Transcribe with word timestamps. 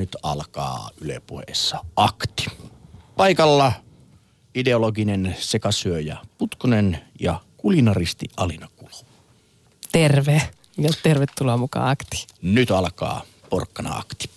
nyt 0.00 0.16
alkaa 0.22 0.90
Yle 1.00 1.20
Puheessa 1.26 1.84
akti. 1.96 2.46
Paikalla 3.16 3.72
ideologinen 4.54 5.36
sekasyöjä 5.38 6.16
Putkonen 6.38 6.98
ja 7.20 7.40
kulinaristi 7.56 8.28
Alina 8.36 8.68
Kulo. 8.76 8.90
Terve 9.92 10.42
ja 10.78 10.90
tervetuloa 11.02 11.56
mukaan 11.56 11.90
akti. 11.90 12.26
Nyt 12.42 12.70
alkaa 12.70 13.22
porkkana 13.50 13.96
akti. 13.96 14.30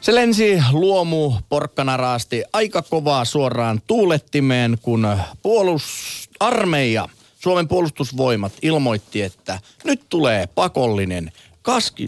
Se 0.00 0.14
lensi 0.14 0.62
luomu 0.72 1.32
porkkanaraasti 1.48 2.44
aika 2.52 2.82
kovaa 2.82 3.24
suoraan 3.24 3.82
tuulettimeen, 3.86 4.78
kun 4.82 5.16
puolustusarmeija, 5.42 7.08
Suomen 7.40 7.68
puolustusvoimat 7.68 8.52
ilmoitti, 8.62 9.22
että 9.22 9.60
nyt 9.84 10.00
tulee 10.08 10.46
pakollinen 10.46 11.32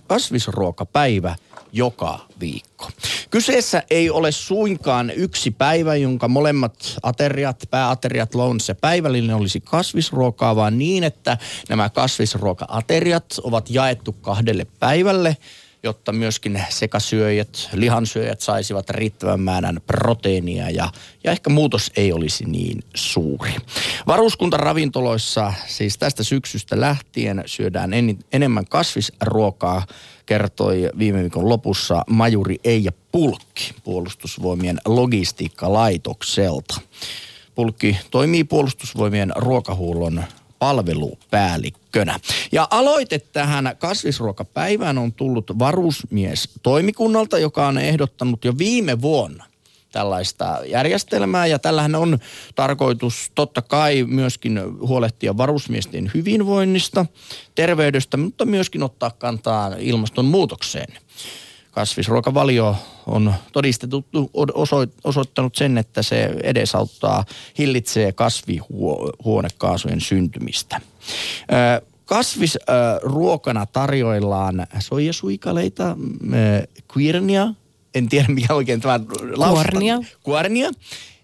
kasvisruokapäivä 0.06 1.36
joka 1.74 2.18
viikko. 2.40 2.90
Kyseessä 3.30 3.82
ei 3.90 4.10
ole 4.10 4.32
suinkaan 4.32 5.12
yksi 5.16 5.50
päivä, 5.50 5.96
jonka 5.96 6.28
molemmat 6.28 6.96
ateriat, 7.02 7.62
pääateriat, 7.70 8.34
lounas 8.34 8.68
ja 8.68 8.74
päivällinen 8.74 9.36
olisi 9.36 9.60
kasvisruokaa, 9.60 10.56
vaan 10.56 10.78
niin, 10.78 11.04
että 11.04 11.38
nämä 11.68 11.88
kasvisruoka-ateriat 11.88 13.24
ovat 13.42 13.70
jaettu 13.70 14.12
kahdelle 14.12 14.66
päivälle– 14.80 15.36
jotta 15.84 16.12
myöskin 16.12 16.62
sekasyöjät, 16.68 17.68
lihansyöjät 17.72 18.40
saisivat 18.40 18.90
riittävän 18.90 19.40
määrän 19.40 19.80
proteiinia 19.86 20.70
ja, 20.70 20.88
ja 21.24 21.32
ehkä 21.32 21.50
muutos 21.50 21.92
ei 21.96 22.12
olisi 22.12 22.44
niin 22.44 22.84
suuri. 22.94 23.54
Varuskuntaravintoloissa 24.06 25.52
siis 25.66 25.98
tästä 25.98 26.22
syksystä 26.22 26.80
lähtien 26.80 27.42
syödään 27.46 27.94
en, 27.94 28.18
enemmän 28.32 28.66
kasvisruokaa, 28.66 29.86
kertoi 30.26 30.90
viime 30.98 31.22
viikon 31.22 31.48
lopussa 31.48 32.04
majuri 32.10 32.56
Eija 32.64 32.92
Pulkki 33.12 33.74
puolustusvoimien 33.84 34.78
logistiikkalaitokselta. 34.84 36.80
Pulkki 37.54 37.96
toimii 38.10 38.44
puolustusvoimien 38.44 39.32
ruokahuollon 39.36 40.24
palvelupäällikkönä. 40.58 42.20
Ja 42.52 42.68
aloite 42.70 43.18
tähän 43.18 43.76
kasvisruokapäivään 43.78 44.98
on 44.98 45.12
tullut 45.12 45.58
varusmies 45.58 46.48
toimikunnalta, 46.62 47.38
joka 47.38 47.66
on 47.66 47.78
ehdottanut 47.78 48.44
jo 48.44 48.58
viime 48.58 49.02
vuonna 49.02 49.44
tällaista 49.92 50.58
järjestelmää 50.66 51.46
ja 51.46 51.58
tällähän 51.58 51.94
on 51.94 52.18
tarkoitus 52.54 53.30
totta 53.34 53.62
kai 53.62 54.04
myöskin 54.08 54.60
huolehtia 54.80 55.36
varusmiesten 55.36 56.10
hyvinvoinnista, 56.14 57.06
terveydestä, 57.54 58.16
mutta 58.16 58.44
myöskin 58.44 58.82
ottaa 58.82 59.10
kantaa 59.10 59.72
ilmastonmuutokseen 59.78 60.98
kasvisruokavalio 61.74 62.76
on 63.06 63.34
todistettu, 63.52 64.04
osoittanut 65.04 65.54
sen, 65.54 65.78
että 65.78 66.02
se 66.02 66.30
edesauttaa, 66.42 67.24
hillitsee 67.58 68.12
kasvihuonekaasujen 68.12 70.00
syntymistä. 70.00 70.80
Kasvisruokana 72.04 73.66
tarjoillaan 73.66 74.66
soijasuikaleita, 74.78 75.96
quirnia, 76.96 77.48
en 77.94 78.08
tiedä 78.08 78.28
mikä 78.28 78.54
oikein 78.54 78.80
tämä 78.80 79.00
Kuornia. 79.36 79.98
Kuornia. 80.22 80.70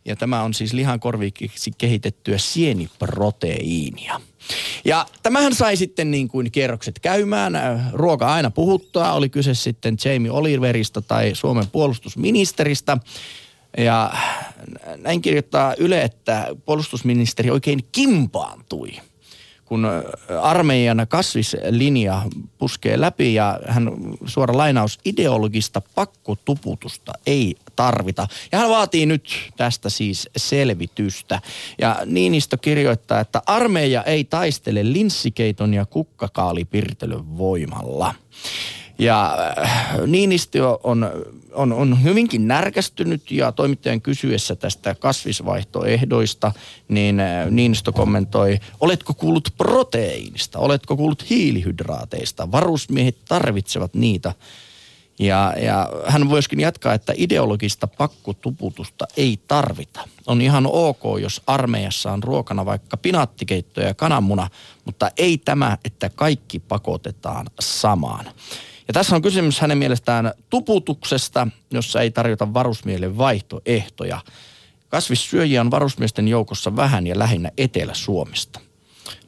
Ja 0.05 0.17
tämä 0.17 0.43
on 0.43 0.55
siis 0.55 0.73
lihan 0.73 1.01
korvikiksi 1.01 1.71
kehitettyä 1.79 2.39
sieniproteiinia. 2.39 4.21
Ja 4.85 5.07
tämähän 5.23 5.55
sai 5.55 5.77
sitten 5.77 6.11
niin 6.11 6.29
kuin 6.29 6.53
kierrokset 6.53 6.99
käymään. 6.99 7.53
Ruoka 7.93 8.33
aina 8.35 8.51
puhuttaa, 8.51 9.15
oli 9.15 9.29
kyse 9.29 9.55
sitten 9.55 9.97
Jamie 10.05 10.31
Oliverista 10.31 11.03
tai 11.03 11.31
Suomen 11.35 11.67
puolustusministeristä. 11.67 12.97
Ja 13.79 14.13
näin 14.97 15.23
kirjoittaa 15.23 15.75
Yle, 15.79 16.03
että 16.03 16.47
puolustusministeri 16.65 17.51
oikein 17.51 17.81
kimpaantui– 17.93 18.91
kun 19.71 19.87
armeijan 20.43 21.07
kasvislinja 21.09 22.23
puskee 22.59 23.01
läpi 23.01 23.35
ja 23.35 23.61
hän 23.69 23.91
suora 24.27 24.57
lainaus 24.57 24.99
ideologista 25.05 25.83
pakkotuputusta 25.95 27.13
ei 27.27 27.57
tarvita. 27.81 28.29
Ja 28.53 28.59
hän 28.59 28.71
vaatii 28.71 29.07
nyt 29.07 29.51
tästä 29.57 29.91
siis 29.91 30.29
selvitystä. 30.37 31.41
Ja 31.79 31.97
Niinistö 32.07 32.57
kirjoittaa, 32.57 33.21
että 33.21 33.43
armeija 33.47 34.03
ei 34.03 34.25
taistele 34.25 34.93
linssikeiton 34.93 35.75
ja 35.75 35.87
kukkakaalipirtelön 35.87 37.39
voimalla. 37.39 38.15
Ja 38.99 39.37
äh, 39.59 39.99
Niinistö 40.07 40.79
on, 40.85 41.11
on, 41.53 41.73
on 41.73 42.03
hyvinkin 42.03 42.49
närkästynyt 42.49 43.31
ja 43.31 43.53
toimittajan 43.53 44.01
kysyessä 44.01 44.57
tästä 44.57 44.95
kasvisvaihtoehdoista, 44.95 46.53
niin 46.89 47.21
äh, 47.21 47.51
Niinistö 47.51 47.93
kommentoi, 47.93 48.59
oletko 48.81 49.15
kuullut 49.15 49.49
proteiinista, 49.57 50.59
oletko 50.59 50.97
kuullut 50.97 51.31
hiilihydraateista, 51.31 52.53
varusmiehet 52.53 53.17
tarvitsevat 53.29 53.95
niitä. 53.95 54.33
Ja, 55.21 55.55
ja 55.63 55.89
hän 56.07 56.27
myöskin 56.27 56.61
jatkaa, 56.61 56.95
että 56.95 57.13
ideologista 57.17 57.87
pakkotuputusta 57.87 59.07
ei 59.17 59.39
tarvita. 59.49 60.09
On 60.27 60.41
ihan 60.41 60.67
ok, 60.67 61.03
jos 61.21 61.43
armeijassa 61.47 62.13
on 62.13 62.23
ruokana 62.23 62.67
vaikka 62.67 62.97
pinaattikeitto 62.97 63.81
ja 63.81 63.95
kananmuna, 63.95 64.51
mutta 64.85 65.11
ei 65.17 65.39
tämä, 65.39 65.79
että 65.85 66.11
kaikki 66.15 66.59
pakotetaan 66.59 67.47
samaan. 67.61 68.25
Ja 68.89 68.93
tässä 68.93 69.17
on 69.17 69.23
kysymys 69.23 69.61
hänen 69.61 69.79
mielestään 69.79 70.33
tuputuksesta, 70.51 71.49
jossa 71.71 72.01
ei 72.01 72.11
tarjota 72.11 72.55
varusmiehille 72.55 73.17
vaihtoehtoja. 73.17 74.21
Kasvissyöjiä 74.89 75.61
on 75.61 75.71
varusmiesten 75.71 76.29
joukossa 76.29 76.77
vähän 76.77 77.07
ja 77.07 77.19
lähinnä 77.19 77.51
Etelä-Suomesta. 77.59 78.61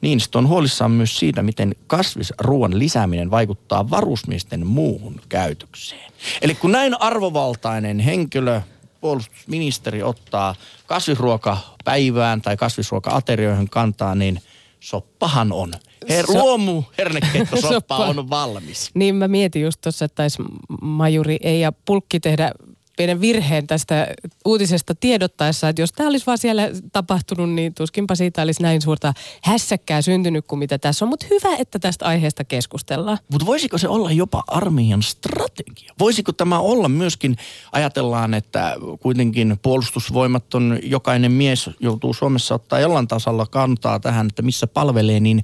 Niinistö 0.01 0.37
on 0.37 0.47
huolissaan 0.47 0.91
myös 0.91 1.19
siitä, 1.19 1.43
miten 1.43 1.75
kasvisruoan 1.87 2.79
lisääminen 2.79 3.31
vaikuttaa 3.31 3.89
varusmiesten 3.89 4.67
muuhun 4.67 5.21
käytökseen. 5.29 6.11
Eli 6.41 6.55
kun 6.55 6.71
näin 6.71 7.01
arvovaltainen 7.01 7.99
henkilö, 7.99 8.61
puolustusministeri 9.01 10.03
ottaa 10.03 10.55
kasvisruokapäivään 10.87 12.41
tai 12.41 12.57
kasvisruoka-aterioihin 12.57 13.69
kantaa, 13.69 14.15
niin 14.15 14.41
soppahan 14.79 15.51
on– 15.51 15.73
Her, 16.09 16.25
luomu 16.27 16.83
hernekeittosoppa 16.97 17.97
on 17.97 18.29
valmis. 18.29 18.91
Niin 18.93 19.15
mä 19.15 19.27
mietin 19.27 19.61
just 19.61 19.81
tuossa, 19.81 20.05
että 20.05 20.15
taisi 20.15 20.43
majuri 20.81 21.37
ei 21.41 21.59
ja 21.59 21.71
pulkki 21.71 22.19
tehdä 22.19 22.51
pienen 22.97 23.21
virheen 23.21 23.67
tästä 23.67 24.07
uutisesta 24.45 24.95
tiedottaessa, 24.95 25.69
että 25.69 25.81
jos 25.81 25.91
tämä 25.91 26.09
olisi 26.09 26.25
vaan 26.25 26.37
siellä 26.37 26.69
tapahtunut, 26.91 27.49
niin 27.49 27.73
tuskinpa 27.73 28.15
siitä 28.15 28.41
olisi 28.41 28.61
näin 28.61 28.81
suurta 28.81 29.13
hässäkkää 29.43 30.01
syntynyt 30.01 30.45
kuin 30.47 30.59
mitä 30.59 30.77
tässä 30.77 31.05
on. 31.05 31.09
Mutta 31.09 31.25
hyvä, 31.29 31.55
että 31.55 31.79
tästä 31.79 32.05
aiheesta 32.05 32.43
keskustellaan. 32.43 33.17
Mutta 33.31 33.45
voisiko 33.45 33.77
se 33.77 33.87
olla 33.87 34.11
jopa 34.11 34.43
armeijan 34.47 35.03
strategia? 35.03 35.93
Voisiko 35.99 36.31
tämä 36.31 36.59
olla 36.59 36.89
myöskin, 36.89 37.35
ajatellaan, 37.71 38.33
että 38.33 38.75
kuitenkin 38.99 39.59
puolustusvoimat 39.61 40.53
on, 40.53 40.79
jokainen 40.83 41.31
mies 41.31 41.69
joutuu 41.79 42.13
Suomessa 42.13 42.55
ottaa 42.55 42.79
jollain 42.79 43.07
tasalla 43.07 43.45
kantaa 43.45 43.99
tähän, 43.99 44.27
että 44.27 44.41
missä 44.41 44.67
palvelee, 44.67 45.19
niin 45.19 45.43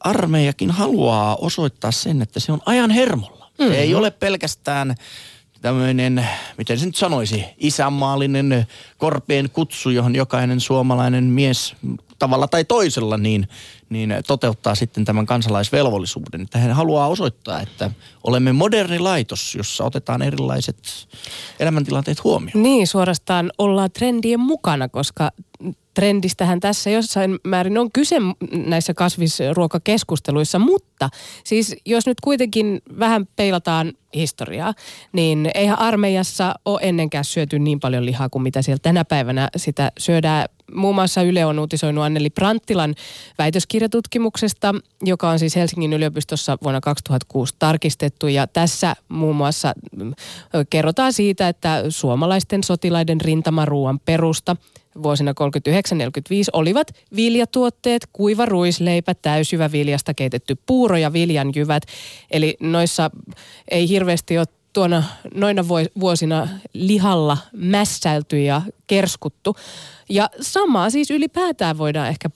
armeijakin 0.00 0.70
haluaa 0.70 1.36
osoittaa 1.36 1.92
sen, 1.92 2.22
että 2.22 2.40
se 2.40 2.52
on 2.52 2.60
ajan 2.66 2.90
hermolla. 2.90 3.50
Mm-hmm. 3.58 3.74
Se 3.74 3.80
ei 3.80 3.94
ole 3.94 4.10
pelkästään 4.10 4.94
tämmöinen, 5.66 6.28
miten 6.58 6.78
se 6.78 6.86
nyt 6.86 6.96
sanoisi, 6.96 7.44
isänmaallinen 7.58 8.66
korpeen 8.98 9.50
kutsu, 9.50 9.90
johon 9.90 10.14
jokainen 10.14 10.60
suomalainen 10.60 11.24
mies 11.24 11.74
tavalla 12.18 12.48
tai 12.48 12.64
toisella 12.64 13.18
niin, 13.18 13.48
niin 13.88 14.14
toteuttaa 14.26 14.74
sitten 14.74 15.04
tämän 15.04 15.26
kansalaisvelvollisuuden. 15.26 16.40
Että 16.40 16.58
hän 16.58 16.72
haluaa 16.72 17.08
osoittaa, 17.08 17.60
että 17.60 17.90
olemme 18.24 18.52
moderni 18.52 18.98
laitos, 18.98 19.54
jossa 19.54 19.84
otetaan 19.84 20.22
erilaiset 20.22 20.78
elämäntilanteet 21.60 22.24
huomioon. 22.24 22.62
Niin, 22.62 22.86
suorastaan 22.86 23.52
ollaan 23.58 23.90
trendien 23.90 24.40
mukana, 24.40 24.88
koska 24.88 25.30
trendistähän 25.94 26.60
tässä 26.60 26.90
jossain 26.90 27.38
määrin 27.44 27.78
on 27.78 27.92
kyse 27.92 28.16
näissä 28.52 28.94
kasvisruokakeskusteluissa, 28.94 30.58
mutta 30.58 31.08
siis 31.44 31.76
jos 31.86 32.06
nyt 32.06 32.20
kuitenkin 32.20 32.82
vähän 32.98 33.28
peilataan 33.36 33.92
historiaa, 34.14 34.74
niin 35.12 35.50
eihän 35.54 35.78
armeijassa 35.78 36.54
ole 36.64 36.80
ennenkään 36.82 37.24
syöty 37.24 37.58
niin 37.58 37.80
paljon 37.80 38.06
lihaa 38.06 38.28
kuin 38.28 38.42
mitä 38.42 38.62
siellä 38.62 38.80
tänä 38.82 39.04
päivänä 39.04 39.48
sitä 39.56 39.92
syödään. 39.98 40.48
Muun 40.74 40.94
muassa 40.94 41.22
Yle 41.22 41.46
on 41.46 41.58
uutisoinut 41.58 42.04
Anneli 42.04 42.30
Pranttilan 42.30 42.94
väitöskirjatutkimuksesta, 43.38 44.74
joka 45.02 45.30
on 45.30 45.38
siis 45.38 45.56
Helsingin 45.56 45.92
yliopistossa 45.92 46.58
vuonna 46.62 46.80
2006 46.80 47.54
tarkistettu. 47.58 48.28
Ja 48.28 48.46
tässä 48.46 48.96
muun 49.08 49.36
muassa 49.36 49.74
mm, 49.96 50.14
kerrotaan 50.70 51.12
siitä, 51.12 51.48
että 51.48 51.84
suomalaisten 51.88 52.64
sotilaiden 52.64 53.20
rintamaruuan 53.20 54.00
perusta– 54.00 54.56
vuosina 55.02 55.32
39-45 55.32 55.34
olivat 56.52 56.92
viljatuotteet, 57.16 58.08
kuiva 58.12 58.46
ruisleipä, 58.46 59.14
täysjyvä 59.14 59.72
viljasta 59.72 60.14
keitetty 60.14 60.56
puuro 60.66 60.96
ja 60.96 61.12
viljanjyvät. 61.12 61.82
Eli 62.30 62.56
noissa 62.60 63.10
ei 63.70 63.88
hirveästi 63.88 64.38
ole 64.38 64.46
tuona 64.76 65.02
noina 65.34 65.68
vuosina 66.00 66.48
lihalla 66.72 67.38
mässäilty 67.52 68.42
ja 68.42 68.62
kerskuttu. 68.86 69.56
Ja 70.08 70.30
samaa 70.40 70.90
siis 70.90 71.10
ylipäätään 71.10 71.78
voidaan 71.78 72.08
ehkä 72.08 72.30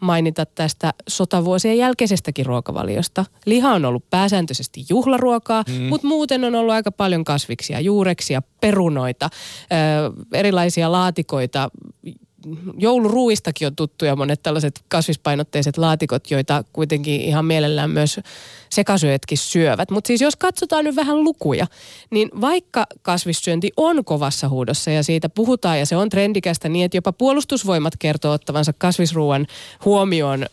mainita 0.00 0.46
tästä 0.46 0.94
sotavuosien 1.08 1.78
jälkeisestäkin 1.78 2.46
ruokavaliosta. 2.46 3.24
Liha 3.46 3.72
on 3.72 3.84
ollut 3.84 4.10
pääsääntöisesti 4.10 4.84
juhlaruokaa, 4.88 5.64
mm. 5.68 5.82
mutta 5.82 6.06
muuten 6.06 6.44
on 6.44 6.54
ollut 6.54 6.74
aika 6.74 6.92
paljon 6.92 7.24
kasviksia, 7.24 7.80
juureksia, 7.80 8.42
perunoita, 8.60 9.30
erilaisia 10.32 10.92
laatikoita, 10.92 11.70
jouluruuistakin 12.78 13.66
on 13.66 13.76
tuttuja 13.76 14.16
monet 14.16 14.42
tällaiset 14.42 14.80
kasvispainotteiset 14.88 15.78
laatikot, 15.78 16.30
joita 16.30 16.64
kuitenkin 16.72 17.20
ihan 17.20 17.44
mielellään 17.44 17.90
myös 17.90 18.20
sekasyötkin 18.70 19.38
syövät. 19.38 19.90
Mutta 19.90 20.08
siis 20.08 20.20
jos 20.20 20.36
katsotaan 20.36 20.84
nyt 20.84 20.96
vähän 20.96 21.24
lukuja, 21.24 21.66
niin 22.10 22.30
vaikka 22.40 22.86
kasvissyönti 23.02 23.72
on 23.76 24.04
kovassa 24.04 24.48
huudossa 24.48 24.90
ja 24.90 25.02
siitä 25.02 25.28
puhutaan 25.28 25.78
ja 25.78 25.86
se 25.86 25.96
on 25.96 26.08
trendikästä 26.08 26.68
niin, 26.68 26.84
että 26.84 26.96
jopa 26.96 27.12
puolustusvoimat 27.12 27.92
kertoo 27.98 28.32
ottavansa 28.32 28.72
kasvisruuan 28.78 29.46
huomioon 29.84 30.42
ö, 30.42 30.46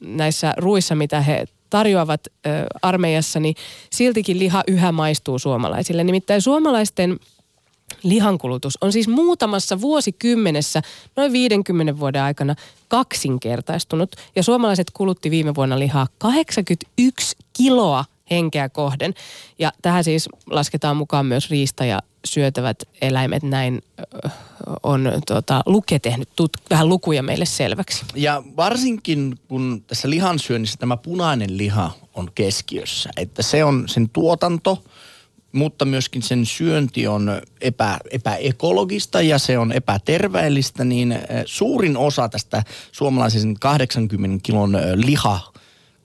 näissä 0.00 0.54
ruissa, 0.56 0.94
mitä 0.94 1.20
he 1.20 1.44
tarjoavat 1.70 2.20
ö, 2.26 2.50
armeijassa, 2.82 3.40
niin 3.40 3.54
siltikin 3.90 4.38
liha 4.38 4.62
yhä 4.68 4.92
maistuu 4.92 5.38
suomalaisille. 5.38 6.04
Nimittäin 6.04 6.42
suomalaisten 6.42 7.18
lihankulutus 8.02 8.78
on 8.80 8.92
siis 8.92 9.08
muutamassa 9.08 9.80
vuosikymmenessä, 9.80 10.82
noin 11.16 11.32
50 11.32 11.98
vuoden 11.98 12.22
aikana 12.22 12.54
kaksinkertaistunut. 12.88 14.16
Ja 14.36 14.42
suomalaiset 14.42 14.90
kulutti 14.90 15.30
viime 15.30 15.54
vuonna 15.54 15.78
lihaa 15.78 16.06
81 16.18 17.36
kiloa 17.52 18.04
henkeä 18.30 18.68
kohden. 18.68 19.14
Ja 19.58 19.72
tähän 19.82 20.04
siis 20.04 20.28
lasketaan 20.46 20.96
mukaan 20.96 21.26
myös 21.26 21.50
riista 21.50 21.84
ja 21.84 22.00
syötävät 22.24 22.82
eläimet. 23.00 23.42
Näin 23.42 23.82
on 24.82 25.12
tuota, 25.26 25.62
Luke 25.66 25.98
tehnyt 25.98 26.28
tut- 26.28 26.62
vähän 26.70 26.88
lukuja 26.88 27.22
meille 27.22 27.44
selväksi. 27.44 28.04
Ja 28.14 28.42
varsinkin 28.56 29.38
kun 29.48 29.84
tässä 29.86 30.10
lihansyönnissä 30.10 30.76
tämä 30.78 30.96
punainen 30.96 31.58
liha 31.58 31.90
on 32.14 32.30
keskiössä, 32.34 33.10
että 33.16 33.42
se 33.42 33.64
on 33.64 33.84
sen 33.88 34.08
tuotanto– 34.08 34.78
mutta 35.52 35.84
myöskin 35.84 36.22
sen 36.22 36.46
syönti 36.46 37.06
on 37.06 37.42
epä, 37.60 37.98
epäekologista 38.10 39.22
ja 39.22 39.38
se 39.38 39.58
on 39.58 39.72
epäterveellistä, 39.72 40.84
niin 40.84 41.12
eh, 41.12 41.20
suurin 41.44 41.96
osa 41.96 42.28
tästä 42.28 42.62
suomalaisen 42.92 43.54
80 43.60 44.38
kilon 44.42 44.74
eh, 44.74 44.82
liha 44.94 45.52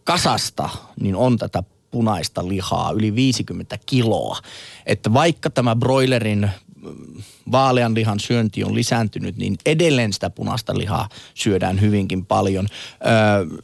kasasta 0.04 0.70
niin 1.00 1.16
on 1.16 1.38
tätä 1.38 1.64
punaista 1.92 2.48
lihaa, 2.48 2.92
yli 2.92 3.16
50 3.16 3.78
kiloa. 3.86 4.38
Että 4.86 5.14
vaikka 5.14 5.50
tämä 5.50 5.76
broilerin 5.76 6.50
mm, 6.82 7.24
vaalean 7.52 7.96
lihan 7.96 8.20
syönti 8.20 8.64
on 8.64 8.76
lisääntynyt, 8.76 9.38
niin 9.38 9.58
edelleen 9.66 10.14
sitä 10.14 10.30
punaista 10.30 10.78
lihaa 10.78 11.10
syödään 11.34 11.82
hyvinkin 11.82 12.26
paljon. 12.26 12.68
Öö, 13.06 13.58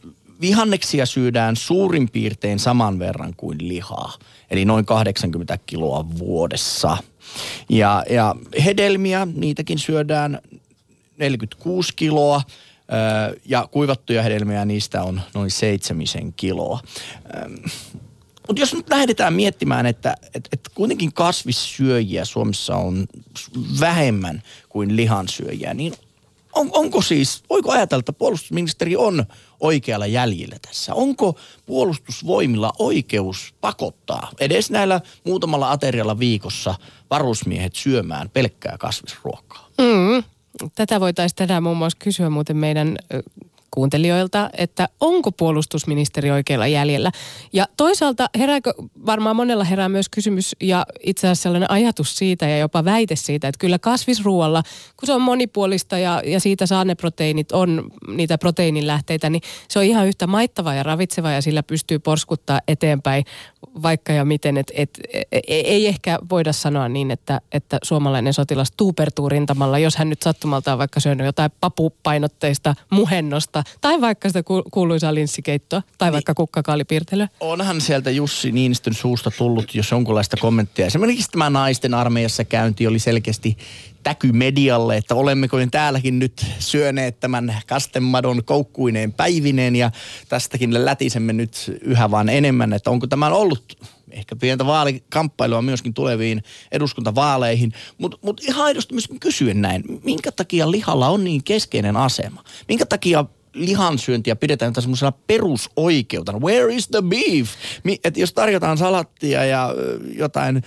vihanneksia 0.44 1.06
syödään 1.06 1.56
suurin 1.56 2.10
piirtein 2.10 2.60
saman 2.60 3.00
verran 3.00 3.34
kuin 3.38 3.68
lihaa, 3.68 4.14
eli 4.52 4.66
noin 4.66 4.86
80 4.86 5.60
kiloa 5.66 6.06
vuodessa. 6.18 6.98
Ja, 7.70 8.04
ja 8.10 8.36
hedelmiä, 8.66 9.28
niitäkin 9.36 9.80
syödään 9.80 10.40
46 11.18 11.94
kiloa, 11.96 12.42
ja 13.46 13.68
kuivattuja 13.72 14.24
hedelmiä 14.24 14.66
niistä 14.66 15.04
on 15.04 15.22
noin 15.34 15.52
seitsemisen 15.52 16.34
kiloa. 16.34 16.80
Mutta 18.48 18.60
jos 18.60 18.74
nyt 18.74 18.90
lähdetään 18.90 19.34
miettimään, 19.34 19.86
että 19.86 20.16
et, 20.34 20.50
et 20.52 20.70
kuitenkin 20.76 21.14
kasvissyöjiä 21.14 22.26
Suomessa 22.26 22.76
on 22.76 23.06
vähemmän 23.80 24.44
kuin 24.70 24.96
lihansyöjiä, 24.96 25.74
niin 25.74 25.94
on, 26.54 26.70
onko 26.74 27.02
siis, 27.02 27.44
voiko 27.50 27.72
ajatella, 27.72 28.00
että 28.00 28.14
puolustusministeri 28.14 28.96
on 28.96 29.26
oikealla 29.64 30.08
jäljellä 30.08 30.56
tässä? 30.68 30.94
Onko 30.94 31.40
puolustusvoimilla 31.66 32.74
oikeus 32.80 33.54
pakottaa 33.62 34.32
edes 34.40 34.72
näillä 34.72 35.02
muutamalla 35.24 35.72
aterialla 35.72 36.20
viikossa 36.20 36.76
varusmiehet 37.10 37.76
syömään 37.76 38.30
pelkkää 38.30 38.78
kasvisruokaa? 38.80 39.68
Mm. 39.78 40.24
Tätä 40.76 41.00
voitaisiin 41.00 41.38
tänään 41.38 41.64
muun 41.64 41.78
muassa 41.78 41.98
kysyä 42.02 42.30
muuten 42.30 42.58
meidän 42.58 42.98
kuuntelijoilta, 43.74 44.50
että 44.58 44.90
onko 45.00 45.32
puolustusministeri 45.32 46.32
oikealla 46.32 46.68
jäljellä. 46.68 47.12
Ja 47.54 47.68
toisaalta 47.78 48.30
herääkö, 48.38 48.74
varmaan 49.06 49.36
monella 49.36 49.64
herää 49.64 49.90
myös 49.90 50.10
kysymys 50.10 50.56
ja 50.62 50.86
itse 51.04 51.28
asiassa 51.28 51.44
sellainen 51.44 51.72
ajatus 51.72 52.16
siitä 52.16 52.48
ja 52.48 52.58
jopa 52.58 52.86
väite 52.86 53.16
siitä, 53.16 53.48
että 53.48 53.60
kyllä 53.60 53.80
kasvisruoalla, 53.80 54.64
kun 54.98 55.08
se 55.08 55.14
on 55.14 55.22
monipuolista 55.22 55.98
ja, 55.98 56.22
ja 56.26 56.40
siitä 56.40 56.66
saa 56.66 56.86
ne 56.86 56.96
proteiinit, 56.96 57.52
on 57.52 57.92
niitä 58.08 58.38
proteiinilähteitä, 58.38 59.30
niin 59.30 59.42
se 59.68 59.80
on 59.80 59.86
ihan 59.86 60.08
yhtä 60.08 60.28
maittava 60.28 60.74
ja 60.74 60.84
ravitseva 60.84 61.32
ja 61.32 61.42
sillä 61.42 61.64
pystyy 61.64 62.00
porskuttaa 62.00 62.62
eteenpäin 62.68 63.24
vaikka 63.82 64.14
ja 64.14 64.26
miten. 64.26 64.58
Et, 64.58 64.72
et, 64.76 64.90
et, 65.14 65.28
e, 65.32 65.40
ei 65.48 65.88
ehkä 65.88 66.20
voida 66.30 66.54
sanoa 66.54 66.90
niin, 66.90 67.12
että, 67.12 67.42
että 67.52 67.78
suomalainen 67.84 68.34
sotilas 68.34 68.72
tuupertuu 68.78 69.30
rintamalla, 69.30 69.80
jos 69.80 69.96
hän 69.96 70.10
nyt 70.10 70.22
sattumalta 70.22 70.74
on 70.74 70.80
vaikka 70.80 71.00
syönyt 71.00 71.26
jotain 71.26 71.52
papupainotteista 71.60 72.76
muhennosta 72.90 73.63
tai 73.82 74.02
vaikka 74.02 74.30
sitä 74.30 74.44
kuuluisaa 74.72 75.14
linssikeittoa 75.14 75.82
tai 75.98 76.08
niin, 76.08 76.14
vaikka 76.14 76.34
kukkakaalipiirtelyä. 76.34 77.28
Onhan 77.40 77.82
sieltä 77.82 78.12
Jussi 78.12 78.52
Niinistön 78.52 78.94
suusta 78.94 79.32
tullut 79.38 79.76
jos 79.76 79.92
jonkunlaista 79.92 80.38
kommenttia. 80.38 80.86
Esimerkiksi 80.86 81.32
tämä 81.32 81.50
naisten 81.50 81.94
armeijassa 81.94 82.44
käynti 82.44 82.88
oli 82.88 83.00
selkeästi 83.00 83.58
täky 84.04 84.32
medialle, 84.32 84.98
että 84.98 85.16
olemmeko 85.16 85.58
täälläkin 85.72 86.20
nyt 86.20 86.46
syöneet 86.60 87.20
tämän 87.20 87.62
kastemadon 87.68 88.44
koukkuineen 88.46 89.14
päivineen 89.14 89.76
ja 89.76 89.92
tästäkin 90.30 90.86
lätisemme 90.86 91.34
nyt 91.34 91.72
yhä 91.82 92.12
vaan 92.12 92.30
enemmän, 92.30 92.74
että 92.74 92.90
onko 92.90 93.08
tämä 93.08 93.30
ollut 93.30 93.78
ehkä 94.12 94.36
pientä 94.36 94.66
vaalikamppailua 94.66 95.62
myöskin 95.62 95.94
tuleviin 95.94 96.44
eduskuntavaaleihin, 96.72 97.74
mutta 97.98 98.18
mut 98.22 98.42
ihan 98.44 98.66
aidosti 98.66 98.94
myös 98.94 99.08
kysyen 99.20 99.62
näin, 99.62 99.84
minkä 100.04 100.32
takia 100.32 100.72
lihalla 100.72 101.10
on 101.10 101.24
niin 101.24 101.44
keskeinen 101.44 101.98
asema? 101.98 102.44
Minkä 102.68 102.86
takia 102.86 103.26
lihansyöntiä 103.54 104.36
pidetään 104.36 104.74
semmoisena 104.80 105.12
perusoikeutena. 105.28 106.40
Where 106.40 106.74
is 106.74 106.88
the 106.88 107.02
beef? 107.02 107.50
Et 108.04 108.18
jos 108.18 108.34
tarjotaan 108.34 108.78
salattia 108.78 109.46
ja 109.46 109.76
jotain 110.18 110.64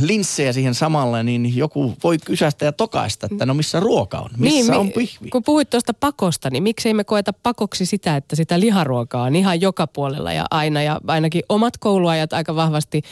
linssejä 0.00 0.52
siihen 0.52 0.74
samalle, 0.74 1.22
niin 1.22 1.56
joku 1.56 1.94
voi 2.04 2.18
kysästä 2.18 2.64
ja 2.64 2.72
tokaista, 2.72 3.28
että 3.30 3.46
no 3.46 3.54
missä 3.54 3.80
ruoka 3.80 4.18
on, 4.18 4.30
missä 4.38 4.72
niin, 4.72 4.80
on 4.80 4.92
pihvi. 4.92 5.30
Kun 5.30 5.42
puhuit 5.42 5.70
tuosta 5.70 5.94
pakosta, 5.94 6.50
niin 6.50 6.62
miksei 6.62 6.94
me 6.94 7.04
koeta 7.04 7.32
pakoksi 7.32 7.86
sitä, 7.86 8.16
että 8.16 8.36
sitä 8.36 8.60
liharuokaa 8.60 9.22
on 9.22 9.36
ihan 9.36 9.60
joka 9.60 9.86
puolella 9.86 10.32
ja 10.32 10.46
aina. 10.50 10.82
Ja 10.82 11.00
ainakin 11.06 11.42
omat 11.48 11.78
kouluajat 11.78 12.32
aika 12.32 12.56
vahvasti 12.56 13.02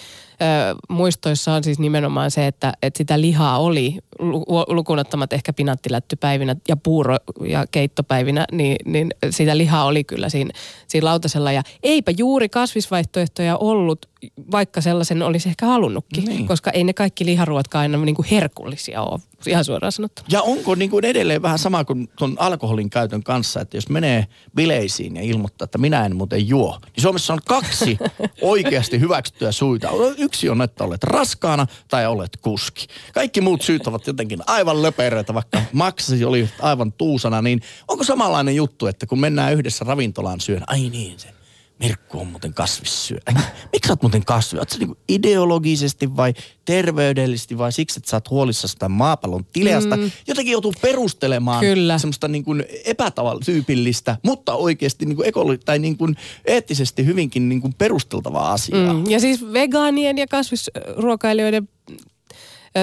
muistoissa 0.88 1.52
on 1.52 1.64
siis 1.64 1.78
nimenomaan 1.78 2.30
se, 2.30 2.46
että, 2.46 2.72
että 2.82 2.98
sitä 2.98 3.20
lihaa 3.20 3.58
oli 3.58 3.98
lukunottamat 4.68 5.32
ehkä 5.32 5.52
pinattilättypäivinä 5.52 6.56
ja 6.68 6.76
puuro- 6.76 7.18
ja 7.44 7.66
keittopäivinä, 7.70 8.44
niin, 8.52 8.76
niin 8.84 9.10
sitä 9.30 9.58
lihaa 9.58 9.84
oli 9.84 10.04
kyllä 10.04 10.28
siinä, 10.28 10.50
siinä 10.86 11.04
lautasella. 11.04 11.52
Ja 11.52 11.62
eipä 11.82 12.12
juuri 12.18 12.48
kasvisvaihtoehtoja 12.48 13.56
ollut, 13.56 14.06
vaikka 14.50 14.80
sellaisen 14.80 15.22
olisi 15.22 15.48
ehkä 15.48 15.66
halunnutkin, 15.66 16.24
niin. 16.24 16.46
koska 16.46 16.70
ei 16.70 16.84
ne 16.84 16.92
kaikki 16.92 17.24
liharuotkaan 17.24 17.82
aina 17.82 18.04
niin 18.04 18.16
kuin 18.16 18.28
herkullisia 18.30 19.02
ole 19.02 19.20
ihan 19.50 19.64
suoraan 19.64 19.92
sanottuna. 19.92 20.26
Ja 20.30 20.42
onko 20.42 20.74
niin 20.74 20.90
kuin 20.90 21.04
edelleen 21.04 21.42
vähän 21.42 21.58
sama 21.58 21.84
kuin 21.84 22.08
tuon 22.18 22.36
alkoholin 22.38 22.90
käytön 22.90 23.22
kanssa, 23.22 23.60
että 23.60 23.76
jos 23.76 23.88
menee 23.88 24.26
bileisiin 24.54 25.16
ja 25.16 25.22
ilmoittaa, 25.22 25.64
että 25.64 25.78
minä 25.78 26.06
en 26.06 26.16
muuten 26.16 26.48
juo, 26.48 26.78
niin 26.82 27.02
Suomessa 27.02 27.32
on 27.32 27.40
kaksi 27.48 27.98
oikeasti 28.42 29.00
hyväksyttyä 29.00 29.52
suita. 29.52 29.88
Yksi 30.18 30.48
on, 30.48 30.62
että 30.62 30.84
olet 30.84 31.04
raskaana 31.04 31.66
tai 31.88 32.06
olet 32.06 32.36
kuski. 32.36 32.86
Kaikki 33.14 33.40
muut 33.40 33.62
syyt 33.62 33.86
ovat 33.86 34.06
jotenkin 34.06 34.40
aivan 34.46 34.82
löperöitä, 34.82 35.34
vaikka 35.34 35.62
maksasi 35.72 36.24
oli 36.24 36.48
aivan 36.60 36.92
tuusana, 36.92 37.42
niin 37.42 37.60
onko 37.88 38.04
samanlainen 38.04 38.56
juttu, 38.56 38.86
että 38.86 39.06
kun 39.06 39.20
mennään 39.20 39.52
yhdessä 39.52 39.84
ravintolaan 39.84 40.40
syön, 40.40 40.62
ai 40.66 40.88
niin 40.88 41.18
se 41.18 41.41
Mirkku 41.82 42.20
on 42.20 42.26
muuten 42.26 42.54
kasvissyö. 42.54 43.18
Miksi 43.72 43.86
sä 43.86 43.92
oot 43.92 44.02
muuten 44.02 44.24
kasvi? 44.24 44.58
Oot 44.58 44.70
sä 44.70 44.78
niinku 44.78 44.96
ideologisesti 45.08 46.16
vai 46.16 46.34
terveydellisesti 46.64 47.58
vai 47.58 47.72
siksi, 47.72 47.98
että 47.98 48.10
sä 48.10 48.16
oot 48.16 48.30
huolissa 48.30 48.68
sitä 48.68 48.88
maapallon 48.88 49.44
tileasta? 49.52 49.96
Mm. 49.96 50.10
Jotenkin 50.26 50.52
joutuu 50.52 50.74
perustelemaan 50.82 51.60
Kyllä. 51.60 51.98
semmoista 51.98 52.28
niin 52.28 52.44
kuin 52.44 52.64
epätyypillistä, 52.84 54.16
mutta 54.22 54.54
oikeasti 54.54 55.06
niin 55.06 55.16
kuin 55.16 55.28
ekolo- 55.28 55.62
tai 55.64 55.78
niin 55.78 55.96
kuin 55.96 56.16
eettisesti 56.44 57.06
hyvinkin 57.06 57.48
niin 57.48 57.60
kuin 57.60 57.74
perusteltavaa 57.78 58.52
asiaa. 58.52 58.94
Mm. 58.94 59.10
Ja 59.10 59.20
siis 59.20 59.52
vegaanien 59.52 60.18
ja 60.18 60.26
kasvisruokailijoiden 60.26 61.68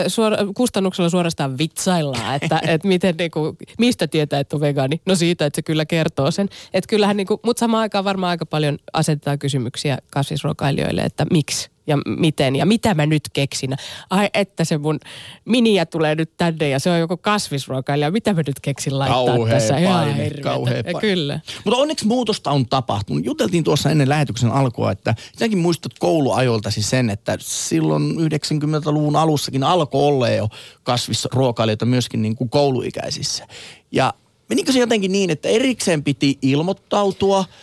suora, 0.08 0.38
kustannuksella 0.56 1.10
suorastaan 1.10 1.58
vitsaillaan, 1.58 2.36
että, 2.42 2.62
että 2.68 2.88
miten 2.88 3.16
niinku, 3.18 3.58
mistä 3.80 4.08
tietää, 4.08 4.40
että 4.40 4.56
on 4.56 4.62
vegaani. 4.62 5.02
No 5.06 5.16
siitä, 5.16 5.46
että 5.46 5.58
se 5.58 5.62
kyllä 5.62 5.86
kertoo 5.86 6.32
sen. 6.32 6.50
Että 6.74 6.88
kyllähän 6.88 7.18
niinku, 7.18 7.40
mutta 7.46 7.60
samaan 7.60 7.82
aikaan 7.82 8.04
varmaan 8.04 8.30
aika 8.30 8.46
paljon 8.46 8.78
asetetaan 8.94 9.40
kysymyksiä 9.40 9.98
kasvisruokailijoille, 10.12 11.02
että 11.02 11.26
miksi 11.32 11.70
ja 11.90 11.98
miten 12.06 12.56
ja 12.56 12.66
mitä 12.66 12.94
mä 12.94 13.06
nyt 13.06 13.24
keksin. 13.34 13.76
Ai 14.10 14.30
että 14.34 14.64
se 14.64 14.78
mun 14.78 15.00
miniä 15.46 15.86
tulee 15.86 16.16
nyt 16.16 16.38
tänne 16.38 16.70
ja 16.70 16.80
se 16.80 16.92
on 16.92 17.00
joku 17.00 17.18
kasvisruokailija. 17.18 18.12
Mitä 18.12 18.34
mä 18.34 18.42
nyt 18.48 18.60
keksin 18.62 19.00
laittaa 19.00 19.26
Kauhea 19.26 19.54
tässä? 19.54 19.74
paine, 19.74 20.30
kauhea 20.44 20.84
paine. 20.84 21.00
Kyllä. 21.00 21.40
Mutta 21.66 21.80
onneksi 21.80 22.08
muutosta 22.08 22.52
on 22.52 22.66
tapahtunut. 22.66 23.26
Juteltiin 23.26 23.64
tuossa 23.64 23.90
ennen 23.90 24.10
lähetyksen 24.10 24.52
alkua, 24.52 24.92
että 24.92 25.16
sinäkin 25.38 25.58
muistat 25.58 26.00
kouluajoiltasi 26.00 26.82
sen, 26.82 27.10
että 27.10 27.38
silloin 27.40 28.16
90-luvun 28.18 29.16
alussakin 29.16 29.64
alkoi 29.64 30.04
olla 30.04 30.30
jo 30.30 30.50
kasvisruokailijoita 30.84 31.86
myöskin 31.86 32.22
niin 32.22 32.36
kuin 32.36 32.50
kouluikäisissä. 32.50 33.48
Ja 33.92 34.14
menikö 34.50 34.72
se 34.72 34.80
jotenkin 34.80 35.12
niin, 35.12 35.30
että 35.30 35.50
erikseen 35.50 36.04
piti 36.04 36.38
ilmoittautua– 36.42 37.46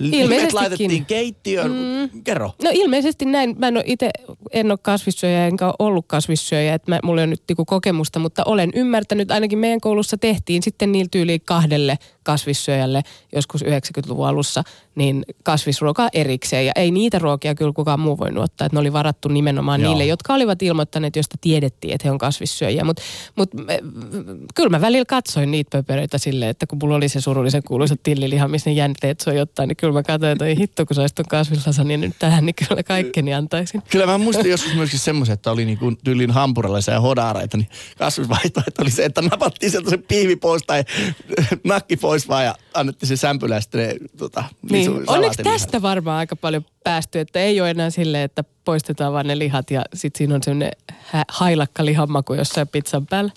Nimet 0.00 0.52
laitettiin 0.52 1.06
keittiöön. 1.06 1.70
Mm. 1.70 2.22
Kerro. 2.24 2.52
No 2.62 2.70
ilmeisesti 2.72 3.24
näin. 3.24 3.54
Mä 3.58 3.68
en 3.68 3.76
ole 3.76 3.84
itse, 3.86 4.10
en 4.52 4.70
ole 4.70 4.78
kasvissyöjä 4.82 5.46
enkä 5.46 5.66
ole 5.66 5.74
ollut 5.78 6.04
kasvissyöjä, 6.08 6.74
että 6.74 6.90
mä, 6.90 7.00
mulla 7.02 7.22
on 7.22 7.30
nyt 7.30 7.42
niinku 7.48 7.64
kokemusta, 7.64 8.18
mutta 8.18 8.42
olen 8.46 8.70
ymmärtänyt, 8.74 9.30
ainakin 9.30 9.58
meidän 9.58 9.80
koulussa 9.80 10.16
tehtiin 10.18 10.62
sitten 10.62 10.92
niillä 10.92 11.08
tyyliin 11.10 11.40
kahdelle 11.44 11.98
kasvissyöjälle 12.22 13.02
joskus 13.34 13.64
90-luvun 13.64 14.26
alussa, 14.26 14.62
niin 14.94 15.24
kasvisruokaa 15.42 16.08
erikseen. 16.12 16.66
Ja 16.66 16.72
ei 16.76 16.90
niitä 16.90 17.18
ruokia 17.18 17.54
kyllä 17.54 17.72
kukaan 17.72 18.00
muu 18.00 18.18
voinut 18.18 18.44
ottaa, 18.44 18.66
että 18.66 18.76
ne 18.76 18.80
oli 18.80 18.92
varattu 18.92 19.28
nimenomaan 19.28 19.80
Joo. 19.80 19.90
niille, 19.90 20.06
jotka 20.06 20.34
olivat 20.34 20.62
ilmoittaneet, 20.62 21.16
josta 21.16 21.36
tiedettiin, 21.40 21.94
että 21.94 22.08
he 22.08 22.12
on 22.12 22.18
kasvissyöjiä. 22.18 22.84
Mutta 22.84 23.02
mut, 23.36 23.50
kyllä 24.54 24.70
mä 24.70 24.80
välillä 24.80 25.04
katsoin 25.04 25.50
niitä 25.50 25.70
pöperöitä 25.78 26.18
silleen, 26.18 26.50
että 26.50 26.66
kun 26.66 26.78
mulla 26.82 26.96
oli 26.96 27.08
se 27.08 27.20
surullisen 27.20 27.62
kuuluisa 27.62 27.96
tilliliha, 28.02 28.48
missä 28.48 28.70
ne 28.70 28.74
jänteet 28.74 29.24
ottaa, 29.42 29.66
niin 29.72 29.76
kyllä 29.76 29.92
mä 29.92 30.02
katsoin, 30.02 30.32
että 30.32 30.44
ei 30.44 30.58
hitto, 30.58 30.86
kun 30.86 30.94
saisit 30.94 31.16
ton 31.16 31.88
niin 31.88 32.00
nyt 32.00 32.16
tähän, 32.18 32.46
niin 32.46 32.54
kyllä 32.54 32.82
kaikkeni 32.82 33.34
antaisin. 33.34 33.82
Kyllä 33.90 34.06
mä 34.06 34.18
muistin 34.18 34.50
joskus 34.50 34.74
myöskin 34.74 34.98
semmoisen, 34.98 35.32
että 35.32 35.50
oli 35.50 35.64
niinku 35.64 35.92
tyylin 36.04 36.30
hampurilaisia 36.30 37.00
hodareita, 37.00 37.56
niin 37.56 37.68
kasvisvaihtoehto 37.98 38.82
oli 38.82 38.90
se, 38.90 39.04
että 39.04 39.22
napattiin 39.22 39.70
sieltä 39.70 39.90
se 39.90 39.96
piivi 39.96 40.36
pois 40.36 40.62
tai 40.62 40.84
nakki 41.64 41.96
pois 41.96 42.28
vaan 42.28 42.44
ja 42.44 42.54
annettiin 42.74 43.08
se 43.08 43.16
sämpylä 43.16 43.60
sitten 43.60 43.88
ne, 43.88 43.96
tota, 44.16 44.44
niin. 44.70 44.90
Onneksi 45.06 45.42
tästä 45.42 45.82
varmaan 45.82 46.18
aika 46.18 46.36
paljon 46.36 46.64
päästy, 46.84 47.20
että 47.20 47.40
ei 47.40 47.60
ole 47.60 47.70
enää 47.70 47.90
silleen, 47.90 48.24
että 48.24 48.44
poistetaan 48.64 49.12
vaan 49.12 49.26
ne 49.26 49.38
lihat 49.38 49.70
ja 49.70 49.84
sitten 49.94 50.18
siinä 50.18 50.34
on 50.34 50.42
semmoinen 50.42 50.72
hailakka 51.28 51.84
lihanmaku 51.84 52.34
jossain 52.34 52.68
pizzan 52.68 53.06
päällä. 53.06 53.32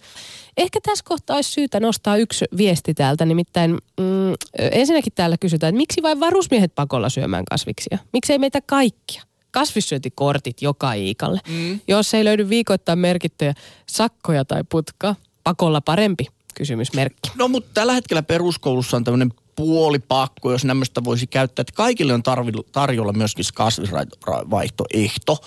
Ehkä 0.57 0.79
tässä 0.83 1.05
kohtaa 1.07 1.35
olisi 1.35 1.51
syytä 1.51 1.79
nostaa 1.79 2.17
yksi 2.17 2.45
viesti 2.57 2.93
täältä, 2.93 3.25
nimittäin 3.25 3.71
mm, 3.71 4.33
ensinnäkin 4.59 5.13
täällä 5.13 5.37
kysytään, 5.37 5.69
että 5.69 5.77
miksi 5.77 6.01
vain 6.01 6.19
varusmiehet 6.19 6.75
pakolla 6.75 7.09
syömään 7.09 7.45
kasviksia? 7.49 7.97
Miksi 8.13 8.33
ei 8.33 8.39
meitä 8.39 8.61
kaikkia? 8.61 9.23
Kasvissyöntikortit 9.51 10.61
joka 10.61 10.93
iikalle. 10.93 11.39
Mm. 11.49 11.79
Jos 11.87 12.13
ei 12.13 12.25
löydy 12.25 12.49
viikoittain 12.49 12.99
merkittyjä 12.99 13.53
sakkoja 13.87 14.45
tai 14.45 14.63
putkaa, 14.69 15.15
pakolla 15.43 15.81
parempi 15.81 16.25
kysymysmerkki. 16.55 17.31
No 17.35 17.47
mutta 17.47 17.69
tällä 17.73 17.93
hetkellä 17.93 18.23
peruskoulussa 18.23 18.97
on 18.97 19.03
tämmöinen 19.03 19.33
puolipakko, 19.55 20.51
jos 20.51 20.65
nämmöistä 20.65 21.03
voisi 21.03 21.27
käyttää, 21.27 21.61
että 21.61 21.73
kaikille 21.75 22.13
on 22.13 22.23
tarjolla 22.71 23.13
myöskin 23.13 23.45
kasvisvaihtoehto. 23.53 25.37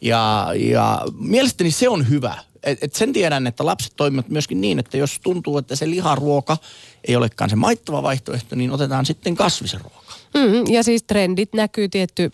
Ja, 0.00 0.48
ja 0.56 1.02
mielestäni 1.18 1.70
se 1.70 1.88
on 1.88 2.08
hyvä 2.08 2.34
et, 2.62 2.78
et 2.82 2.94
sen 2.94 3.12
tiedän, 3.12 3.46
että 3.46 3.66
lapset 3.66 3.92
toimivat 3.96 4.28
myöskin 4.28 4.60
niin, 4.60 4.78
että 4.78 4.96
jos 4.96 5.18
tuntuu, 5.22 5.58
että 5.58 5.76
se 5.76 5.90
liharuoka 5.90 6.56
ei 7.08 7.16
olekaan 7.16 7.50
se 7.50 7.56
maittava 7.56 8.02
vaihtoehto, 8.02 8.56
niin 8.56 8.70
otetaan 8.70 9.06
sitten 9.06 9.36
kasvisen 9.36 9.80
ruoka. 9.80 10.08
Mm, 10.34 10.72
ja 10.72 10.82
siis 10.82 11.02
trendit 11.02 11.54
näkyy 11.54 11.88
tietty 11.88 12.32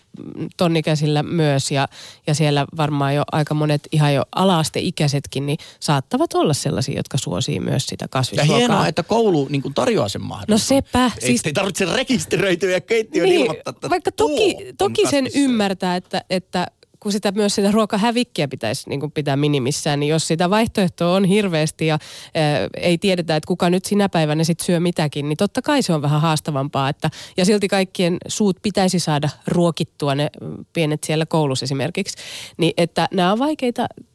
tonnikäsillä 0.57 1.23
myös 1.23 1.71
ja, 1.71 1.87
ja 2.27 2.33
siellä 2.33 2.65
varmaan 2.77 3.15
jo 3.15 3.23
aika 3.31 3.53
monet 3.53 3.81
ihan 3.91 4.13
jo 4.13 4.23
alaasteikäisetkin 4.35 5.45
niin 5.45 5.57
saattavat 5.79 6.33
olla 6.33 6.53
sellaisia, 6.53 6.95
jotka 6.95 7.17
suosii 7.17 7.59
myös 7.59 7.85
sitä 7.85 8.07
kasvisruokaa. 8.07 8.55
Ja 8.55 8.57
hienoa, 8.57 8.87
että 8.87 9.03
koulu 9.03 9.47
niin 9.49 9.73
tarjoaa 9.75 10.09
sen 10.09 10.21
mahdollisuuden. 10.21 10.83
No 10.83 10.87
sepä. 10.87 11.11
Ei, 11.21 11.27
siis... 11.27 11.41
ei 11.45 11.53
tarvitse 11.53 11.85
rekisteröityä 11.85 12.71
ja 12.71 12.81
keittiön 12.81 13.29
niin, 13.29 13.41
ilmoittaa, 13.41 13.71
että 13.75 13.89
Vaikka 13.89 14.11
toki, 14.11 14.55
toki 14.77 15.07
sen 15.09 15.27
ymmärtää, 15.35 15.95
että, 15.95 16.23
että 16.29 16.67
kun 17.05 17.11
sitä 17.11 17.31
myös 17.31 17.55
sitä 17.55 17.71
ruokahävikkiä 17.71 18.47
pitäisi 18.47 18.89
niin 18.89 18.99
kuin 18.99 19.11
pitää 19.11 19.35
minimissään, 19.35 19.99
niin 19.99 20.09
jos 20.09 20.27
sitä 20.27 20.49
vaihtoehtoa 20.49 21.15
on 21.15 21.25
hirveästi 21.25 21.87
ja 21.87 21.99
ää, 22.35 22.69
ei 22.77 22.97
tiedetä, 22.97 23.35
että 23.35 23.47
kuka 23.47 23.69
nyt 23.69 23.85
sinä 23.85 24.09
päivänä 24.09 24.43
sit 24.43 24.59
syö 24.59 24.79
mitäkin, 24.79 25.29
niin 25.29 25.37
totta 25.37 25.61
kai 25.61 25.81
se 25.81 25.93
on 25.93 26.01
vähän 26.01 26.21
haastavampaa. 26.21 26.89
Että, 26.89 27.09
ja 27.37 27.45
silti 27.45 27.67
kaikkien 27.67 28.17
suut 28.27 28.57
pitäisi 28.61 28.99
saada 28.99 29.29
ruokittua, 29.47 30.15
ne 30.15 30.29
pienet 30.73 31.03
siellä 31.03 31.25
koulussa 31.25 31.63
esimerkiksi. 31.63 32.17
Niin 32.57 32.73
että 32.77 33.07
nämä 33.13 33.31
on 33.31 33.39
vaikeita 33.39 33.87
mm, 34.01 34.14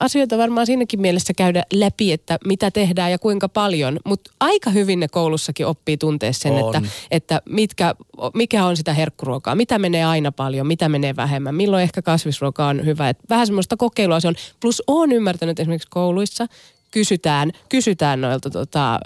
asioita 0.00 0.38
varmaan 0.38 0.66
siinäkin 0.66 1.00
mielessä 1.00 1.32
käydä 1.34 1.64
läpi, 1.72 2.12
että 2.12 2.38
mitä 2.44 2.70
tehdään 2.70 3.10
ja 3.10 3.18
kuinka 3.18 3.48
paljon. 3.48 3.98
Mutta 4.04 4.30
aika 4.40 4.70
hyvin 4.70 5.00
ne 5.00 5.08
koulussakin 5.08 5.66
oppii 5.66 5.96
tuntea 5.96 6.32
sen, 6.32 6.58
että, 6.58 6.82
että 7.10 7.42
mitkä, 7.48 7.94
mikä 8.34 8.64
on 8.66 8.76
sitä 8.76 8.94
herkkuruokaa, 8.94 9.54
mitä 9.54 9.78
menee 9.78 10.04
aina 10.04 10.32
paljon, 10.32 10.66
mitä 10.66 10.88
menee 10.88 11.16
vähemmän, 11.16 11.54
milloin 11.54 11.82
ehkä 11.82 12.02
kasvisruoka 12.02 12.66
on 12.66 12.84
hyvä. 12.84 13.08
Et 13.08 13.18
vähän 13.30 13.46
semmoista 13.46 13.76
kokeilua 13.76 14.20
se 14.20 14.28
on. 14.28 14.34
Plus 14.60 14.82
olen 14.86 15.12
ymmärtänyt 15.12 15.60
esimerkiksi 15.60 15.88
kouluissa, 15.90 16.46
kysytään, 16.90 17.52
kysytään 17.68 18.20
noilta 18.20 18.50
tota, 18.50 19.00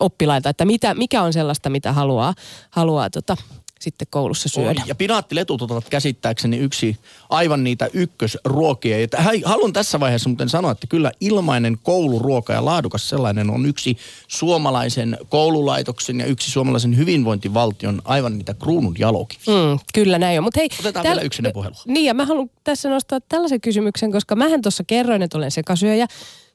oppilailta, 0.00 0.48
että 0.48 0.64
mitä, 0.64 0.94
mikä 0.94 1.22
on 1.22 1.32
sellaista, 1.32 1.70
mitä 1.70 1.92
haluaa, 1.92 2.34
haluaa 2.70 3.10
tota, 3.10 3.36
sitten 3.78 4.06
koulussa 4.10 4.48
syödä. 4.48 4.82
Ja 4.86 4.94
pinaattiletut 4.94 5.62
ovat 5.62 5.88
käsittääkseni 5.88 6.56
yksi 6.56 6.96
aivan 7.30 7.64
niitä 7.64 7.88
ykkösruokia. 7.92 9.00
Ja 9.00 9.08
haluan 9.44 9.72
tässä 9.72 10.00
vaiheessa 10.00 10.28
muuten 10.28 10.48
sanoa, 10.48 10.70
että 10.70 10.86
kyllä 10.86 11.12
ilmainen 11.20 11.78
kouluruoka 11.82 12.52
ja 12.52 12.64
laadukas 12.64 13.08
sellainen 13.08 13.50
on 13.50 13.66
yksi 13.66 13.96
suomalaisen 14.28 15.18
koululaitoksen 15.28 16.20
ja 16.20 16.26
yksi 16.26 16.50
suomalaisen 16.50 16.96
hyvinvointivaltion 16.96 18.02
aivan 18.04 18.38
niitä 18.38 18.54
kruunun 18.54 18.94
jalokiviä. 18.98 19.44
Mm, 19.46 19.78
kyllä 19.94 20.18
näin 20.18 20.38
on. 20.38 20.44
Mut 20.44 20.56
hei, 20.56 20.68
Otetaan 20.80 21.02
täl... 21.02 21.12
vielä 21.12 21.22
yksi 21.22 21.42
puhelu. 21.52 21.74
Niin 21.86 22.04
ja 22.04 22.14
mä 22.14 22.24
haluan 22.24 22.50
tässä 22.64 22.88
nostaa 22.88 23.20
tällaisen 23.20 23.60
kysymyksen, 23.60 24.12
koska 24.12 24.36
mähän 24.36 24.62
tuossa 24.62 24.84
kerroin, 24.86 25.22
että 25.22 25.38
olen 25.38 25.50
sekasyöjä. 25.50 26.06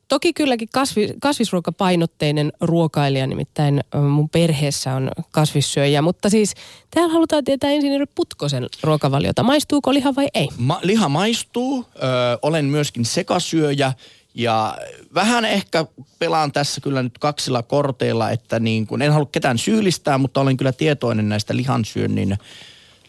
Toki 0.07 0.33
kylläkin 0.33 0.67
kasvi, 0.73 1.09
kasvisruokapainotteinen 1.21 2.53
ruokailija, 2.61 3.27
nimittäin 3.27 3.81
mun 4.09 4.29
perheessä 4.29 4.93
on 4.93 5.11
kasvissyöjä, 5.31 6.01
mutta 6.01 6.29
siis 6.29 6.53
täällä 6.91 7.13
halutaan 7.13 7.43
tietää 7.43 7.69
ensin 7.69 8.07
Putkosen 8.15 8.67
ruokavaliota. 8.83 9.43
Maistuuko 9.43 9.93
liha 9.93 10.15
vai 10.15 10.27
ei? 10.33 10.47
Ma, 10.57 10.79
liha 10.83 11.09
maistuu, 11.09 11.85
ö, 11.95 11.99
olen 12.41 12.65
myöskin 12.65 13.05
sekasyöjä 13.05 13.93
ja 14.35 14.77
vähän 15.13 15.45
ehkä 15.45 15.85
pelaan 16.19 16.51
tässä 16.51 16.81
kyllä 16.81 17.03
nyt 17.03 17.17
kaksilla 17.17 17.63
korteilla, 17.63 18.31
että 18.31 18.59
niin 18.59 18.87
kun, 18.87 19.01
en 19.01 19.11
halua 19.11 19.29
ketään 19.31 19.57
syyllistää, 19.57 20.17
mutta 20.17 20.41
olen 20.41 20.57
kyllä 20.57 20.71
tietoinen 20.71 21.29
näistä 21.29 21.55
lihansyönnin 21.55 22.37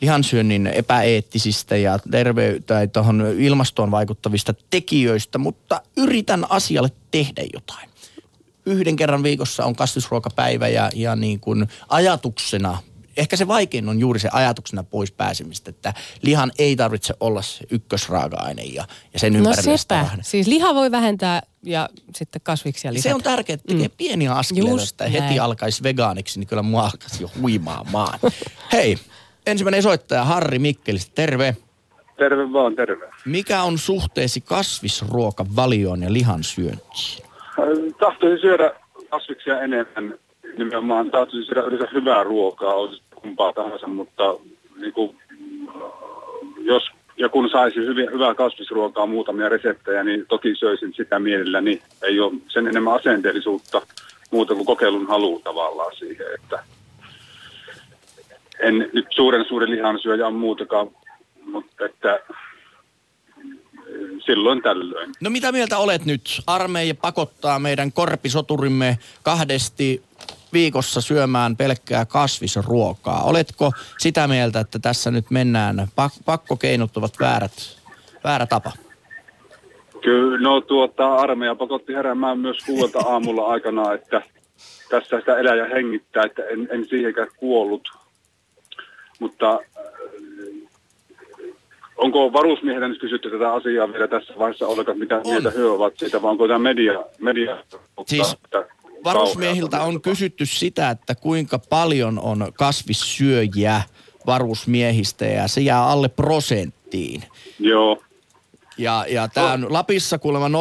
lihansyönnin 0.05 0.67
epäeettisistä 0.67 1.77
ja 1.77 1.99
terve- 2.11 2.61
tai 2.67 2.89
tuohon 2.89 3.27
ilmastoon 3.39 3.91
vaikuttavista 3.91 4.55
tekijöistä, 4.71 5.39
mutta 5.39 5.81
yritän 5.97 6.51
asialle 6.51 6.91
tehdä 7.11 7.43
jotain. 7.53 7.89
Yhden 8.67 8.97
kerran 8.97 9.23
viikossa 9.23 9.65
on 9.65 9.77
kasvisruokapäivä 9.77 10.69
ja, 10.69 10.91
ja 10.95 11.17
niin 11.17 11.41
kuin 11.41 11.69
ajatuksena 11.89 12.79
ehkä 13.17 13.37
se 13.37 13.49
vaikein 13.49 13.89
on 13.89 14.01
juuri 14.01 14.21
se 14.21 14.29
ajatuksena 14.33 14.83
pois 14.83 15.13
pääsemistä, 15.13 15.71
että 15.71 15.95
lihan 16.23 16.53
ei 16.59 16.77
tarvitse 16.77 17.15
olla 17.21 17.43
se 17.43 17.65
ykkösraaka-aine 17.71 18.63
ja, 18.63 18.85
ja 19.13 19.19
sen 19.19 19.37
ympärillä 19.37 19.71
no 19.71 19.77
sepä. 19.77 20.09
Siis 20.23 20.47
liha 20.47 20.75
voi 20.75 20.91
vähentää 20.91 21.43
ja 21.63 21.89
sitten 22.17 22.41
kasviksia 22.45 22.93
lisätä. 22.93 23.09
Se 23.09 23.15
on 23.15 23.23
tärkeää, 23.23 23.55
että 23.55 23.69
tekee 23.69 23.89
mm. 23.89 23.95
pieniä 23.97 24.35
askeleita, 24.35 24.83
että 24.83 25.09
heti 25.09 25.39
alkaisi 25.39 25.83
vegaaniksi, 25.83 26.39
niin 26.39 26.49
kyllä 26.49 26.63
mua 26.63 26.85
alkaisi 26.85 27.23
jo 27.23 27.31
huimaamaan. 27.41 28.19
Hei, 28.73 28.99
ensimmäinen 29.47 29.83
soittaja 29.83 30.25
Harri 30.25 30.59
Mikkelistä, 30.59 31.13
terve. 31.15 31.57
Terve 32.17 32.53
vaan, 32.53 32.77
terve. 32.77 33.09
Mikä 33.25 33.63
on 33.63 33.79
suhteesi 33.79 34.41
kasvisruokavalioon 34.41 36.03
ja 36.03 36.13
lihan 36.13 36.43
syöntiin? 36.43 37.25
Tahtoisin 37.99 38.41
syödä 38.41 38.73
kasviksia 39.11 39.61
enemmän. 39.61 40.19
Nimenomaan 40.59 41.11
tahtoisin 41.11 41.45
syödä 41.45 41.63
yleensä 41.63 41.89
hyvää 41.95 42.23
ruokaa, 42.23 42.75
olisi 42.75 43.03
kumpaa 43.15 43.53
tahansa, 43.53 43.87
mutta 43.87 44.35
niin 44.81 44.93
kuin, 44.93 45.17
jos 46.59 46.83
ja 47.17 47.29
kun 47.29 47.51
saisi 47.51 47.77
hyvin, 47.77 48.13
hyvää 48.13 48.35
kasvisruokaa, 48.35 49.07
muutamia 49.07 49.49
reseptejä, 49.49 50.05
niin 50.05 50.27
toki 50.29 50.55
söisin 50.57 50.95
sitä 50.95 51.19
mielelläni. 51.19 51.83
Ei 52.03 52.21
ole 52.21 52.33
sen 52.49 52.67
enemmän 52.67 52.95
asenteellisuutta 52.95 53.83
muuta 54.31 54.55
kuin 54.55 54.67
kokeilun 54.67 55.09
halu 55.09 55.41
tavallaan 55.45 55.97
siihen, 55.97 56.27
että 56.35 56.65
en 58.65 58.91
nyt 58.93 59.07
suuren 59.11 59.45
suuren 59.49 59.71
lihansyöjä 59.71 60.27
on 60.27 60.35
muutakaan, 60.35 60.91
mutta 61.45 61.85
että 61.85 62.21
silloin 64.27 64.63
tällöin. 64.63 65.13
No 65.21 65.31
mitä 65.31 65.53
mieltä 65.53 65.79
olet 65.79 66.05
nyt? 66.05 66.43
Armeija 66.47 66.95
pakottaa 66.95 67.59
meidän 67.59 67.93
korpisoturimme 67.93 68.99
kahdesti 69.23 70.03
viikossa 70.53 71.01
syömään 71.01 71.57
pelkkää 71.57 72.05
kasvisruokaa. 72.05 73.23
Oletko 73.23 73.73
sitä 73.99 74.29
mieltä, 74.29 74.61
että 74.61 74.79
tässä 74.79 75.11
nyt 75.11 75.31
mennään, 75.31 75.89
pak- 75.97 76.25
pakkokeinot 76.25 76.97
ovat 76.97 77.21
väärät, 77.21 77.79
väärä 78.25 78.47
tapa? 78.47 78.73
Kyllä, 80.03 80.39
no 80.39 80.61
tuota, 80.61 81.15
armeija 81.15 81.55
pakotti 81.55 81.95
heräämään 81.95 82.39
myös 82.39 82.59
kuudelta 82.67 82.99
aamulla 82.99 83.47
aikana, 83.47 83.93
että 83.93 84.23
tässä 84.91 85.19
sitä 85.19 85.37
elää 85.39 85.55
ja 85.55 85.65
hengittää, 85.65 86.25
että 86.25 86.43
en, 86.43 86.69
en 86.71 86.87
siihenkään 86.89 87.29
kuollut. 87.37 88.04
Mutta 89.21 89.53
äh, 89.53 89.61
onko 91.97 92.33
varusmieheltä 92.33 92.89
nyt 92.89 93.01
kysytty 93.01 93.31
tätä 93.31 93.53
asiaa 93.53 93.93
vielä 93.93 94.09
tässä 94.09 94.35
vaiheessa 94.39 94.67
ollenkaan, 94.67 94.99
mitä 94.99 95.17
On. 95.17 95.23
mieltä 95.25 95.51
he 95.51 95.65
ovat 95.65 95.95
siitä, 95.97 96.23
vai 96.23 96.31
onko 96.31 96.49
tämä 96.49 96.59
media, 96.59 97.05
media 97.21 97.65
Siis 98.07 98.37
Varusmiehiltä 99.05 99.83
on 99.83 100.01
kysytty 100.01 100.47
sitä, 100.47 100.91
että 100.91 101.15
kuinka 101.15 101.59
paljon 101.59 102.19
on 102.19 102.53
kasvissyöjiä 102.55 103.83
varusmiehistä 104.27 105.25
ja 105.25 105.49
se 105.49 105.61
jää 105.61 105.87
alle 105.87 106.09
prosenttiin. 106.09 107.23
Joo, 107.59 108.03
Ja, 108.79 109.05
ja 109.09 109.29
tämä 109.29 109.53
on 109.53 109.67
Lapissa 109.73 110.19
kuulemma 110.19 110.49
0,23 110.49 110.55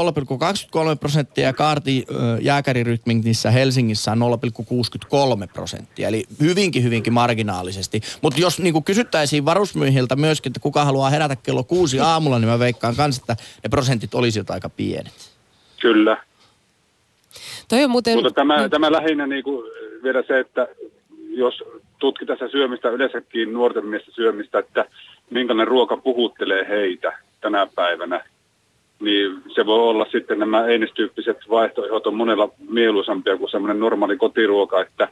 prosenttia 1.00 1.44
ja 1.44 1.54
Kaarti 1.54 2.06
jääkärirytmingissä 2.42 3.52
Helsingissä 3.52 4.12
on 4.12 4.20
0,63 4.20 5.54
prosenttia. 5.54 6.08
Eli 6.08 6.24
hyvinkin, 6.42 6.84
hyvinkin 6.84 7.14
marginaalisesti. 7.14 8.02
Mutta 8.22 8.42
jos 8.42 8.60
niin 8.60 8.84
kysyttäisiin 8.84 9.46
varusmiehiltä 9.46 10.16
myöskin, 10.16 10.50
että 10.50 10.60
kuka 10.60 10.86
haluaa 10.86 11.10
herätä 11.10 11.36
kello 11.36 11.64
kuusi 11.64 12.00
aamulla, 12.00 12.40
niin 12.40 12.50
mä 12.50 12.60
veikkaan 12.60 12.96
kanssa, 12.96 13.22
että 13.22 13.44
ne 13.64 13.70
prosentit 13.70 14.16
olisivat 14.16 14.50
aika 14.50 14.70
pienet. 14.70 15.14
kyllä. 15.82 16.18
Toi 17.70 17.84
on 17.84 17.90
muuten... 17.90 18.16
Mutta 18.16 18.32
tämä, 18.32 18.70
tämä 18.70 18.92
lähinnä 18.92 19.28
niin 19.28 19.44
kuin 19.44 19.72
vielä 20.04 20.24
se, 20.28 20.40
että 20.40 20.68
jos 21.30 21.64
tutkitaan 22.00 22.40
sitä 22.40 22.52
syömistä 22.52 22.90
yleensäkin 22.90 23.54
nuorten 23.54 23.86
miesten 23.86 24.14
syömistä, 24.14 24.60
että 24.60 24.86
minkälainen 25.30 25.68
ruoka 25.68 25.98
puhuttelee 25.98 26.68
heitä 26.70 27.18
tänä 27.44 27.68
päivänä, 27.76 28.26
niin 29.00 29.42
se 29.56 29.66
voi 29.66 29.80
olla 29.80 30.06
sitten 30.12 30.40
nämä 30.40 30.66
einestyyppiset 30.66 31.38
vaihtoehdot 31.50 32.08
on 32.08 32.16
monella 32.16 32.50
mieluisampia 32.70 33.38
kuin 33.38 33.52
semmoinen 33.52 33.80
normaali 33.80 34.18
kotiruoka, 34.18 34.82
että 34.82 35.08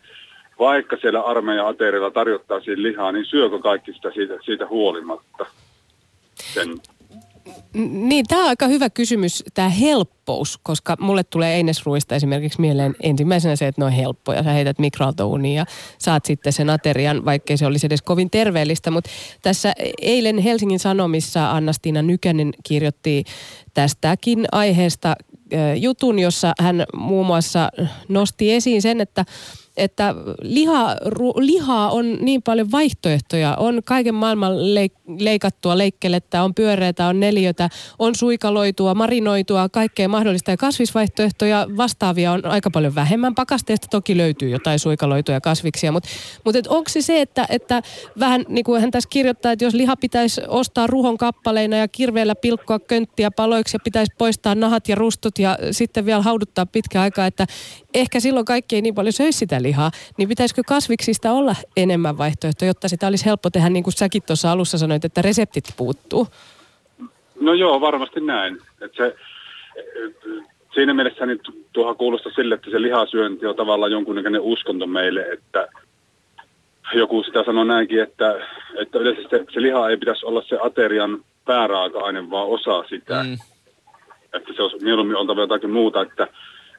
vaikka 0.59 0.97
siellä 1.01 1.21
armeijan 1.21 1.67
aterialla 1.67 2.11
tarjottaisiin 2.11 2.83
lihaa, 2.83 3.11
niin 3.11 3.25
syökö 3.25 3.59
kaikki 3.59 3.93
sitä 3.93 4.11
siitä, 4.11 4.33
siitä 4.45 4.67
huolimatta? 4.67 5.45
Sen 6.35 6.69
Niin, 7.91 8.25
tämä 8.25 8.41
on 8.41 8.49
aika 8.49 8.67
hyvä 8.67 8.89
kysymys, 8.89 9.43
tämä 9.53 9.69
helppous, 9.69 10.59
koska 10.63 10.95
mulle 10.99 11.23
tulee 11.23 11.55
einesruista 11.55 12.15
esimerkiksi 12.15 12.61
mieleen 12.61 12.95
ensimmäisenä 13.03 13.55
se, 13.55 13.67
että 13.67 13.81
ne 13.81 13.85
on 13.85 13.91
helppoja. 13.91 14.43
Sä 14.43 14.51
heität 14.51 14.79
mikroaaltouuniin 14.79 15.55
ja 15.55 15.65
saat 15.97 16.25
sitten 16.25 16.53
sen 16.53 16.69
aterian, 16.69 17.25
vaikkei 17.25 17.57
se 17.57 17.65
olisi 17.65 17.85
edes 17.87 18.01
kovin 18.01 18.29
terveellistä. 18.29 18.91
Mutta 18.91 19.09
tässä 19.41 19.73
eilen 20.01 20.37
Helsingin 20.37 20.79
Sanomissa 20.79 21.51
Anna-Stiina 21.51 22.01
Nykänen 22.01 22.53
kirjoitti 22.63 23.23
tästäkin 23.73 24.45
aiheesta 24.51 25.15
jutun, 25.75 26.19
jossa 26.19 26.53
hän 26.59 26.83
muun 26.95 27.25
muassa 27.25 27.69
nosti 28.07 28.53
esiin 28.53 28.81
sen, 28.81 29.01
että 29.01 29.25
että 29.77 30.15
liha, 30.41 30.95
ru, 31.05 31.33
lihaa 31.37 31.91
on 31.91 32.17
niin 32.21 32.41
paljon 32.41 32.71
vaihtoehtoja. 32.71 33.55
On 33.55 33.81
kaiken 33.85 34.15
maailman 34.15 34.75
leik, 34.75 34.93
leikattua 35.19 35.77
leikkelettä, 35.77 36.43
on 36.43 36.55
pyöreitä, 36.55 37.07
on 37.07 37.19
neljötä, 37.19 37.69
on 37.99 38.15
suikaloitua, 38.15 38.95
marinoitua, 38.95 39.69
kaikkea 39.69 40.07
mahdollista. 40.07 40.51
Ja 40.51 40.57
kasvisvaihtoehtoja 40.57 41.67
vastaavia 41.77 42.31
on 42.31 42.45
aika 42.45 42.71
paljon 42.71 42.95
vähemmän. 42.95 43.35
Pakasteesta 43.35 43.87
toki 43.91 44.17
löytyy 44.17 44.49
jotain 44.49 44.79
suikaloituja 44.79 45.41
kasviksia, 45.41 45.91
mutta 45.91 46.09
mut 46.45 46.55
onko 46.67 46.89
se 46.89 47.01
se, 47.01 47.21
että, 47.21 47.45
että 47.49 47.81
vähän 48.19 48.45
niin 48.49 48.63
kuin 48.63 48.81
hän 48.81 48.91
tässä 48.91 49.09
kirjoittaa, 49.09 49.51
että 49.51 49.65
jos 49.65 49.73
liha 49.73 49.95
pitäisi 49.95 50.41
ostaa 50.47 50.87
ruhon 50.87 51.17
kappaleina 51.17 51.77
ja 51.77 51.87
kirveellä 51.87 52.35
pilkkoa 52.35 52.79
könttiä 52.79 53.31
paloiksi 53.31 53.75
ja 53.75 53.79
pitäisi 53.83 54.13
poistaa 54.17 54.55
nahat 54.55 54.89
ja 54.89 54.95
rustot 54.95 55.39
ja 55.39 55.57
sitten 55.71 56.05
vielä 56.05 56.21
hauduttaa 56.21 56.65
pitkä 56.65 57.01
aikaa, 57.01 57.25
että 57.25 57.45
ehkä 57.93 58.19
silloin 58.19 58.45
kaikki 58.45 58.75
ei 58.75 58.81
niin 58.81 58.95
paljon 58.95 59.13
söisi 59.13 59.39
sitä 59.39 59.61
lihaa, 59.61 59.91
niin 60.17 60.29
pitäisikö 60.29 60.61
kasviksista 60.67 61.31
olla 61.31 61.55
enemmän 61.77 62.17
vaihtoehtoja, 62.17 62.69
jotta 62.69 62.89
sitä 62.89 63.07
olisi 63.07 63.25
helppo 63.25 63.49
tehdä, 63.49 63.69
niin 63.69 63.83
kuin 63.83 63.93
säkin 63.93 64.23
tuossa 64.27 64.51
alussa 64.51 64.77
sanoit, 64.77 65.05
että 65.05 65.21
reseptit 65.21 65.73
puuttuu? 65.77 66.27
No 67.39 67.53
joo, 67.53 67.81
varmasti 67.81 68.19
näin. 68.19 68.57
Et 68.81 68.91
se, 68.97 69.15
siinä 70.73 70.93
mielessä 70.93 71.25
niin 71.25 71.39
tu- 71.43 71.65
tuohan 71.73 71.95
kuulostaa 71.95 72.31
sille, 72.31 72.55
että 72.55 72.71
se 72.71 72.81
lihasyönti 72.81 73.45
on 73.45 73.55
tavallaan 73.55 73.91
jonkunnäköinen 73.91 74.41
uskonto 74.41 74.87
meille, 74.87 75.21
että 75.21 75.67
joku 76.93 77.23
sitä 77.23 77.43
sanoo 77.43 77.63
näinkin, 77.63 78.01
että, 78.01 78.47
että 78.81 78.99
yleensä 78.99 79.21
se, 79.29 79.45
se 79.53 79.61
liha 79.61 79.89
ei 79.89 79.97
pitäisi 79.97 80.25
olla 80.25 80.43
se 80.47 80.57
aterian 80.61 81.23
pääraaka-aine, 81.45 82.29
vaan 82.29 82.47
osa 82.47 82.83
sitä. 82.89 83.23
Mm. 83.23 83.37
Että 84.33 84.53
se 84.55 84.61
olisi 84.61 84.83
mieluummin 84.83 85.17
oltava 85.17 85.41
jotakin 85.41 85.69
muuta, 85.69 86.01
että 86.01 86.27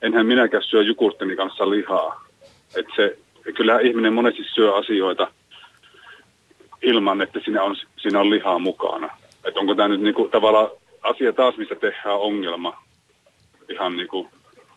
enhän 0.02 0.26
minäkään 0.26 0.62
syö 0.62 0.82
jukurttini 0.82 1.36
kanssa 1.36 1.70
lihaa. 1.70 2.24
Että 2.76 2.92
se, 2.96 3.18
kyllähän 3.54 3.86
ihminen 3.86 4.12
monesti 4.12 4.42
syö 4.54 4.74
asioita 4.74 5.28
ilman, 6.82 7.22
että 7.22 7.40
siinä 7.44 7.62
on, 7.62 7.76
siinä 7.96 8.20
on 8.20 8.30
lihaa 8.30 8.58
mukana. 8.58 9.10
Että 9.44 9.60
onko 9.60 9.74
tämä 9.74 9.88
nyt 9.88 10.00
niinku 10.00 10.28
tavallaan 10.28 10.70
asia 11.02 11.32
taas, 11.32 11.56
mistä 11.56 11.74
tehdään 11.74 12.18
ongelma. 12.18 12.82
Ihan 13.68 13.96
niinku, 13.96 14.28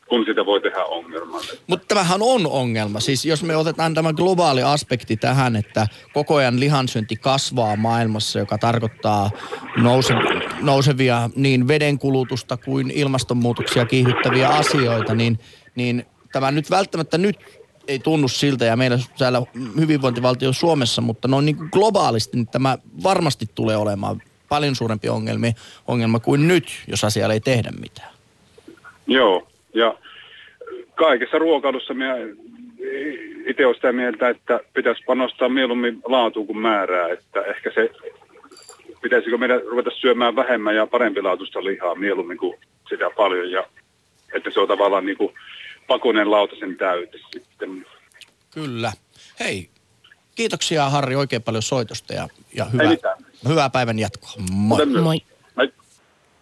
kun 0.09 0.25
sitä 0.25 0.45
voi 0.45 0.61
tehdä 0.61 0.83
ongelman. 0.83 1.41
Mutta 1.67 1.85
tämähän 1.87 2.21
on 2.21 2.47
ongelma. 2.47 2.99
Siis 2.99 3.25
jos 3.25 3.43
me 3.43 3.55
otetaan 3.55 3.93
tämä 3.93 4.13
globaali 4.13 4.63
aspekti 4.63 5.17
tähän, 5.17 5.55
että 5.55 5.87
koko 6.13 6.35
ajan 6.35 6.59
lihansyönti 6.59 7.15
kasvaa 7.15 7.75
maailmassa, 7.75 8.39
joka 8.39 8.57
tarkoittaa 8.57 9.29
nouse, 9.77 10.13
nousevia 10.61 11.29
niin 11.35 11.67
vedenkulutusta 11.67 12.57
kuin 12.57 12.91
ilmastonmuutoksia 12.91 13.85
kiihdyttäviä 13.85 14.49
asioita, 14.49 15.15
niin, 15.15 15.39
niin 15.75 16.05
tämä 16.31 16.51
nyt 16.51 16.69
välttämättä 16.69 17.17
nyt 17.17 17.37
ei 17.87 17.99
tunnu 17.99 18.27
siltä 18.27 18.65
ja 18.65 18.75
meillä 18.75 18.99
täällä 19.17 19.41
hyvinvointivaltio 19.79 20.53
Suomessa, 20.53 21.01
mutta 21.01 21.27
noin 21.27 21.45
niin 21.45 21.55
kuin 21.55 21.69
globaalisti 21.71 22.37
niin 22.37 22.47
tämä 22.47 22.77
varmasti 23.03 23.45
tulee 23.55 23.77
olemaan 23.77 24.21
paljon 24.49 24.75
suurempi 24.75 25.09
ongelma, 25.09 25.47
ongelma 25.87 26.19
kuin 26.19 26.47
nyt, 26.47 26.83
jos 26.87 27.03
asialle 27.03 27.33
ei 27.33 27.39
tehdä 27.39 27.71
mitään. 27.79 28.13
Joo, 29.07 29.47
ja 29.75 29.97
kaikessa 30.95 31.39
ruokailussa 31.39 31.93
minä 31.93 32.15
itse 33.45 33.65
olen 33.65 33.75
sitä 33.75 33.91
mieltä, 33.91 34.29
että 34.29 34.59
pitäisi 34.73 35.03
panostaa 35.07 35.49
mieluummin 35.49 36.01
laatuun 36.05 36.47
kuin 36.47 36.57
määrää, 36.57 37.09
että 37.09 37.41
ehkä 37.41 37.71
se, 37.75 37.89
pitäisikö 39.01 39.37
meidän 39.37 39.61
ruveta 39.61 39.89
syömään 39.95 40.35
vähemmän 40.35 40.75
ja 40.75 40.87
parempilaatuista 40.87 41.63
lihaa 41.63 41.95
mieluummin 41.95 42.37
kuin 42.37 42.59
sitä 42.89 43.09
paljon, 43.17 43.51
ja 43.51 43.67
että 44.33 44.49
se 44.53 44.59
on 44.59 44.67
tavallaan 44.67 45.05
niin 45.05 45.17
kuin 45.17 45.33
pakonen 45.87 46.31
lautasen 46.31 46.75
täyte 46.77 47.17
sitten. 47.33 47.85
Kyllä. 48.53 48.91
Hei, 49.39 49.69
kiitoksia 50.35 50.89
Harri 50.89 51.15
oikein 51.15 51.43
paljon 51.43 51.63
soitosta 51.63 52.13
ja, 52.13 52.27
ja 52.53 52.65
hyvää, 52.65 53.15
hyvää 53.47 53.69
päivän 53.69 53.99
jatkoa. 53.99 54.31
Moi. 54.51 54.85
Moi. 54.85 55.21
Moi. 55.55 55.73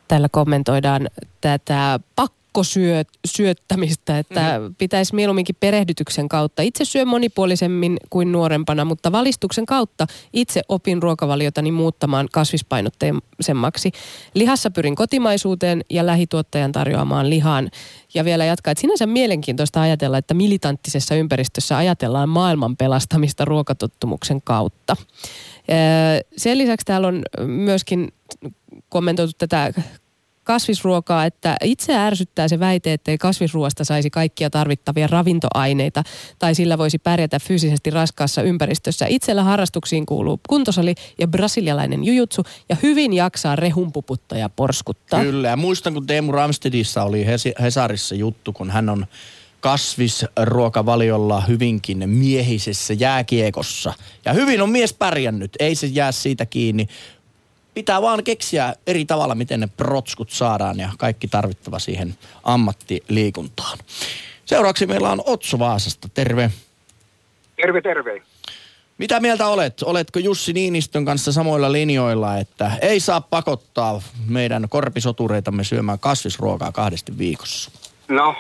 Täällä 0.08 0.28
kommentoidaan 0.32 1.10
tätä 1.42 2.00
pakkosyöttämistä, 2.54 4.20
että 4.20 4.60
mm. 4.60 4.76
pitäisi 4.76 5.16
mieluumminkin 5.16 5.56
perehdytyksen 5.60 6.30
kautta. 6.30 6.62
Itse 6.62 6.86
syön 6.86 7.08
monipuolisemmin 7.08 7.98
kuin 8.10 8.32
nuorempana, 8.32 8.86
mutta 8.86 9.12
valistuksen 9.12 9.66
kautta 9.66 10.08
itse 10.34 10.62
opin 10.70 11.04
ruokavaliotani 11.04 11.72
muuttamaan 11.72 12.28
kasvispainotteisemmaksi. 12.32 13.92
Lihassa 14.34 14.72
pyrin 14.72 14.96
kotimaisuuteen 14.96 15.82
ja 15.90 16.06
lähituottajan 16.06 16.72
tarjoamaan 16.72 17.30
lihaan. 17.30 17.72
Ja 18.14 18.26
vielä 18.26 18.46
jatkaa, 18.46 18.72
että 18.72 18.82
sinänsä 18.82 19.06
mielenkiintoista 19.06 19.82
ajatella, 19.82 20.18
että 20.18 20.34
militanttisessa 20.34 21.16
ympäristössä 21.16 21.78
ajatellaan 21.78 22.30
maailman 22.30 22.78
pelastamista 22.78 23.46
ruokatottumuksen 23.46 24.42
kautta. 24.42 24.96
Öö, 25.70 25.76
Sen 26.38 26.58
lisäksi 26.58 26.86
täällä 26.86 27.08
on 27.08 27.24
myöskin 27.46 28.14
kommentoitu 28.90 29.34
tätä 29.38 29.74
kasvisruokaa, 30.44 31.26
että 31.26 31.58
itse 31.64 31.96
ärsyttää 31.96 32.48
se 32.48 32.60
väite, 32.60 32.94
että 32.94 33.12
ei 33.12 33.18
kasvisruoasta 33.18 33.84
saisi 33.84 34.10
kaikkia 34.10 34.50
tarvittavia 34.50 35.08
ravintoaineita 35.08 36.04
tai 36.40 36.56
sillä 36.56 36.78
voisi 36.78 36.98
pärjätä 36.98 37.40
fyysisesti 37.40 37.90
raskaassa 37.90 38.42
ympäristössä. 38.42 39.06
Itsellä 39.10 39.44
harrastuksiin 39.44 40.06
kuuluu 40.06 40.40
kuntosali 40.50 40.96
ja 41.20 41.28
brasilialainen 41.28 42.04
jujutsu 42.04 42.44
ja 42.70 42.76
hyvin 42.84 43.14
jaksaa 43.14 43.56
rehunpuputtaa 43.56 44.38
ja 44.38 44.50
porskuttaa. 44.50 45.22
Kyllä, 45.22 45.48
ja 45.48 45.58
muistan 45.58 45.94
kun 45.94 46.08
Teemu 46.08 46.32
Ramstedissa 46.32 47.04
oli 47.04 47.26
Hes- 47.26 47.62
Hesarissa 47.62 48.16
juttu, 48.16 48.54
kun 48.54 48.70
hän 48.70 48.90
on 48.90 49.06
kasvisruokavaliolla 49.60 51.42
hyvinkin 51.42 52.10
miehisessä 52.10 52.94
jääkiekossa. 52.94 53.94
Ja 54.26 54.34
hyvin 54.34 54.62
on 54.62 54.70
mies 54.70 54.94
pärjännyt, 54.94 55.52
ei 55.60 55.76
se 55.76 55.88
jää 55.88 56.12
siitä 56.12 56.46
kiinni. 56.46 56.88
Pitää 57.74 58.02
vaan 58.02 58.24
keksiä 58.24 58.76
eri 58.88 59.06
tavalla, 59.06 59.36
miten 59.36 59.60
ne 59.60 59.68
protskut 59.78 60.30
saadaan 60.30 60.80
ja 60.80 60.90
kaikki 60.98 61.28
tarvittava 61.28 61.80
siihen 61.80 62.16
ammattiliikuntaan. 62.44 63.78
Seuraavaksi 64.46 64.86
meillä 64.86 65.12
on 65.12 65.22
Otso 65.26 65.60
Vaasasta, 65.60 66.10
terve. 66.14 66.52
Terve, 67.56 67.82
terve. 67.82 68.22
Mitä 68.98 69.20
mieltä 69.20 69.48
olet? 69.48 69.84
Oletko 69.84 70.20
Jussi 70.20 70.54
Niinistön 70.54 71.06
kanssa 71.06 71.32
samoilla 71.32 71.72
linjoilla, 71.72 72.38
että 72.38 72.72
ei 72.82 73.00
saa 73.00 73.22
pakottaa 73.22 74.02
meidän 74.28 74.70
korpisotureitamme 74.70 75.64
syömään 75.64 76.00
kasvisruokaa 76.00 76.72
kahdesti 76.72 77.18
viikossa? 77.18 77.72
No, 78.08 78.36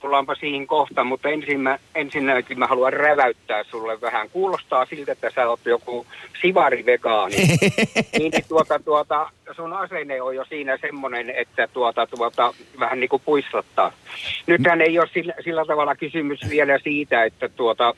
tullaanpa 0.00 0.34
siihen 0.34 0.66
kohta, 0.66 1.04
mutta 1.04 1.28
ensin 1.28 1.60
mä, 1.60 1.78
ensinnäkin 1.94 2.58
mä 2.58 2.66
haluan 2.66 2.92
räväyttää 2.92 3.64
sulle 3.64 4.00
vähän. 4.00 4.30
Kuulostaa 4.30 4.86
siltä, 4.86 5.12
että 5.12 5.30
sä 5.34 5.48
oot 5.48 5.60
joku 5.64 6.06
sivarivegaani. 6.42 7.36
niin 8.18 8.32
tuota, 8.48 8.78
tuota, 8.78 9.30
sun 9.56 9.72
asenne 9.72 10.22
on 10.22 10.36
jo 10.36 10.44
siinä 10.44 10.76
semmoinen, 10.76 11.30
että 11.30 11.68
tuota, 11.72 12.06
tuota, 12.06 12.54
vähän 12.80 13.00
niin 13.00 13.08
kuin 13.08 13.22
puissattaa. 13.24 13.92
Nythän 14.46 14.80
ei 14.80 14.98
ole 14.98 15.08
sillä, 15.14 15.34
sillä 15.44 15.64
tavalla 15.64 15.94
kysymys 15.94 16.40
vielä 16.50 16.78
siitä, 16.78 17.24
että 17.24 17.48
tuota, 17.48 17.94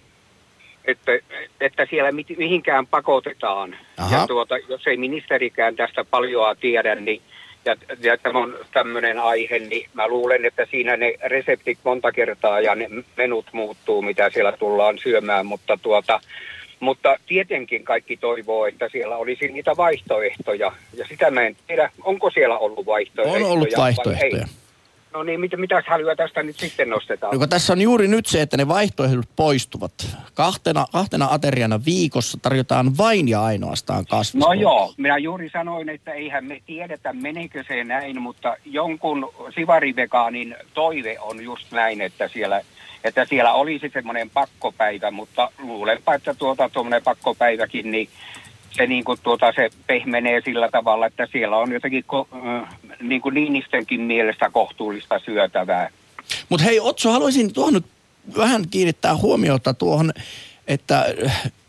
että, 0.84 1.12
että 1.60 1.86
siellä 1.90 2.12
mihinkään 2.12 2.86
pakotetaan. 2.86 3.76
Aha. 3.96 4.16
Ja 4.16 4.26
tuota, 4.26 4.58
jos 4.58 4.86
ei 4.86 4.96
ministerikään 4.96 5.76
tästä 5.76 6.04
paljoa 6.04 6.54
tiedä, 6.54 6.94
niin 6.94 7.22
ja, 7.66 7.76
ja 8.00 8.18
tämä 8.18 8.38
on 8.38 8.54
tämmöinen 8.72 9.18
aihe, 9.18 9.58
niin 9.58 9.88
mä 9.94 10.08
luulen, 10.08 10.44
että 10.44 10.66
siinä 10.70 10.96
ne 10.96 11.14
reseptit 11.24 11.78
monta 11.84 12.12
kertaa 12.12 12.60
ja 12.60 12.74
ne 12.74 12.88
menut 13.16 13.46
muuttuu, 13.52 14.02
mitä 14.02 14.30
siellä 14.30 14.52
tullaan 14.52 14.98
syömään, 14.98 15.46
mutta 15.46 15.78
tuota, 15.82 16.20
mutta 16.80 17.16
tietenkin 17.26 17.84
kaikki 17.84 18.16
toivoo, 18.16 18.66
että 18.66 18.88
siellä 18.92 19.16
olisi 19.16 19.48
niitä 19.48 19.76
vaihtoehtoja. 19.76 20.72
Ja 20.94 21.06
sitä 21.08 21.30
mä 21.30 21.42
en 21.42 21.56
tiedä, 21.66 21.90
onko 22.04 22.30
siellä 22.30 22.58
ollut 22.58 22.86
vaihtoehtoja. 22.86 23.44
On 23.44 23.52
ollut 23.52 23.68
vaihtoehtoja. 23.76 24.46
No 25.16 25.22
niin, 25.22 25.40
mitä, 25.40 25.56
mitä 25.56 25.82
hälyä 25.86 26.16
tästä 26.16 26.42
nyt 26.42 26.56
sitten 26.56 26.90
nostetaan? 26.90 27.38
No, 27.38 27.46
tässä 27.46 27.72
on 27.72 27.80
juuri 27.80 28.08
nyt 28.08 28.26
se, 28.26 28.42
että 28.42 28.56
ne 28.56 28.68
vaihtoehdot 28.68 29.28
poistuvat. 29.36 29.92
Kahtena, 30.34 30.86
kahtena 30.92 31.28
ateriana 31.30 31.80
viikossa 31.84 32.38
tarjotaan 32.42 32.98
vain 32.98 33.28
ja 33.28 33.44
ainoastaan 33.44 34.06
kasvisruokaa. 34.06 34.54
No 34.54 34.60
joo, 34.60 34.94
minä 34.96 35.18
juuri 35.18 35.50
sanoin, 35.50 35.88
että 35.88 36.12
eihän 36.12 36.44
me 36.44 36.62
tiedetä, 36.66 37.12
menekö 37.12 37.64
se 37.68 37.84
näin, 37.84 38.22
mutta 38.22 38.56
jonkun 38.64 39.32
sivarivegaanin 39.54 40.56
toive 40.74 41.16
on 41.20 41.44
just 41.44 41.72
näin, 41.72 42.00
että 42.00 42.28
siellä, 42.28 42.60
että 43.04 43.24
siellä 43.24 43.52
olisi 43.52 43.90
semmoinen 43.92 44.30
pakkopäivä, 44.30 45.10
mutta 45.10 45.50
luulenpa, 45.58 46.14
että 46.14 46.34
tuota 46.34 46.68
tuommoinen 46.68 47.02
pakkopäiväkin, 47.02 47.90
niin 47.90 48.08
se, 48.70 48.86
niin 48.86 49.04
kuin 49.04 49.18
tuota, 49.22 49.52
se 49.56 49.70
pehmenee 49.86 50.40
sillä 50.44 50.68
tavalla, 50.68 51.06
että 51.06 51.26
siellä 51.32 51.56
on 51.56 51.72
jotenkin 51.72 52.04
ko, 52.06 52.28
niin 53.00 53.20
kuin 53.20 53.34
Niinistönkin 53.34 54.00
mielestä 54.00 54.50
kohtuullista 54.50 55.18
syötävää. 55.18 55.90
Mutta 56.48 56.64
hei 56.64 56.80
Otso, 56.80 57.12
haluaisin 57.12 57.52
tuohon 57.52 57.74
nyt 57.74 57.86
vähän 58.36 58.68
kiinnittää 58.70 59.16
huomiota 59.16 59.74
tuohon, 59.74 60.12
että 60.66 61.06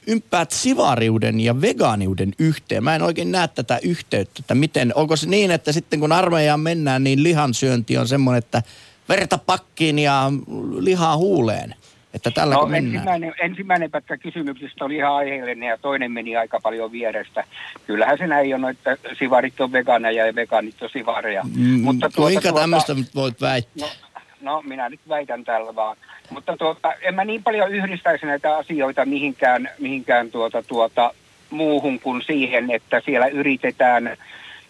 ympäät 0.07 0.51
sivariuden 0.51 1.39
ja 1.39 1.61
vegaaniuden 1.61 2.33
yhteen. 2.39 2.83
Mä 2.83 2.95
en 2.95 3.01
oikein 3.01 3.31
näe 3.31 3.47
tätä 3.47 3.79
yhteyttä, 3.83 4.39
että 4.39 4.55
miten, 4.55 4.91
onko 4.95 5.15
se 5.15 5.29
niin, 5.29 5.51
että 5.51 5.71
sitten 5.71 5.99
kun 5.99 6.11
armeijaan 6.11 6.59
mennään, 6.59 7.03
niin 7.03 7.23
lihansyönti 7.23 7.97
on 7.97 8.07
semmoinen, 8.07 8.37
että 8.37 8.63
verta 9.09 9.37
pakkiin 9.37 9.99
ja 9.99 10.31
lihaa 10.79 11.17
huuleen. 11.17 11.75
Että 12.13 12.31
tällä 12.31 12.55
no, 12.55 12.69
ensimmäinen, 12.73 13.33
ensimmäinen 13.41 13.91
pätkä 13.91 14.17
kysymyksistä 14.17 14.85
oli 14.85 14.95
ihan 14.95 15.13
aiheellinen 15.13 15.69
ja 15.69 15.77
toinen 15.77 16.11
meni 16.11 16.37
aika 16.37 16.59
paljon 16.63 16.91
vierestä. 16.91 17.43
Kyllähän 17.87 18.17
se 18.17 18.27
näin 18.27 18.55
on, 18.55 18.69
että 18.69 18.97
sivarit 19.19 19.61
on 19.61 19.71
veganeja 19.71 20.25
ja 20.25 20.35
vegaanit 20.35 20.81
on 20.81 20.89
sivareja. 20.89 21.43
Mm, 21.57 21.81
Mutta 21.81 22.09
tuota, 22.09 22.21
kuinka 22.21 22.41
tuota, 22.41 22.59
tämmöistä 22.59 22.95
voit 23.15 23.41
väittää? 23.41 23.87
No, 23.87 24.51
no 24.51 24.61
minä 24.61 24.89
nyt 24.89 24.99
väitän 25.09 25.43
tällä 25.43 25.75
vaan. 25.75 25.97
Mutta 26.29 26.57
tuota, 26.57 26.93
en 27.01 27.15
mä 27.15 27.25
niin 27.25 27.43
paljon 27.43 27.71
yhdistäisi 27.71 28.25
näitä 28.25 28.57
asioita 28.57 29.05
mihinkään, 29.05 29.69
mihinkään 29.79 30.31
tuota, 30.31 30.63
tuota, 30.63 31.13
muuhun 31.49 31.99
kuin 31.99 32.21
siihen, 32.21 32.71
että 32.71 33.01
siellä 33.05 33.27
yritetään 33.27 34.17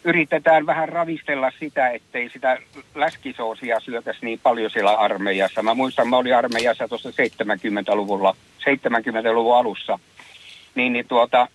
yritetään 0.07 0.65
vähän 0.65 0.89
ravistella 0.89 1.51
sitä, 1.59 1.89
ettei 1.89 2.29
sitä 2.29 2.57
läskisoosia 2.95 3.79
syötäisi 3.79 4.25
niin 4.25 4.39
paljon 4.43 4.71
siellä 4.71 4.91
armeijassa. 4.91 5.63
Mä 5.63 5.73
muistan, 5.73 6.07
mä 6.07 6.17
olin 6.17 6.35
armeijassa 6.35 6.87
tuossa 6.87 7.09
70-luvulla, 7.09 8.35
70-luvun 8.59 9.57
alussa. 9.57 9.99
Niin, 10.75 10.93
niin 10.93 11.07
tuota, 11.07 11.47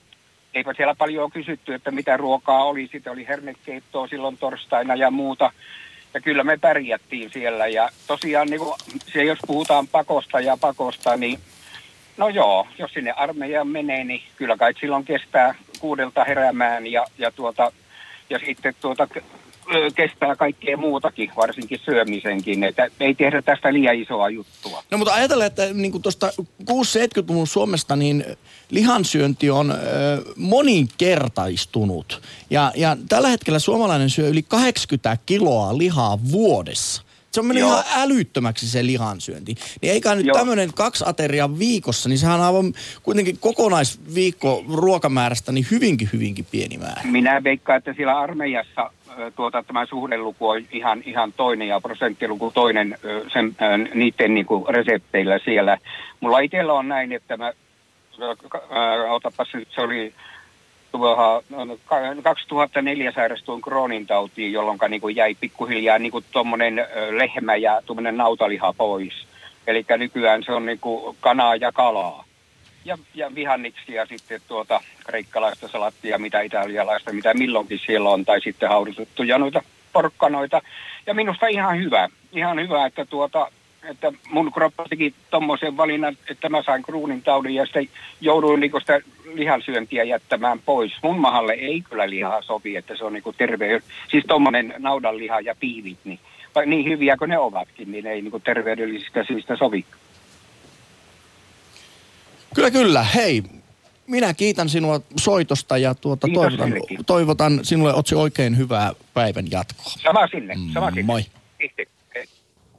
eipä 0.55 0.75
siellä 0.75 0.95
paljon 0.95 1.33
kysytty, 1.33 1.75
että 1.75 1.91
mitä 1.91 2.17
ruokaa 2.17 2.65
oli. 2.65 2.89
Sitten 2.93 3.13
oli 3.13 3.27
hernekeittoa 3.29 4.07
silloin 4.07 4.39
torstaina 4.39 4.95
ja 4.95 5.11
muuta. 5.11 5.53
Ja 6.15 6.21
kyllä 6.21 6.45
me 6.45 6.59
pärjättiin 6.61 7.31
siellä. 7.31 7.67
Ja 7.67 7.89
tosiaan, 8.07 8.49
niin 8.49 8.61
kun, 8.61 8.75
jos 9.27 9.39
puhutaan 9.47 9.89
pakosta 9.89 10.41
ja 10.41 10.57
pakosta, 10.61 11.17
niin 11.17 11.39
no 12.17 12.29
joo, 12.29 12.67
jos 12.79 12.93
sinne 12.93 13.13
armeijaan 13.13 13.69
menee, 13.69 14.05
niin 14.05 14.23
kyllä 14.37 14.57
kai 14.57 14.75
silloin 14.81 15.05
kestää 15.05 15.55
kuudelta 15.81 16.25
heräämään 16.25 16.87
ja, 16.87 17.07
ja 17.19 17.31
tuota, 17.31 17.73
ja 18.33 18.39
sitten 18.47 18.75
tuota, 18.81 19.09
kestää 19.95 20.37
kaikkea 20.37 20.77
muutakin, 20.77 21.31
varsinkin 21.37 21.81
syömisenkin, 21.85 22.65
että 22.65 22.89
ei 23.01 23.15
tehdä 23.15 23.43
tästä 23.43 23.73
liian 23.73 23.97
isoa 23.97 24.29
juttua. 24.29 24.83
No 24.91 24.99
mutta 24.99 25.15
ajatellaan, 25.15 25.47
että 25.47 25.73
niin 25.73 26.03
tuosta 26.03 26.33
6-70-luvun 26.63 27.47
Suomesta 27.47 27.97
niin 27.97 28.25
lihansyönti 28.71 29.51
on 29.51 29.71
ö, 29.71 29.77
moninkertaistunut. 30.37 32.23
Ja, 32.51 32.73
ja 32.77 32.97
tällä 33.09 33.29
hetkellä 33.29 33.59
suomalainen 33.59 34.11
syö 34.11 34.29
yli 34.29 34.43
80 34.43 35.17
kiloa 35.27 35.79
lihaa 35.79 36.19
vuodessa. 36.33 37.03
Se 37.33 37.41
on 37.41 37.47
mennyt 37.47 37.65
ihan 37.65 37.85
älyttömäksi 37.97 38.69
se 38.69 38.87
lihansyönti. 38.87 39.55
Niin 39.83 39.93
eikä 39.93 40.15
nyt 40.15 40.27
tämmöinen 40.33 40.71
kaksi 40.75 41.05
ateria 41.07 41.59
viikossa, 41.59 42.09
niin 42.09 42.19
sehän 42.19 42.41
on 42.41 42.47
aivan 42.47 42.73
kuitenkin 43.03 43.39
kokonaisviikko 43.41 44.65
ruokamäärästä 44.75 45.53
niin 45.53 45.67
hyvinkin, 45.71 46.09
hyvinkin 46.13 46.47
pieni 46.51 46.79
määrä. 46.79 47.03
Minä 47.05 47.45
veikkaan, 47.45 47.79
että 47.79 47.93
siellä 47.93 48.19
armeijassa 48.19 48.91
tuota, 49.37 49.63
tämä 49.63 49.87
suhdeluku 49.87 50.49
on 50.49 50.63
ihan, 50.73 51.03
ihan 51.07 51.33
toinen 51.33 51.69
ja 51.69 51.81
prosenttiluku 51.81 52.51
toinen 52.55 52.99
sen, 53.33 53.57
niiden 53.95 54.35
niin 54.35 54.47
kuin 54.47 54.65
resepteillä 54.69 55.39
siellä. 55.45 55.79
Mulla 56.21 56.39
itsellä 56.39 56.73
on 56.73 56.89
näin, 56.89 57.13
että 57.13 57.37
mä, 57.37 57.53
äh, 58.23 59.13
otapas 59.13 59.49
se 59.75 59.81
oli 59.81 60.15
tuohon 60.93 61.43
2004 62.23 63.13
sairastuin 63.13 63.63
Crohnin 63.63 64.07
tautiin, 64.07 64.53
jolloin 64.53 64.79
niin 64.89 65.17
jäi 65.17 65.35
pikkuhiljaa 65.41 65.99
niin 65.99 66.13
tuommoinen 66.33 66.87
lehmä 67.11 67.57
ja 67.57 67.83
tuommoinen 67.87 68.17
nautaliha 68.17 68.73
pois. 68.73 69.27
Eli 69.67 69.85
nykyään 69.99 70.43
se 70.43 70.53
on 70.53 70.67
niin 70.67 70.79
kuin 70.81 71.17
kanaa 71.21 71.57
ja 71.57 71.73
kalaa. 71.73 72.25
Ja, 72.85 72.99
ja 73.15 73.35
vihanniksi 73.35 73.95
ja 73.95 74.07
sitten 74.07 74.41
tuota 74.49 74.81
kreikkalaista 75.07 75.69
salattia, 75.69 76.19
mitä 76.19 76.41
italialaista, 76.41 77.13
mitä 77.13 77.35
milloinkin 77.35 77.81
siellä 77.87 78.11
on, 78.11 78.25
tai 78.25 78.41
sitten 78.41 78.69
haudutettuja 78.69 79.39
noita 79.39 79.63
porkkanoita. 79.93 80.63
Ja 81.07 81.15
minusta 81.15 81.47
ihan 81.47 81.79
hyvä, 81.79 82.09
ihan 82.33 82.61
hyvä, 82.61 82.87
että 82.87 83.05
tuota, 83.05 83.49
että 83.91 84.13
mun 84.31 84.53
kroppa 84.53 84.87
teki 84.91 85.15
tommosen 85.31 85.77
valinnan, 85.77 86.17
että 86.31 86.49
mä 86.49 86.63
sain 86.63 86.83
kruunin 86.83 87.23
taudin 87.23 87.55
ja 87.55 87.65
sitten 87.65 87.89
jouduin 88.21 88.61
niinku 88.61 88.81
sitä 88.81 89.01
lihansyöntiä 89.35 90.05
jättämään 90.05 90.59
pois. 90.59 90.93
Mun 91.03 91.21
mahalle 91.21 91.53
ei 91.53 91.81
kyllä 91.81 92.11
lihaa 92.11 92.43
sovi, 92.43 92.77
että 92.77 92.97
se 92.97 93.05
on 93.05 93.13
niinku 93.13 93.33
terve, 93.33 93.83
siis 94.11 94.25
tommonen 94.29 94.75
naudanliha 94.79 95.41
ja 95.41 95.55
piivit, 95.61 95.99
niin, 96.05 96.19
vai 96.55 96.67
niin 96.67 96.85
hyviä 96.85 97.17
kuin 97.17 97.29
ne 97.29 97.39
ovatkin, 97.39 97.93
niin 97.93 98.07
ei 98.07 98.23
niinku 98.23 98.41
terveydellisistä 98.41 99.25
syistä 99.25 99.57
sovi. 99.57 99.85
Kyllä, 102.55 102.71
kyllä. 102.71 103.03
Hei, 103.03 103.43
minä 104.07 104.35
kiitän 104.35 104.69
sinua 104.69 105.01
soitosta 105.17 105.79
ja 105.79 105.95
tuota, 105.95 106.29
toivotan, 106.35 106.73
toivotan 107.07 107.61
sinulle 107.63 107.95
Otsi 107.95 108.15
oikein 108.15 108.57
hyvää 108.57 108.93
päivän 109.15 109.51
jatkoa. 109.51 109.93
Sama 110.03 110.27
sinne, 110.27 110.55
sama 110.73 110.91
sinne. 110.91 111.03
Moi. 111.03 111.23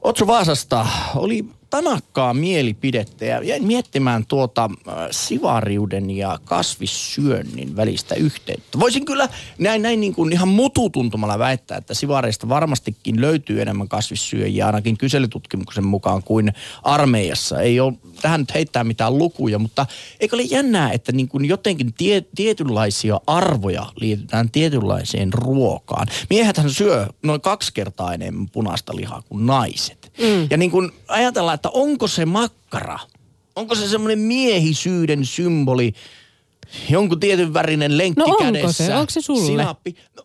Otso 0.04 0.26
Vaasasta. 0.26 0.86
Oli 1.14 1.44
tanakkaa 1.74 2.34
mielipidettä 2.34 3.24
ja 3.24 3.42
jäin 3.42 3.64
miettimään 3.64 4.26
tuota 4.26 4.70
äh, 4.88 4.94
sivariuden 5.10 6.10
ja 6.10 6.38
kasvissyönnin 6.44 7.76
välistä 7.76 8.14
yhteyttä. 8.14 8.78
Voisin 8.78 9.04
kyllä 9.04 9.28
näin, 9.58 9.82
näin 9.82 10.00
niin 10.00 10.14
kuin 10.14 10.32
ihan 10.32 10.48
mututuntumalla 10.48 11.38
väittää, 11.38 11.78
että 11.78 11.94
sivareista 11.94 12.48
varmastikin 12.48 13.20
löytyy 13.20 13.62
enemmän 13.62 13.88
kasvissyöjiä 13.88 14.66
ainakin 14.66 14.98
kyselytutkimuksen 14.98 15.84
mukaan 15.84 16.22
kuin 16.22 16.52
armeijassa. 16.82 17.60
Ei 17.60 17.80
ole 17.80 17.94
tähän 18.22 18.40
nyt 18.40 18.54
heittää 18.54 18.84
mitään 18.84 19.18
lukuja, 19.18 19.58
mutta 19.58 19.86
eikö 20.20 20.36
ole 20.36 20.42
jännää, 20.42 20.92
että 20.92 21.12
niin 21.12 21.28
kuin 21.28 21.44
jotenkin 21.44 21.94
tie, 21.94 22.22
tietynlaisia 22.34 23.20
arvoja 23.26 23.86
liitetään 23.96 24.50
tietynlaiseen 24.50 25.32
ruokaan. 25.32 26.06
Miehethän 26.30 26.70
syö 26.70 27.06
noin 27.22 27.40
kaksi 27.40 27.74
kertaa 27.74 28.14
enemmän 28.14 28.48
punaista 28.48 28.96
lihaa 28.96 29.22
kuin 29.22 29.46
naiset. 29.46 30.03
Mm. 30.18 30.46
Ja 30.50 30.56
niin 30.56 30.70
kuin 30.70 30.90
ajatellaan, 31.08 31.54
että 31.54 31.70
onko 31.70 32.08
se 32.08 32.24
makkara, 32.24 32.98
onko 33.56 33.74
se 33.74 33.88
semmoinen 33.88 34.18
miehisyyden 34.18 35.24
symboli, 35.24 35.92
jonkun 36.90 37.20
tietyn 37.20 37.54
värinen 37.54 37.98
lenkki 37.98 38.20
no 38.20 38.24
onko 38.26 38.44
kädessä. 38.44 38.86
se? 38.86 38.94
Onko 38.94 39.10
se 39.10 39.20
sulle? 39.20 39.46
Sinappi. 39.46 39.96
No, 40.16 40.24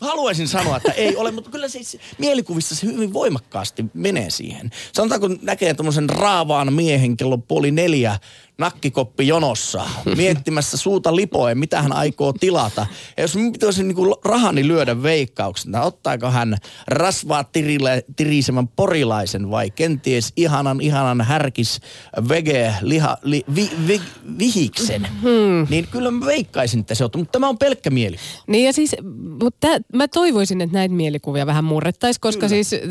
haluaisin 0.00 0.48
sanoa, 0.48 0.76
että 0.76 0.92
ei 0.92 1.16
ole, 1.16 1.30
mutta 1.30 1.50
kyllä 1.50 1.68
se 1.68 1.78
mielikuvissa 2.18 2.74
se 2.74 2.86
hyvin 2.86 3.12
voimakkaasti 3.12 3.84
menee 3.94 4.30
siihen. 4.30 4.70
Sanotaanko 4.92 5.28
näkee 5.42 5.74
tämmöisen 5.74 6.10
raavaan 6.10 6.72
miehen 6.72 7.16
kello 7.16 7.38
puoli 7.38 7.70
neljä 7.70 8.18
nakkikoppi 8.58 9.28
jonossa, 9.28 9.84
miettimässä 10.16 10.76
suuta 10.76 11.16
lipoen, 11.16 11.58
mitä 11.58 11.82
hän 11.82 11.92
aikoo 11.92 12.32
tilata. 12.32 12.86
Ja 13.16 13.22
jos 13.22 13.36
minun 13.36 13.52
pitäisi 13.52 13.82
niin 13.82 13.94
kuin 13.94 14.14
rahani 14.24 14.68
lyödä 14.68 15.02
veikkauksen, 15.02 15.74
ottaako 15.74 16.30
hän 16.30 16.56
rasvaa 16.88 17.44
tirile, 17.44 18.04
tirisemän 18.16 18.68
porilaisen 18.68 19.50
vai 19.50 19.70
kenties 19.70 20.32
ihanan, 20.36 20.80
ihanan 20.80 21.20
härkis 21.20 21.80
vege 22.28 22.74
liha, 22.80 23.16
li, 23.22 23.44
vi, 23.54 23.70
vi, 23.86 24.00
vihiksen, 24.38 25.08
hmm. 25.22 25.66
niin 25.70 25.86
kyllä 25.90 26.10
mä 26.10 26.26
veikkaisin, 26.26 26.80
että 26.80 26.94
se 26.94 27.04
on, 27.04 27.10
mutta 27.16 27.32
tämä 27.32 27.48
on 27.48 27.58
pelkkä 27.58 27.90
mieli. 27.90 28.16
Niin 28.46 28.64
ja 28.64 28.72
siis, 28.72 28.96
mutta 29.42 29.68
mä 29.94 30.08
toivoisin, 30.08 30.60
että 30.60 30.74
näitä 30.78 30.94
mielikuvia 30.94 31.46
vähän 31.46 31.64
murrettaisiin, 31.64 32.20
koska 32.20 32.48
kyllä. 32.48 32.64
siis 32.64 32.82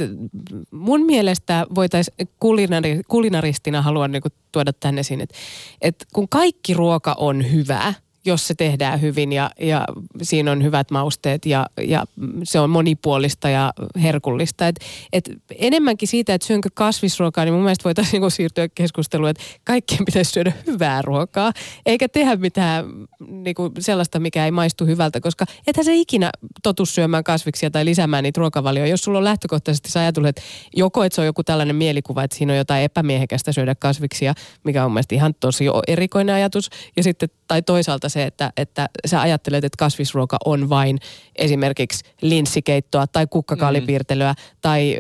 mun 0.72 1.06
mielestä 1.06 1.68
voitaisiin 1.76 2.30
kulinari, 2.40 3.02
kulinaristina 3.08 3.82
haluan 3.82 4.12
niinku 4.12 4.30
tuoda 4.52 4.74
tänne 4.74 5.02
esiin, 5.02 5.22
että, 5.22 5.36
että 5.82 6.06
kun 6.14 6.30
kaikki 6.30 6.74
ruoka 6.74 7.16
on 7.18 7.52
hyvää, 7.52 7.94
jos 8.26 8.48
se 8.48 8.56
tehdään 8.56 9.02
hyvin 9.02 9.34
ja, 9.34 9.50
ja 9.60 9.86
siinä 10.22 10.52
on 10.52 10.64
hyvät 10.64 10.92
mausteet 10.92 11.46
ja, 11.46 11.66
ja 11.88 12.06
se 12.44 12.60
on 12.60 12.70
monipuolista 12.70 13.50
ja 13.50 13.74
herkullista. 14.02 14.68
Et, 14.68 14.76
et 15.14 15.30
enemmänkin 15.58 16.08
siitä, 16.08 16.34
että 16.34 16.48
syönkö 16.48 16.70
kasvisruokaa, 16.74 17.46
niin 17.46 17.54
mun 17.54 17.64
mielestä 17.64 17.84
voitaisiin 17.84 18.12
niinku 18.12 18.30
siirtyä 18.30 18.68
keskusteluun, 18.76 19.30
että 19.30 19.44
kaikkien 19.64 20.06
pitäisi 20.06 20.32
syödä 20.32 20.54
hyvää 20.68 21.02
ruokaa, 21.02 21.52
eikä 21.86 22.10
tehdä 22.10 22.36
mitään 22.36 22.86
niinku 23.28 23.72
sellaista, 23.80 24.20
mikä 24.20 24.46
ei 24.46 24.52
maistu 24.52 24.86
hyvältä, 24.86 25.22
koska 25.22 25.46
ethän 25.68 25.86
se 25.86 25.96
ikinä 25.96 26.30
totu 26.64 26.86
syömään 26.86 27.24
kasviksia 27.24 27.72
tai 27.72 27.86
lisäämään 27.86 28.24
niitä 28.24 28.40
ruokavalioja. 28.40 28.90
Jos 28.90 29.04
sulla 29.04 29.18
on 29.18 29.24
lähtökohtaisesti 29.24 29.92
sä 29.92 30.00
ajatellut, 30.00 30.30
että 30.30 30.42
joko 30.76 31.04
että 31.04 31.16
se 31.16 31.22
on 31.22 31.28
joku 31.28 31.44
tällainen 31.44 31.76
mielikuva, 31.76 32.24
että 32.24 32.38
siinä 32.38 32.54
on 32.54 32.58
jotain 32.58 32.84
epämiehekästä 32.84 33.52
syödä 33.52 33.76
kasviksia, 33.76 34.34
mikä 34.64 34.86
on 34.86 34.92
mielestäni 34.92 35.18
ihan 35.18 35.36
tosi 35.40 35.66
erikoinen 35.88 36.36
ajatus, 36.36 36.70
ja 36.98 37.04
sitten 37.04 37.30
tai 37.54 37.62
toisaalta 37.62 38.10
se, 38.10 38.24
että, 38.24 38.52
että 38.58 38.90
sä 39.06 39.22
ajattelet, 39.22 39.64
että 39.64 39.78
kasvisruoka 39.78 40.38
on 40.46 40.70
vain 40.70 41.00
esimerkiksi 41.36 42.06
linssikeittoa 42.22 43.08
tai 43.08 43.28
kukkakaalipiirtelyä 43.28 44.32
mm. 44.32 44.58
tai 44.62 44.98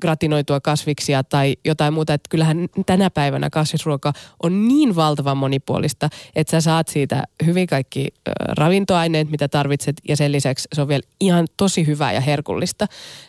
gratinoitua 0.00 0.60
kasviksia 0.60 1.24
tai 1.24 1.56
jotain 1.64 1.94
muuta. 1.94 2.14
Että 2.14 2.28
kyllähän 2.30 2.68
tänä 2.86 3.10
päivänä 3.10 3.50
kasvisruoka 3.50 4.12
on 4.42 4.68
niin 4.68 4.96
valtavan 4.96 5.36
monipuolista, 5.36 6.08
että 6.36 6.50
sä 6.50 6.60
saat 6.60 6.88
siitä 6.88 7.24
hyvin 7.46 7.66
kaikki 7.66 8.08
ravintoaineet, 8.48 9.30
mitä 9.30 9.48
tarvitset 9.48 9.96
ja 10.08 10.16
sen 10.16 10.32
lisäksi 10.32 10.68
se 10.72 10.82
on 10.82 10.88
vielä 10.88 11.02
ihan 11.20 11.46
tosi 11.56 11.86
hyvää 11.86 12.12
ja 12.12 12.20
herkullista. 12.20 12.86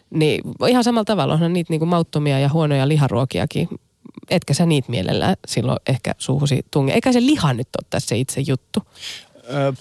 Niin 0.10 0.42
ihan 0.70 0.84
samalla 0.84 1.06
tavalla 1.06 1.34
onhan 1.34 1.54
niitä 1.54 1.74
niinku 1.74 1.86
mauttomia 1.86 2.40
ja 2.40 2.50
huonoja 2.50 2.88
liharuokiakin 2.88 3.70
etkä 4.30 4.54
sä 4.54 4.66
niitä 4.66 4.92
mielellään 4.92 5.36
silloin 5.48 5.80
ehkä 5.88 6.16
suuhusi 6.18 6.66
tunge. 6.72 6.94
Eikä 6.94 7.12
se 7.12 7.22
liha 7.22 7.54
nyt 7.54 7.68
ole 7.82 7.88
tässä 7.90 8.16
itse 8.16 8.42
juttu. 8.48 8.80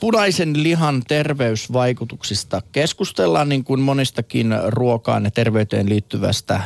Punaisen 0.00 0.62
lihan 0.62 1.02
terveysvaikutuksista 1.08 2.62
keskustellaan 2.72 3.48
niin 3.48 3.64
kuin 3.64 3.80
monistakin 3.80 4.54
ruokaan 4.66 5.24
ja 5.24 5.30
terveyteen 5.30 5.88
liittyvästä 5.88 6.60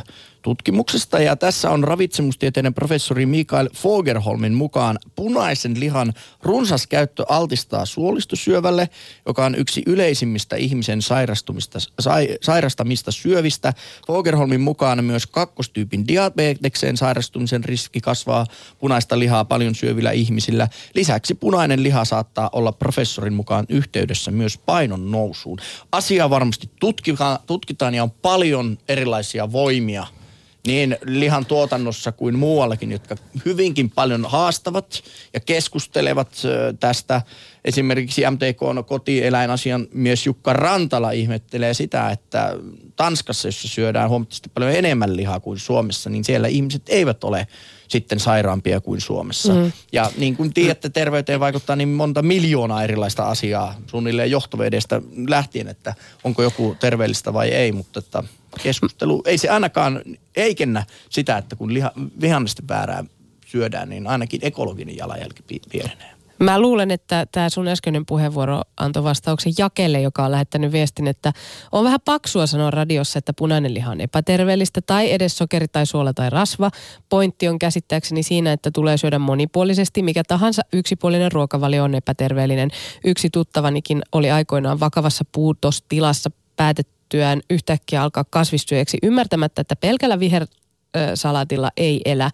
tutkimuksesta. 0.48 1.18
Ja 1.18 1.37
tässä 1.37 1.70
on 1.70 1.84
ravitsemustieteiden 1.84 2.74
professori 2.74 3.26
Mikael 3.26 3.68
Fogerholmin 3.74 4.54
mukaan 4.54 4.98
punaisen 5.16 5.80
lihan 5.80 6.12
runsas 6.42 6.87
käyttö 6.87 7.24
altistaa 7.28 7.87
suolistosyövälle, 7.87 8.88
joka 9.26 9.44
on 9.44 9.54
yksi 9.54 9.82
yleisimmistä 9.87 10.56
ihmisen 10.56 11.02
sairastumista, 11.02 11.78
sai, 12.00 12.28
sairastamista 12.42 13.11
syövistä. 13.11 13.72
Fogerholmin 14.06 14.61
mukaan 14.61 15.04
myös 15.04 15.26
kakkostyypin 15.26 16.08
diabetekseen 16.08 16.96
sairastumisen 16.96 17.64
riski 17.64 18.00
kasvaa 18.00 18.46
punaista 18.78 19.18
lihaa 19.18 19.44
paljon 19.44 19.74
syövillä 19.74 20.11
ihmisillä. 20.11 20.68
Lisäksi 20.94 21.34
punainen 21.34 21.82
liha 21.82 22.04
saattaa 22.04 22.50
olla 22.52 22.72
professorin 22.72 23.32
mukaan 23.32 23.66
yhteydessä 23.68 24.30
myös 24.30 24.58
painon 24.58 25.11
nousuun. 25.11 25.58
Asia 25.92 26.30
varmasti 26.30 26.70
tutkitaan, 26.80 27.38
tutkitaan 27.46 27.94
ja 27.94 28.02
on 28.02 28.11
paljon 28.11 28.78
erilaisia 28.88 29.52
voimia– 29.52 30.06
niin 30.68 30.96
lihan 31.04 31.46
tuotannossa 31.46 32.12
kuin 32.12 32.38
muuallakin, 32.38 32.92
jotka 32.92 33.16
hyvinkin 33.44 33.90
paljon 33.90 34.26
haastavat 34.28 35.02
ja 35.35 35.40
keskustelevat 35.40 36.42
tästä. 36.81 37.22
Esimerkiksi 37.64 38.22
MTK 38.31 38.62
on 38.62 38.85
kotieläinasian 38.85 39.87
mies 39.92 40.26
Jukka 40.26 40.52
Rantala 40.52 41.11
ihmettelee 41.11 41.74
sitä, 41.74 42.11
että 42.11 42.57
Tanskassa, 42.96 43.48
jossa 43.48 43.68
syödään 43.68 44.09
huomattavasti 44.09 44.50
paljon 44.54 44.72
enemmän 44.72 45.16
lihaa 45.16 45.40
kuin 45.40 45.59
Suomessa, 45.59 46.11
niin 46.11 46.24
siellä 46.24 46.48
ihmiset 46.48 46.83
eivät 46.88 47.24
ole 47.24 47.46
sitten 47.88 48.20
sairaampia 48.20 48.81
kuin 48.81 49.00
Suomessa. 49.00 49.54
Mm. 49.54 49.72
Ja 49.92 50.11
niin 50.16 50.37
kuin 50.37 50.54
tiedätte, 50.54 50.88
terveyteen 50.88 51.40
vaikuttaa 51.40 51.76
niin 51.76 51.88
monta 51.88 52.22
miljoonaa 52.22 52.85
erilaista 52.85 53.24
asiaa 53.24 53.74
suunnilleen 53.87 54.31
johtovedestä 54.31 55.02
lähtien, 55.28 55.68
että 55.68 55.94
onko 56.24 56.42
joku 56.42 56.76
terveellistä 56.81 57.33
vai 57.33 57.48
ei, 57.48 57.72
mutta 57.72 57.98
että 57.98 58.22
keskustelu, 58.62 59.22
ei 59.26 59.38
se 59.38 59.48
ainakaan 59.48 60.02
heikennä 60.37 60.84
sitä, 61.11 61.37
että 61.37 61.56
kun 61.56 61.74
liha, 61.74 61.92
vihannisten 62.20 62.68
väärää 62.68 63.04
syödään, 63.46 63.88
niin 63.88 64.06
ainakin 64.06 64.40
ekologinen 64.42 64.96
jalanjälki 64.96 65.42
pienenee. 65.70 66.18
Mä 66.38 66.61
luulen, 66.61 66.90
että 66.90 67.26
tämä 67.32 67.48
sun 67.48 67.68
äskeinen 67.68 68.06
puheenvuoro 68.06 68.62
antoi 68.76 69.04
vastauksen 69.04 69.52
Jakelle, 69.58 70.00
joka 70.00 70.24
on 70.24 70.30
lähettänyt 70.30 70.72
viestin, 70.72 71.06
että 71.06 71.32
on 71.72 71.84
vähän 71.84 72.00
paksua 72.04 72.46
sanoa 72.46 72.70
radiossa, 72.70 73.18
että 73.18 73.32
punainen 73.32 73.74
liha 73.74 73.90
on 73.90 74.00
epäterveellistä 74.00 74.80
tai 74.80 75.12
edes 75.12 75.38
sokeri 75.38 75.68
tai 75.68 75.87
suola 75.87 76.14
tai 76.14 76.30
rasva. 76.30 76.70
Pointti 77.08 77.48
on 77.48 77.58
käsittääkseni 77.58 78.22
siinä, 78.22 78.52
että 78.52 78.70
tulee 78.70 78.96
syödä 78.96 79.18
monipuolisesti. 79.18 80.02
Mikä 80.02 80.22
tahansa 80.28 80.62
yksipuolinen 80.72 81.32
ruokavalio 81.32 81.84
on 81.84 81.94
epäterveellinen. 81.94 82.70
Yksi 83.04 83.30
tuttavanikin 83.30 84.02
oli 84.12 84.30
aikoinaan 84.30 84.80
vakavassa 84.80 85.24
puutostilassa 85.32 86.30
päätettyään 87.09 87.40
yhtäkkiä 87.51 88.03
alkaa 88.03 88.25
kasvistyöksi 88.31 88.99
ymmärtämättä, 89.03 89.61
että 89.61 89.77
pelkällä 89.77 90.21
viher 90.21 90.47
salatilla 91.14 91.71
ei 91.77 92.01
elä. 92.05 92.31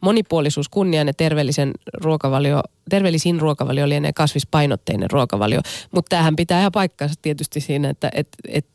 Monipuolisuus, 0.00 0.68
kunnian 0.68 1.06
ja 1.06 1.14
terveellisen 1.14 1.70
ruokavalio, 1.94 2.62
terveellisin 2.90 3.40
ruokavalio 3.40 3.88
lienee 3.88 4.12
kasvispainotteinen 4.12 5.10
ruokavalio. 5.10 5.60
Mutta 5.90 6.08
tämähän 6.08 6.36
pitää 6.36 6.60
ihan 6.60 6.72
paikkansa 6.72 7.14
tietysti 7.22 7.60
siinä, 7.60 7.90
että 7.90 8.10
et, 8.14 8.28
et 8.48 8.66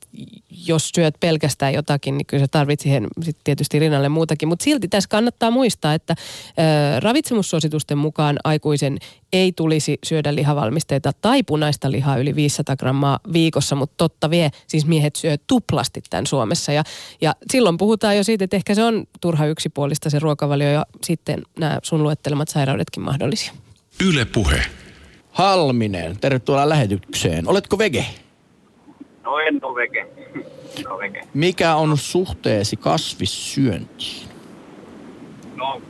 jos 0.67 0.89
syöt 0.95 1.15
pelkästään 1.19 1.73
jotakin, 1.73 2.17
niin 2.17 2.25
kyllä 2.25 2.43
sä 2.43 2.47
tarvitset 2.47 2.83
siihen 2.83 3.07
sit 3.21 3.37
tietysti 3.43 3.79
rinnalle 3.79 4.09
muutakin. 4.09 4.47
Mutta 4.47 4.63
silti 4.63 4.87
tässä 4.87 5.09
kannattaa 5.09 5.51
muistaa, 5.51 5.93
että 5.93 6.15
ö, 6.17 6.99
ravitsemussuositusten 6.99 7.97
mukaan 7.97 8.39
aikuisen 8.43 8.97
ei 9.33 9.51
tulisi 9.51 9.97
syödä 10.05 10.35
lihavalmisteita 10.35 11.11
tai 11.21 11.43
punaista 11.43 11.91
lihaa 11.91 12.17
yli 12.17 12.35
500 12.35 12.75
grammaa 12.75 13.19
viikossa, 13.33 13.75
mutta 13.75 13.93
totta 13.97 14.29
vie, 14.29 14.49
siis 14.67 14.85
miehet 14.85 15.15
syö 15.15 15.37
tuplasti 15.47 16.01
tämän 16.09 16.27
Suomessa. 16.27 16.71
Ja, 16.71 16.83
ja 17.21 17.35
silloin 17.51 17.77
puhutaan 17.77 18.17
jo 18.17 18.23
siitä, 18.23 18.43
että 18.43 18.55
ehkä 18.55 18.75
se 18.75 18.83
on 18.83 19.03
turha 19.21 19.45
yksipuolista 19.45 20.09
se 20.09 20.19
ruokavalio 20.19 20.71
ja 20.71 20.85
sitten 21.03 21.41
nämä 21.59 21.79
sun 21.83 22.03
luettelemat 22.03 22.49
sairaudetkin 22.49 23.03
mahdollisia. 23.03 23.53
Yle 24.05 24.25
puhe. 24.25 24.65
Halminen, 25.31 26.17
tervetuloa 26.19 26.69
lähetykseen. 26.69 27.47
Oletko 27.47 27.77
vege? 27.77 28.05
No 29.23 29.39
en 29.39 29.59
ole 29.61 29.75
vege. 29.75 30.07
No, 30.89 30.97
vege. 30.97 31.21
Mikä 31.33 31.75
on 31.75 31.97
suhteesi 31.97 32.77
kasvissyöntiin? 32.77 34.29
No, 35.55 35.81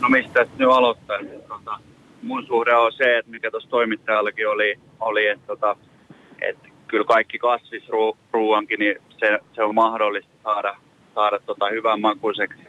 no 0.00 0.08
mistä 0.08 0.46
nyt 0.58 0.68
aloittaa? 0.70 1.18
Tota, 1.48 1.78
mun 2.22 2.46
suhde 2.46 2.74
on 2.74 2.92
se, 2.92 3.18
että 3.18 3.30
mikä 3.30 3.50
tuossa 3.50 3.70
toimittajallakin 3.70 4.48
oli, 4.48 4.78
oli 5.00 5.26
että, 5.26 5.46
tota, 5.46 5.76
että 6.42 6.68
kyllä 6.88 7.04
kaikki 7.04 7.38
kasvisruuankin, 7.38 8.78
niin 8.78 8.96
se, 9.18 9.38
se 9.54 9.62
on 9.62 9.74
mahdollista 9.74 10.32
saada, 10.42 10.76
saada 11.14 11.38
tota 11.46 11.68
hyvän 11.68 12.00
makuiseksi. 12.00 12.62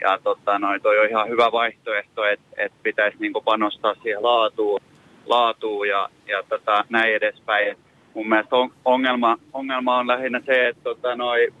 Ja 0.00 0.18
tota, 0.24 0.58
noin, 0.58 0.82
toi 0.82 0.98
on 0.98 1.08
ihan 1.08 1.28
hyvä 1.28 1.52
vaihtoehto, 1.52 2.24
että, 2.24 2.46
että 2.56 2.78
pitäisi 2.82 3.16
niin 3.20 3.32
panostaa 3.44 3.94
siihen 4.02 4.22
laatuun, 4.22 4.80
laatuun 5.26 5.88
ja, 5.88 6.08
ja 6.26 6.42
tota, 6.48 6.84
näin 6.88 7.14
edespäin 7.14 7.76
mun 8.14 8.28
mielestä 8.28 8.56
on, 8.56 8.70
ongelma, 8.84 9.38
ongelma 9.52 9.96
on 9.96 10.06
lähinnä 10.06 10.40
se, 10.46 10.68
että 10.68 10.82
tota, 10.82 11.16
noi 11.16 11.52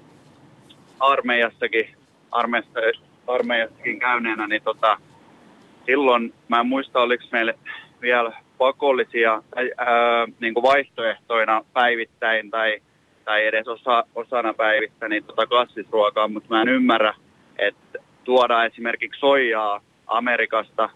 armeijassakin, 1.00 1.94
armeijassa, 2.30 2.80
armeijassakin 3.26 3.98
käyneenä, 3.98 4.46
niin 4.46 4.62
tota, 4.62 4.96
silloin, 5.86 6.34
mä 6.48 6.60
en 6.60 6.66
muista 6.66 7.00
oliko 7.00 7.24
meille 7.32 7.58
vielä 8.00 8.32
pakollisia 8.58 9.42
ää, 9.76 10.26
niin 10.40 10.54
kuin 10.54 10.62
vaihtoehtoina 10.62 11.64
päivittäin 11.72 12.50
tai, 12.50 12.80
tai 13.24 13.46
edes 13.46 13.68
osa, 13.68 14.04
osana 14.14 14.54
päivistä 14.54 15.08
niin 15.08 15.24
tota 15.24 15.46
kasvisruokaa, 15.46 16.28
mutta 16.28 16.54
mä 16.54 16.62
en 16.62 16.68
ymmärrä, 16.68 17.14
että 17.58 17.98
tuodaan 18.24 18.66
esimerkiksi 18.66 19.20
soijaa 19.20 19.80
Amerikasta 20.06 20.88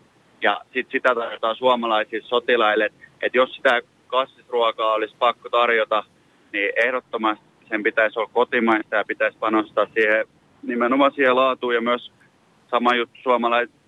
ja 0.42 0.61
sit 0.73 0.87
sitä 0.92 1.14
tarjotaan 1.14 1.57
suomalaisille 1.57 2.29
sotilaille, 2.29 2.85
että 3.23 3.38
jos 3.38 3.55
sitä 3.55 3.81
kasvisruokaa 4.09 4.92
olisi 4.92 5.14
pakko 5.18 5.49
tarjota, 5.49 6.05
niin 6.53 6.73
ehdottomasti 6.77 7.44
sen 7.68 7.83
pitäisi 7.83 8.18
olla 8.18 8.31
kotimaista 8.33 8.97
ja 8.97 9.05
pitäisi 9.05 9.38
panostaa 9.38 9.87
siihen 9.94 10.27
nimenomaan 10.62 11.12
siihen 11.12 11.37
laatuun 11.37 11.75
ja 11.75 11.81
myös 11.81 12.12
sama 12.71 12.94
juttu 12.94 13.16
suomalaista 13.23 13.79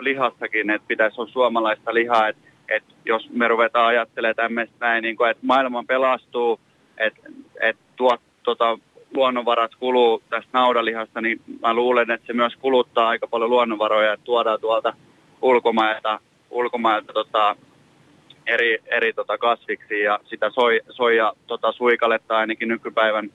lihastakin, 0.00 0.70
että 0.70 0.88
pitäisi 0.88 1.20
olla 1.20 1.32
suomalaista 1.32 1.94
lihaa, 1.94 2.28
että, 2.28 2.48
että 2.68 2.92
jos 3.04 3.30
me 3.30 3.48
ruvetaan 3.48 3.86
ajattelemaan 3.86 4.36
tämmöistä 4.36 4.76
näin, 4.80 5.02
niin 5.02 5.16
kuin, 5.16 5.30
että 5.30 5.46
maailma 5.46 5.84
pelastuu, 5.88 6.60
että, 6.98 7.20
että 7.60 7.82
tuot, 7.96 8.20
tota, 8.42 8.78
luonnonvarat 9.14 9.74
kuluu 9.74 10.22
tästä 10.30 10.50
naudanlihasta, 10.52 11.20
niin 11.20 11.40
mä 11.62 11.74
luulen, 11.74 12.10
että 12.10 12.26
se 12.26 12.32
myös 12.32 12.56
kuluttaa 12.56 13.08
aika 13.08 13.26
paljon 13.26 13.50
luonnonvaroja, 13.50 14.12
että 14.12 14.24
tuodaan 14.24 14.60
tuolta 14.60 14.92
ulkomailta, 15.42 16.20
ulkomailta 16.50 17.12
tota, 17.12 17.56
eri, 18.46 18.78
eri 18.86 19.12
tota 19.12 19.38
kasviksi 19.38 20.00
ja 20.00 20.20
sitä 20.30 20.50
soi, 20.50 20.80
soija 20.90 21.32
tota 21.46 21.72
suikaletta 21.72 22.36
ainakin 22.36 22.68
nykypäivän 22.68 23.30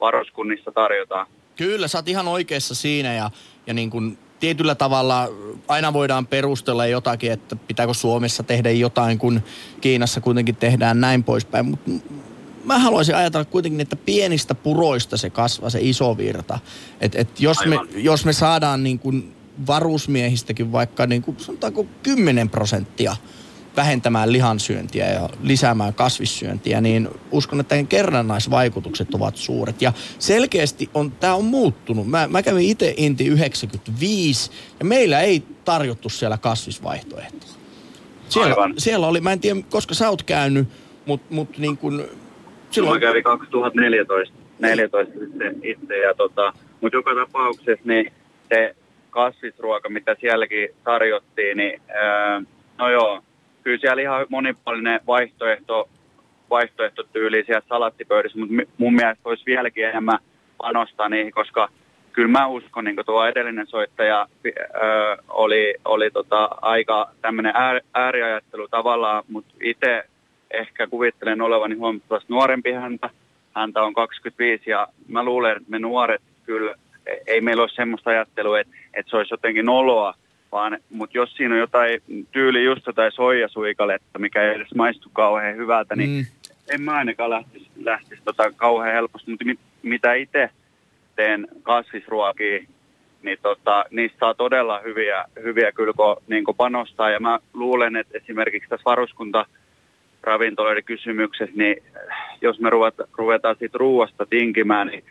varuskunnissa 0.00 0.72
tarjotaan. 0.72 1.26
Kyllä, 1.56 1.88
sä 1.88 1.98
oot 1.98 2.08
ihan 2.08 2.28
oikeassa 2.28 2.74
siinä 2.74 3.14
ja, 3.14 3.30
ja 3.66 3.74
niin 3.74 3.90
kuin 3.90 4.18
tietyllä 4.40 4.74
tavalla 4.74 5.28
aina 5.68 5.92
voidaan 5.92 6.26
perustella 6.26 6.86
jotakin, 6.86 7.32
että 7.32 7.56
pitääkö 7.56 7.94
Suomessa 7.94 8.42
tehdä 8.42 8.70
jotain, 8.70 9.18
kun 9.18 9.40
Kiinassa 9.80 10.20
kuitenkin 10.20 10.56
tehdään 10.56 11.00
näin 11.00 11.24
poispäin. 11.24 11.66
Mutta 11.66 11.90
mä 12.64 12.78
haluaisin 12.78 13.16
ajatella 13.16 13.44
kuitenkin, 13.44 13.80
että 13.80 13.96
pienistä 13.96 14.54
puroista 14.54 15.16
se 15.16 15.30
kasvaa 15.30 15.70
se 15.70 15.78
iso 15.82 16.16
virta. 16.16 16.58
Et, 17.00 17.14
et 17.14 17.40
jos, 17.40 17.66
me, 17.66 17.78
jos 17.96 18.24
me 18.24 18.32
saadaan 18.32 18.84
niin 18.84 18.98
kuin 18.98 19.34
varusmiehistäkin 19.66 20.72
vaikka 20.72 21.06
niin 21.06 21.22
kuin, 21.22 21.40
sanotaanko 21.40 21.86
10 22.02 22.50
prosenttia 22.50 23.16
vähentämään 23.76 24.32
lihansyöntiä 24.32 25.10
ja 25.10 25.28
lisäämään 25.42 25.94
kasvissyöntiä, 25.94 26.80
niin 26.80 27.08
uskon, 27.30 27.60
että 27.60 27.76
kerrannaisvaikutukset 27.88 29.14
ovat 29.14 29.36
suuret. 29.36 29.82
Ja 29.82 29.92
selkeästi 30.18 30.90
on, 30.94 31.10
tämä 31.10 31.34
on 31.34 31.44
muuttunut. 31.44 32.08
Mä, 32.08 32.28
mä 32.28 32.42
kävin 32.42 32.70
itse 32.70 32.94
Inti 32.96 33.26
95 33.26 34.50
ja 34.78 34.84
meillä 34.84 35.20
ei 35.20 35.42
tarjottu 35.64 36.08
siellä 36.08 36.38
kasvisvaihtoehtoa. 36.38 37.50
Siellä, 38.28 38.54
siellä 38.78 39.06
oli, 39.06 39.20
mä 39.20 39.32
en 39.32 39.40
tiedä, 39.40 39.60
koska 39.70 39.94
sä 39.94 40.10
oot 40.10 40.22
käynyt, 40.22 40.68
mutta 41.06 41.34
mut 41.34 41.58
niin 41.58 41.76
kuin 41.76 42.04
Silloin... 42.70 42.96
Mä 42.96 43.00
kävin 43.00 43.24
2014 43.24 44.44
14 44.58 45.14
itse, 45.24 45.54
itse 45.62 45.98
ja 45.98 46.14
tota, 46.14 46.52
mutta 46.80 46.96
joka 46.96 47.14
tapauksessa 47.14 47.84
niin 47.84 48.12
se 48.48 48.76
kasvisruoka, 49.10 49.88
mitä 49.88 50.16
sielläkin 50.20 50.68
tarjottiin, 50.84 51.56
niin 51.56 51.80
ää, 51.88 52.42
no 52.78 52.90
joo, 52.90 53.22
kyllä 53.64 53.78
siellä 53.78 54.02
ihan 54.02 54.26
monipuolinen 54.28 55.00
vaihtoehto, 55.06 55.88
vaihtoehtotyyli 56.50 57.44
siellä 57.46 57.66
salattipöydissä, 57.68 58.38
mutta 58.38 58.54
mun 58.78 58.94
mielestä 58.94 59.28
olisi 59.28 59.46
vieläkin 59.46 59.84
enemmän 59.84 60.18
panostaa 60.58 61.08
niihin, 61.08 61.32
koska 61.32 61.68
kyllä 62.12 62.28
mä 62.28 62.46
uskon, 62.46 62.84
niin 62.84 62.94
kuin 62.94 63.06
tuo 63.06 63.26
edellinen 63.26 63.66
soittaja 63.66 64.18
ää, 64.18 65.16
oli, 65.28 65.74
oli 65.84 66.10
tota, 66.10 66.48
aika 66.62 67.10
tämmöinen 67.22 67.52
äär, 67.56 67.80
ääriajattelu 67.94 68.68
tavallaan, 68.68 69.24
mutta 69.28 69.54
itse 69.62 70.04
ehkä 70.50 70.86
kuvittelen 70.86 71.40
olevani 71.40 71.74
huomattavasti 71.74 72.32
nuorempi 72.32 72.72
häntä. 72.72 73.10
Häntä 73.54 73.82
on 73.82 73.94
25 73.94 74.70
ja 74.70 74.88
mä 75.08 75.24
luulen, 75.24 75.56
että 75.56 75.70
me 75.70 75.78
nuoret 75.78 76.22
kyllä, 76.46 76.74
ei 77.26 77.40
meillä 77.40 77.62
ole 77.62 77.70
semmoista 77.74 78.10
ajattelua, 78.10 78.60
että, 78.60 78.76
että 78.94 79.10
se 79.10 79.16
olisi 79.16 79.34
jotenkin 79.34 79.68
oloa, 79.68 80.14
vaan, 80.54 80.78
mutta 80.90 81.18
jos 81.18 81.36
siinä 81.36 81.54
on 81.54 81.60
jotain 81.60 82.00
tyyli 82.32 82.64
just 82.64 82.86
jotain 82.86 83.12
soijasuikaletta, 83.12 84.18
mikä 84.18 84.42
ei 84.42 84.54
edes 84.54 84.74
maistu 84.74 85.10
kauhean 85.12 85.56
hyvältä, 85.56 85.96
niin 85.96 86.10
mm. 86.10 86.26
en 86.74 86.82
mä 86.82 86.92
ainakaan 86.92 87.30
lähtisi, 87.30 87.66
lähtisi 87.82 88.22
tota 88.24 88.50
kauhean 88.56 88.94
helposti, 88.94 89.30
mutta 89.30 89.44
mit, 89.44 89.58
mitä 89.82 90.14
itse 90.14 90.50
teen 91.16 91.48
kasvisruokia, 91.62 92.64
niin 93.22 93.38
tota, 93.42 93.84
niistä 93.90 94.18
saa 94.18 94.34
todella 94.34 94.80
hyviä, 94.80 95.24
hyviä 95.42 95.72
kyllä 95.72 95.92
kun, 95.92 96.16
niin 96.28 96.44
panostaa. 96.56 97.10
Ja 97.10 97.20
mä 97.20 97.38
luulen, 97.54 97.96
että 97.96 98.18
esimerkiksi 98.18 98.68
tässä 98.68 98.84
varuskunta 98.84 99.46
ravintoloiden 100.22 100.84
kysymyksessä, 100.84 101.56
niin 101.56 101.76
jos 102.40 102.60
me 102.60 102.70
ruveta, 102.70 103.08
ruvetaan 103.18 103.56
siitä 103.58 103.78
ruuasta 103.78 104.26
tinkimään, 104.26 104.86
niin 104.86 105.04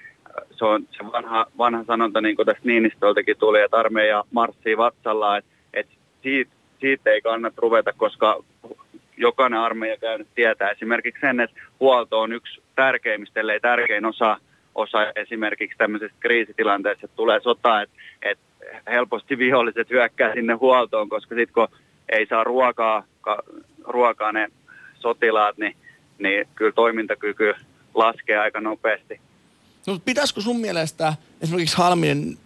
se 0.51 0.65
on 0.65 0.87
se 0.91 1.11
vanha, 1.11 1.45
vanha 1.57 1.83
sanonta, 1.83 2.21
niin 2.21 2.35
kuin 2.35 2.45
tästä 2.45 2.61
Niinistöltäkin 2.63 3.37
tuli, 3.37 3.61
että 3.61 3.77
armeija 3.77 4.23
marssii 4.31 4.77
vatsalla, 4.77 5.37
että, 5.37 5.51
että 5.73 5.93
siitä, 6.23 6.51
siitä 6.79 7.09
ei 7.09 7.21
kannata 7.21 7.61
ruveta, 7.61 7.93
koska 7.97 8.43
jokainen 9.17 9.59
armeija 9.59 9.97
käynyt 9.97 10.27
tietää 10.35 10.69
esimerkiksi 10.69 11.21
sen, 11.21 11.39
että 11.39 11.61
huolto 11.79 12.21
on 12.21 12.33
yksi 12.33 12.61
tärkeimmistä, 12.75 13.39
ellei 13.39 13.59
tärkein 13.59 14.05
osa, 14.05 14.37
osa 14.75 15.11
esimerkiksi 15.15 15.77
tämmöisestä 15.77 16.17
kriisitilanteessa, 16.19 17.05
että 17.05 17.15
tulee 17.15 17.39
sota, 17.39 17.81
että, 17.81 17.95
että 18.21 18.43
helposti 18.87 19.37
viholliset 19.37 19.89
hyökkää 19.89 20.33
sinne 20.33 20.53
huoltoon, 20.53 21.09
koska 21.09 21.35
sitten 21.35 21.53
kun 21.53 21.79
ei 22.09 22.25
saa 22.25 22.43
ruokaa, 22.43 23.03
ruokaa 23.83 24.31
ne 24.31 24.47
sotilaat, 24.99 25.57
niin, 25.57 25.75
niin 26.17 26.47
kyllä 26.55 26.71
toimintakyky 26.71 27.53
laskee 27.93 28.37
aika 28.37 28.61
nopeasti. 28.61 29.21
No, 29.87 29.99
pitäisikö 30.05 30.41
sun 30.41 30.59
mielestä 30.59 31.13
esimerkiksi 31.41 31.77
Halmien 31.77 32.37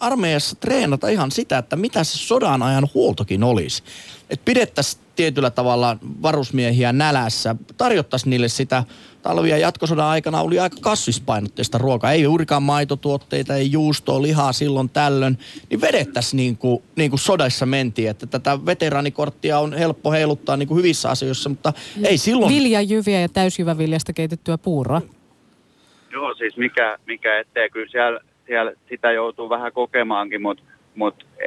armeijassa 0.00 0.56
treenata 0.56 1.08
ihan 1.08 1.30
sitä, 1.30 1.58
että 1.58 1.76
mitä 1.76 2.04
se 2.04 2.18
sodan 2.18 2.62
ajan 2.62 2.88
huoltokin 2.94 3.44
olisi? 3.44 3.82
Että 4.30 4.44
pidettäisiin 4.44 5.02
tietyllä 5.16 5.50
tavalla 5.50 5.96
varusmiehiä 6.22 6.92
nälässä, 6.92 7.56
tarjottaisiin 7.76 8.30
niille 8.30 8.48
sitä 8.48 8.84
talvia 9.22 9.58
jatkosodan 9.58 10.06
aikana 10.06 10.40
oli 10.40 10.58
aika 10.58 10.76
kasvispainotteista 10.80 11.78
ruokaa. 11.78 12.12
Ei 12.12 12.22
juurikaan 12.22 12.62
maitotuotteita, 12.62 13.54
ei 13.54 13.72
juustoa, 13.72 14.22
lihaa 14.22 14.52
silloin 14.52 14.88
tällöin. 14.88 15.38
Niin 15.70 15.80
vedettäisiin 15.80 16.36
niin 16.36 16.56
kuin, 16.56 16.82
niin 16.96 17.10
kuin 17.10 17.20
sodassa 17.20 17.66
mentiin, 17.66 18.10
että 18.10 18.26
tätä 18.26 18.66
veteraanikorttia 18.66 19.58
on 19.58 19.72
helppo 19.72 20.12
heiluttaa 20.12 20.56
niin 20.56 20.68
kuin 20.68 20.78
hyvissä 20.78 21.10
asioissa, 21.10 21.48
mutta 21.48 21.72
ei 22.04 22.18
silloin... 22.18 22.54
Viljajyviä 22.54 23.20
ja 23.20 23.28
täysjyväviljasta 23.28 24.12
keitettyä 24.12 24.58
puuroa. 24.58 25.02
Joo, 26.12 26.34
siis 26.34 26.56
mikä, 26.56 26.98
mikä 27.06 27.38
ettei, 27.38 27.70
kyllä 27.70 27.88
siellä, 27.90 28.20
siellä 28.46 28.72
sitä 28.88 29.12
joutuu 29.12 29.50
vähän 29.50 29.72
kokemaankin, 29.72 30.42
mutta 30.42 30.62
mut, 30.94 31.26
e, 31.38 31.46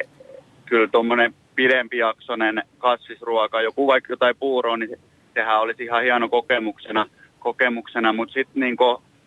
kyllä 0.66 0.88
tuommoinen 0.88 1.34
pidempijaksoinen 1.56 2.64
kasvisruoka, 2.78 3.62
joku 3.62 3.88
vaikka 3.88 4.14
jotain 4.14 4.36
puuroa, 4.40 4.78
niin 4.78 5.00
sehän 5.34 5.62
olisi 5.62 5.84
ihan 5.84 6.04
hieno 6.04 6.30
kokemuksena– 6.30 7.06
kokemuksena, 7.44 8.14
mutta 8.14 8.34
sitten 8.34 8.60
niin 8.60 8.78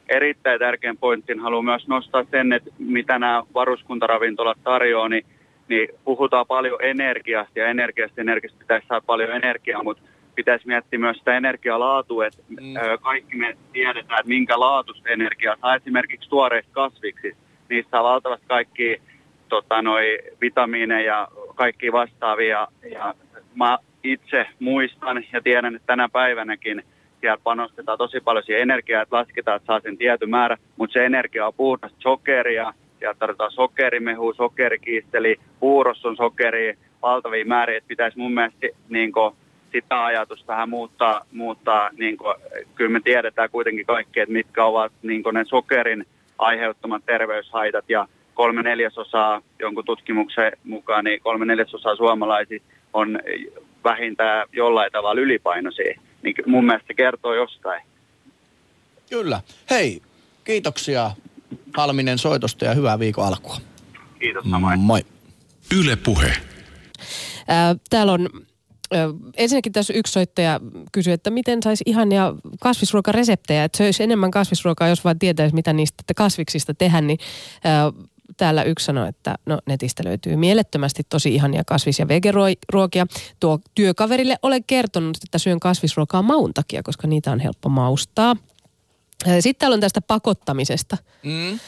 erittäin 0.09 0.59
tärkeän 0.59 0.96
pointin 0.96 1.40
haluan 1.40 1.64
myös 1.64 1.88
nostaa 1.88 2.25
sen, 2.31 2.53
että 2.53 2.70
mitä 2.79 3.18
nämä 3.18 3.42
varuskuntaravintolat 3.55 4.59
tarjoaa, 4.64 5.09
niin, 5.09 5.25
niin 5.68 5.88
puhutaan 6.05 6.46
paljon 6.46 6.79
energiasta 6.83 7.59
ja 7.59 7.66
energiasta, 7.66 8.20
energiasta 8.20 8.59
pitäisi 8.59 8.87
saada 8.87 9.07
paljon 9.07 9.31
energiaa, 9.31 9.83
mutta 9.83 10.03
pitäisi 10.37 10.66
miettiä 10.66 10.99
myös 10.99 11.16
sitä 11.16 11.37
energialaatua, 11.37 12.27
että 12.27 12.42
mm. 12.49 12.75
kaikki 13.03 13.37
me 13.37 13.57
tiedetään, 13.72 14.20
että 14.20 14.29
minkä 14.29 14.61
laatusta 14.61 15.09
energiaa 15.09 15.57
saa 15.61 15.77
esimerkiksi 15.77 16.29
tuoreista 16.29 16.72
kasviksi. 16.72 17.37
Niissä 17.68 17.90
saa 17.90 18.03
valtavasti 18.03 18.46
kaikki 18.49 19.03
tota, 19.49 19.83
noi, 19.83 20.18
vitamiineja 20.40 21.07
ja 21.07 21.29
kaikki 21.55 21.92
vastaavia. 21.92 22.68
Ja 22.90 23.14
mä 23.55 23.79
itse 24.05 24.46
muistan 24.61 25.25
ja 25.33 25.40
tiedän, 25.42 25.77
että 25.77 25.87
tänä 25.87 26.09
päivänäkin– 26.09 26.83
siellä 27.20 27.40
panostetaan 27.44 27.99
tosi 27.99 28.20
paljon 28.20 28.44
siihen 28.44 28.62
energiaa, 28.62 29.03
että 29.03 29.16
lasketaan, 29.16 29.57
että 29.57 29.66
saa 29.66 29.81
sen 29.81 29.99
tietyn 29.99 30.31
määrä, 30.31 30.57
mutta 30.77 30.92
se 30.92 31.07
energia 31.07 31.46
on 31.46 31.55
puhdasta 31.57 31.99
sokeria, 32.01 32.75
sieltä 32.99 33.18
tarvitaan 33.18 33.53
sokerimehu, 33.53 34.35
sokerikiisteli, 34.35 35.37
puurossa 35.61 36.09
on 36.09 36.16
sokeri, 36.16 36.79
valtavia 37.03 37.44
määriä, 37.44 37.79
että 37.79 37.88
pitäisi 37.88 38.18
mun 38.18 38.35
mielestä 38.35 38.66
niin 38.88 39.12
kuin, 39.12 39.35
sitä 39.83 40.05
ajatusta 40.05 40.47
vähän 40.47 40.69
muuttaa, 40.69 41.27
muuttaa 41.33 41.91
niin 41.99 42.17
kuin, 42.17 42.35
kyllä 42.75 42.91
me 42.91 43.01
tiedetään 43.05 43.51
kuitenkin 43.51 43.87
kaikki, 43.87 44.21
että 44.21 44.33
mitkä 44.33 44.65
ovat 44.65 44.93
niin 45.03 45.23
kuin 45.23 45.35
ne 45.35 45.45
sokerin 45.45 46.07
aiheuttamat 46.39 47.07
terveyshaitat 47.07 47.85
ja 47.89 48.09
kolme 48.35 48.62
neljäsosaa 48.62 49.43
jonkun 49.59 49.85
tutkimuksen 49.85 50.53
mukaan, 50.65 51.05
niin 51.05 51.21
kolme 51.21 51.45
neljäsosaa 51.45 51.97
suomalaisista 51.97 52.69
on 52.93 53.19
vähintään 53.85 54.49
jollain 54.53 54.93
tavalla 54.93 55.20
ylipainoisia 55.20 56.01
niin 56.22 56.35
mun 56.47 56.66
mielestä 56.66 56.87
se 56.87 56.95
kertoo 56.95 57.35
jostain. 57.35 57.83
Kyllä. 59.11 59.41
Hei, 59.70 60.03
kiitoksia 60.45 61.11
Halminen 61.77 62.18
soitosta 62.18 62.64
ja 62.64 62.74
hyvää 62.74 62.99
viikon 62.99 63.27
alkua. 63.27 63.57
Kiitos 64.18 64.45
samoin. 64.51 64.81
Moi. 64.81 65.01
Yle 65.81 65.97
Puhe. 65.97 66.33
täällä 67.91 68.12
on 68.12 68.29
ensinnäkin 69.37 69.72
tässä 69.72 69.93
yksi 69.93 70.12
soittaja 70.12 70.61
kysyi, 70.93 71.12
että 71.12 71.30
miten 71.30 71.62
saisi 71.62 71.84
ihania 71.87 72.34
kasvisruokareseptejä, 72.61 73.64
että 73.64 73.78
söisi 73.78 74.03
enemmän 74.03 74.30
kasvisruokaa, 74.30 74.89
jos 74.89 75.05
vaan 75.05 75.18
tietäisi, 75.18 75.55
mitä 75.55 75.72
niistä 75.72 76.14
kasviksista 76.16 76.74
tehdä, 76.74 77.01
niin 77.01 77.18
täällä 78.37 78.62
yksi 78.62 78.84
sanoi, 78.84 79.09
että 79.09 79.34
no 79.47 79.59
netistä 79.66 80.05
löytyy 80.05 80.37
mielettömästi 80.37 81.03
tosi 81.09 81.34
ihania 81.34 81.62
kasvis- 81.66 81.99
ja 81.99 82.09
vegeruokia. 82.09 83.07
Tuo 83.41 83.59
työkaverille 83.74 84.37
olen 84.43 84.64
kertonut, 84.64 85.16
että 85.24 85.39
syön 85.39 85.61
kasvisruokaa 85.61 86.22
maun 86.22 86.55
takia, 86.55 86.82
koska 86.82 87.07
niitä 87.07 87.32
on 87.32 87.41
helppo 87.41 87.68
maustaa. 87.68 88.37
Sitten 89.41 89.59
täällä 89.59 89.74
on 89.74 89.80
tästä 89.80 90.01
pakottamisesta. 90.01 90.97
Mm. 91.22 91.59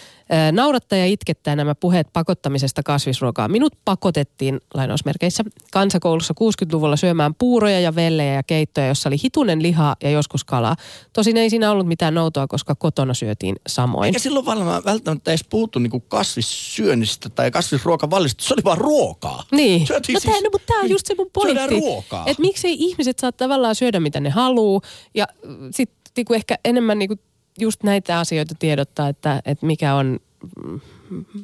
Naurattaja 0.53 1.07
itkettää 1.07 1.57
nämä 1.57 1.75
puheet 1.75 2.07
pakottamisesta 2.13 2.83
kasvisruokaa. 2.83 3.49
Minut 3.49 3.73
pakotettiin 3.85 4.61
lainausmerkeissä 4.75 5.45
kansakoulussa 5.73 6.35
60-luvulla 6.41 6.97
syömään 6.97 7.35
puuroja 7.35 7.81
ja 7.81 7.95
vellejä 7.95 8.35
ja 8.35 8.43
keittoja, 8.43 8.87
jossa 8.87 9.09
oli 9.09 9.17
hitunen 9.25 9.63
lihaa 9.63 9.97
ja 10.03 10.11
joskus 10.11 10.45
kalaa. 10.45 10.77
Tosin 11.13 11.37
ei 11.37 11.51
siinä 11.51 11.71
ollut 11.71 11.87
mitään 11.87 12.15
noutoa, 12.15 12.47
koska 12.47 12.75
kotona 12.75 13.15
syötiin 13.15 13.57
samoin. 13.69 14.07
Eikä 14.07 14.19
silloin 14.19 14.47
välttämättä 14.85 15.31
edes 15.31 15.45
puhuttu 15.51 15.79
niinku 15.79 16.01
kasvissyönnistä 16.01 17.29
tai 17.29 17.51
kasvisruokavallista. 17.51 18.45
Se 18.45 18.55
oli 18.55 18.65
vaan 18.65 18.79
ruokaa. 18.79 19.45
Niin. 19.53 19.87
Syötiin 19.87 20.15
no, 20.15 20.21
siis, 20.21 20.33
tää, 20.33 20.43
no, 20.43 20.49
mutta 20.53 20.67
tämä 20.67 20.81
on 20.81 20.91
just 20.91 21.07
se 21.07 21.15
mun 21.15 21.31
pointti. 21.33 21.81
Ruokaa. 21.81 22.25
Että 22.27 22.41
miksei 22.41 22.77
ihmiset 22.79 23.19
saa 23.19 23.33
tavallaan 23.33 23.75
syödä 23.75 24.01
mitä 24.01 24.21
ne 24.21 24.31
haluaa 24.31 24.81
ja 25.15 25.27
sitten 25.71 25.99
niinku 26.17 26.35
ehkä 26.35 26.59
enemmän 26.65 26.99
niinku 26.99 27.17
just 27.59 27.83
näitä 27.83 28.19
asioita 28.19 28.55
tiedottaa, 28.59 29.09
että, 29.09 29.43
että 29.45 29.67
mikä 29.67 29.95
on 29.95 30.19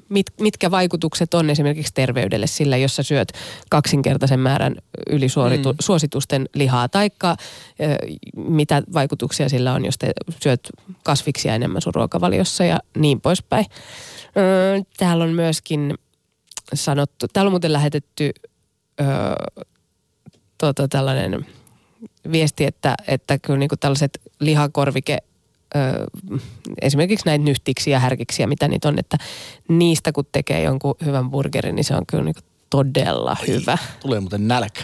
mit, 0.09 0.27
mitkä 0.41 0.71
vaikutukset 0.71 1.35
on 1.35 1.51
esimerkiksi 1.51 1.95
terveydelle 1.95 2.47
sillä, 2.47 2.77
jos 2.77 2.97
sä 2.97 3.03
syöt 3.03 3.33
kaksinkertaisen 3.71 4.41
määrän 4.41 4.77
ylisuositusten 5.11 6.43
mm. 6.43 6.49
lihaa, 6.55 6.89
taikka 6.89 7.37
mitä 8.37 8.83
vaikutuksia 8.95 9.49
sillä 9.49 9.73
on, 9.73 9.85
jos 9.85 9.99
te 9.99 10.12
syöt 10.43 10.69
kasviksia 11.03 11.55
enemmän 11.55 11.83
sun 11.83 11.95
ruokavaliossa 11.95 12.65
ja 12.65 12.79
niin 12.97 13.21
poispäin. 13.21 13.67
täällä 14.97 15.25
on 15.25 15.31
myöskin 15.31 15.95
sanottu, 16.75 17.27
täällä 17.29 17.49
on 17.49 17.53
muuten 17.53 17.73
lähetetty 17.73 18.31
ö, 19.01 19.05
tota, 20.59 20.89
tällainen 20.89 21.47
viesti, 22.33 22.65
että, 22.65 22.95
että 23.07 23.39
kyllä 23.39 23.59
niin 23.59 23.71
tällaiset 23.81 24.21
lihakorvike 24.41 25.19
ö, 25.77 26.07
esimerkiksi 26.83 27.27
näitä 27.27 27.45
nyhtiksiä, 27.45 27.99
härkiksiä, 27.99 28.47
mitä 28.47 28.68
niitä 28.68 28.89
on, 28.89 28.99
että 28.99 29.16
niistä 29.68 30.12
kun 30.12 30.25
tekee 30.33 30.62
jonkun 30.62 30.95
hyvän 31.05 31.31
burgerin, 31.31 31.75
niin 31.77 31.85
se 31.85 31.95
on 31.95 32.07
kyllä 32.07 32.25
niin 32.25 32.35
todella 32.70 33.37
Ai, 33.41 33.47
hyvä. 33.49 33.79
Tulee 34.01 34.20
muuten 34.20 34.49
nälkä. 34.49 34.81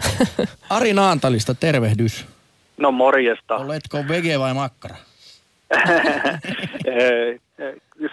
Ari 0.71 0.93
Naantalista, 0.93 1.55
tervehdys. 1.55 2.27
No 2.77 2.93
morjesta. 2.93 3.57
Oletko 3.57 3.99
vege 4.09 4.39
vai 4.39 4.55
makkara? 4.55 4.97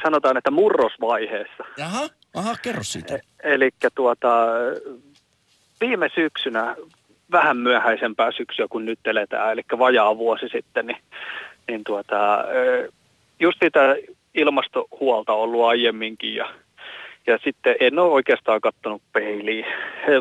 Sanotaan, 0.04 0.38
että 0.38 0.52
murrosvaiheessa. 0.52 1.64
Jaha, 1.78 2.10
aha, 2.34 2.56
kerro 2.62 2.84
siitä. 2.84 3.16
E- 3.16 3.22
Eli 3.44 3.70
tuota, 3.96 4.28
viime 5.82 6.10
syksynä, 6.16 6.76
vähän 7.32 7.58
myöhäisempää 7.58 8.32
syksyä 8.32 8.66
kuin 8.70 8.86
nyt 8.86 9.00
eletään, 9.06 9.52
eli 9.52 9.62
vajaa 9.80 10.18
vuosi 10.18 10.50
sitten, 10.50 10.88
niin 10.88 10.98
niin 11.68 11.84
tuota, 11.84 12.44
just 13.40 13.58
sitä 13.64 13.96
ilmastohuolta 14.36 15.34
ollut 15.34 15.66
aiemminkin 15.66 16.36
ja, 16.36 16.50
ja 17.28 17.38
sitten 17.44 17.76
en 17.80 18.00
ole 18.00 18.12
oikeastaan 18.12 18.62
katsonut 18.62 19.02
peiliin, 19.14 19.66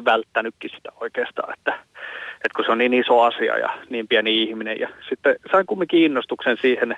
välttänytkin 0.04 0.70
sitä 0.70 0.92
oikeastaan, 1.00 1.52
että, 1.52 1.72
että 2.34 2.56
kun 2.56 2.64
se 2.64 2.72
on 2.72 2.78
niin 2.78 2.94
iso 2.94 3.20
asia 3.20 3.58
ja 3.58 3.78
niin 3.90 4.08
pieni 4.08 4.42
ihminen. 4.42 4.80
Ja 4.80 4.88
sitten 5.08 5.36
sain 5.52 5.66
kumminkin 5.66 6.02
innostuksen 6.02 6.56
siihen, 6.60 6.96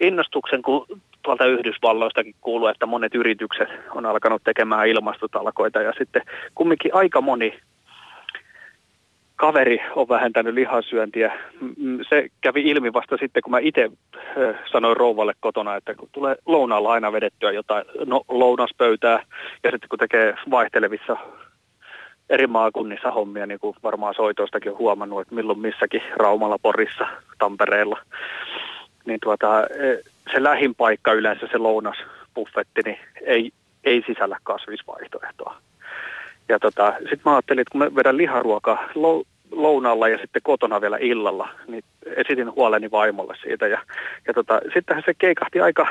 innostuksen, 0.00 0.62
kun 0.62 0.86
tuolta 1.22 1.46
Yhdysvalloistakin 1.46 2.34
kuuluu, 2.40 2.66
että 2.66 2.86
monet 2.86 3.14
yritykset 3.14 3.68
on 3.94 4.06
alkanut 4.06 4.44
tekemään 4.44 4.88
ilmastotalkoita 4.88 5.82
ja 5.82 5.92
sitten 5.98 6.22
kumminkin 6.54 6.94
aika 6.94 7.20
moni 7.20 7.58
kaveri 9.42 9.78
on 9.96 10.08
vähentänyt 10.08 10.54
lihasyöntiä. 10.54 11.32
Se 12.08 12.28
kävi 12.40 12.62
ilmi 12.70 12.92
vasta 12.92 13.16
sitten, 13.16 13.42
kun 13.42 13.50
mä 13.50 13.58
itse 13.58 13.90
sanoin 14.72 14.96
rouvalle 14.96 15.32
kotona, 15.40 15.76
että 15.76 15.94
kun 15.94 16.08
tulee 16.12 16.36
lounaalla 16.46 16.92
aina 16.92 17.12
vedettyä 17.12 17.52
jotain 17.52 17.84
no, 18.06 18.22
lounaspöytää 18.28 19.22
ja 19.64 19.70
sitten 19.70 19.88
kun 19.88 19.98
tekee 19.98 20.34
vaihtelevissa 20.50 21.16
eri 22.30 22.46
maakunnissa 22.46 23.10
hommia, 23.10 23.46
niin 23.46 23.60
kuin 23.60 23.76
varmaan 23.82 24.14
soitoistakin 24.14 24.72
on 24.72 24.78
huomannut, 24.78 25.20
että 25.20 25.34
milloin 25.34 25.58
missäkin 25.58 26.02
Raumalla, 26.16 26.58
Porissa, 26.62 27.06
Tampereella, 27.38 27.98
niin 29.04 29.18
tuota, 29.22 29.66
e, 29.66 29.98
se 30.32 30.42
lähin 30.42 30.74
paikka 30.74 31.12
yleensä, 31.12 31.46
se 31.52 31.58
lounasbuffetti, 31.58 32.80
niin 32.84 32.98
ei, 33.26 33.50
ei 33.84 34.02
sisällä 34.06 34.36
kasvisvaihtoehtoa. 34.42 35.56
Ja 36.48 36.58
tota, 36.58 36.92
sitten 36.98 37.20
mä 37.24 37.32
ajattelin, 37.32 37.60
että 37.60 37.72
kun 37.72 37.78
mä 37.78 37.94
vedän 37.94 38.16
liharuokaa 38.16 38.88
lounalla 39.52 40.08
ja 40.08 40.18
sitten 40.18 40.42
kotona 40.42 40.80
vielä 40.80 40.98
illalla, 41.00 41.48
niin 41.68 41.84
esitin 42.16 42.54
huoleni 42.54 42.90
vaimolle 42.90 43.34
siitä. 43.42 43.66
Ja, 43.66 43.78
ja 44.26 44.34
tota, 44.34 44.60
sittenhän 44.74 45.02
se 45.06 45.14
keikahti 45.14 45.60
aika, 45.60 45.86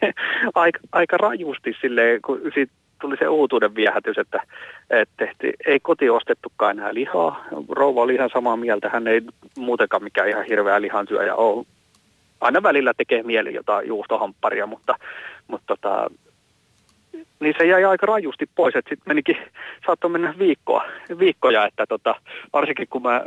aika, 0.54 0.78
aika 0.92 1.16
rajusti 1.16 1.76
silleen, 1.80 2.22
kun 2.22 2.40
siitä 2.54 2.72
tuli 3.00 3.16
se 3.16 3.28
uutuuden 3.28 3.74
viehätys, 3.74 4.18
että, 4.18 4.42
että 4.90 5.14
tehti, 5.16 5.52
ei 5.66 5.80
koti 5.80 6.10
ostettukaan 6.10 6.78
enää 6.78 6.94
lihaa. 6.94 7.44
Rouva 7.68 8.02
oli 8.02 8.14
ihan 8.14 8.30
samaa 8.32 8.56
mieltä, 8.56 8.88
hän 8.88 9.08
ei 9.08 9.20
muutenkaan 9.58 10.04
mikään 10.04 10.28
ihan 10.28 10.44
hirveä 10.44 10.80
lihantyöjä 10.80 11.34
ole. 11.34 11.66
Aina 12.40 12.62
välillä 12.62 12.92
tekee 12.96 13.22
mieli 13.22 13.54
jotain 13.54 13.88
juustohampparia, 13.88 14.66
mutta, 14.66 14.94
mutta 15.48 15.66
tota, 15.66 16.10
niin 17.40 17.54
se 17.58 17.66
jäi 17.66 17.84
aika 17.84 18.06
rajusti 18.06 18.46
pois, 18.54 18.76
että 18.76 18.88
sitten 18.88 19.10
menikin, 19.10 19.36
saattoi 19.86 20.10
mennä 20.10 20.34
viikkoa, 20.38 20.84
viikkoja, 21.18 21.66
että 21.66 21.86
tota, 21.86 22.14
varsinkin 22.52 22.88
kun 22.88 23.02
mä 23.02 23.24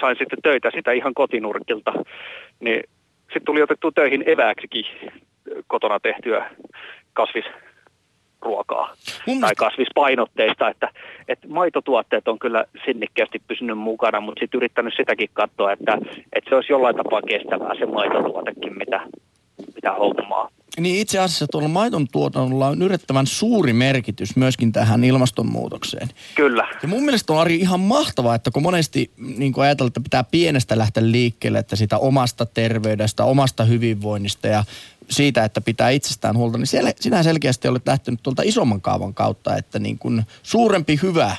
sain 0.00 0.16
sitten 0.18 0.42
töitä 0.42 0.70
sitä 0.74 0.92
ihan 0.92 1.14
kotinurkilta, 1.14 1.92
niin 2.60 2.82
sitten 3.22 3.44
tuli 3.44 3.62
otettu 3.62 3.92
töihin 3.92 4.24
evääksikin 4.26 4.84
kotona 5.66 6.00
tehtyä 6.00 6.50
kasvisruokaa 7.12 8.94
Mun 9.26 9.40
tai 9.40 9.54
kasvispainotteista, 9.56 10.68
että, 10.68 10.88
että 11.28 11.48
maitotuotteet 11.48 12.28
on 12.28 12.38
kyllä 12.38 12.64
sinnikkäästi 12.84 13.42
pysynyt 13.48 13.78
mukana, 13.78 14.20
mutta 14.20 14.40
sitten 14.40 14.58
yrittänyt 14.58 14.94
sitäkin 14.96 15.30
katsoa, 15.32 15.72
että, 15.72 15.98
että 16.32 16.48
se 16.48 16.54
olisi 16.54 16.72
jollain 16.72 16.96
tapaa 16.96 17.22
kestävää 17.22 17.74
se 17.78 17.86
maitotuotekin, 17.86 18.78
mitä, 18.78 19.00
mitä 19.74 19.92
hommaa. 19.92 20.48
Niin 20.80 21.00
itse 21.00 21.18
asiassa 21.18 21.46
tuolla 21.46 21.68
maiton 21.68 22.08
tuotannolla 22.12 22.68
on 22.68 22.82
yritettävän 22.82 23.26
suuri 23.26 23.72
merkitys 23.72 24.36
myöskin 24.36 24.72
tähän 24.72 25.04
ilmastonmuutokseen. 25.04 26.08
Kyllä. 26.34 26.68
Ja 26.82 26.88
mun 26.88 27.04
mielestä 27.04 27.32
on 27.32 27.40
Ari 27.40 27.56
ihan 27.56 27.80
mahtavaa, 27.80 28.34
että 28.34 28.50
kun 28.50 28.62
monesti 28.62 29.10
niin 29.16 29.52
kun 29.52 29.64
ajatellaan, 29.64 29.88
että 29.88 30.00
pitää 30.00 30.24
pienestä 30.24 30.78
lähteä 30.78 31.10
liikkeelle, 31.10 31.58
että 31.58 31.76
sitä 31.76 31.98
omasta 31.98 32.46
terveydestä, 32.46 33.24
omasta 33.24 33.64
hyvinvoinnista 33.64 34.46
ja 34.46 34.64
siitä, 35.10 35.44
että 35.44 35.60
pitää 35.60 35.90
itsestään 35.90 36.36
huolta, 36.36 36.58
niin 36.58 36.66
siellä, 36.66 36.92
sinä 37.00 37.22
selkeästi 37.22 37.68
olet 37.68 37.86
lähtenyt 37.86 38.22
tuolta 38.22 38.42
isomman 38.44 38.80
kaavan 38.80 39.14
kautta, 39.14 39.56
että 39.56 39.78
niin 39.78 39.98
kun 39.98 40.22
suurempi 40.42 40.98
hyvä 41.02 41.36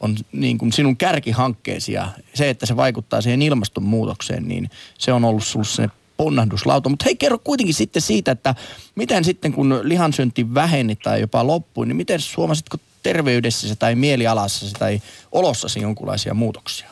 on 0.00 0.16
niin 0.32 0.58
kuin 0.58 0.72
sinun 0.72 0.96
kärkihankkeesi 0.96 1.92
ja 1.92 2.08
se, 2.34 2.50
että 2.50 2.66
se 2.66 2.76
vaikuttaa 2.76 3.20
siihen 3.20 3.42
ilmastonmuutokseen, 3.42 4.48
niin 4.48 4.70
se 4.98 5.12
on 5.12 5.24
ollut 5.24 5.44
sinulle 5.44 5.68
se 5.68 5.88
ponnahduslauta. 6.16 6.88
Mutta 6.88 7.04
hei, 7.04 7.16
kerro 7.16 7.38
kuitenkin 7.38 7.74
sitten 7.74 8.02
siitä, 8.02 8.30
että 8.30 8.54
miten 8.94 9.24
sitten 9.24 9.52
kun 9.52 9.80
lihansyönti 9.82 10.54
väheni 10.54 10.96
tai 10.96 11.20
jopa 11.20 11.46
loppui, 11.46 11.86
niin 11.86 11.96
miten 11.96 12.20
suomasitko 12.20 12.76
terveydessäsi 13.02 13.76
tai 13.78 13.94
mielialassasi 13.94 14.74
tai 14.74 15.00
olossasi 15.32 15.80
jonkinlaisia 15.80 16.34
muutoksia? 16.34 16.88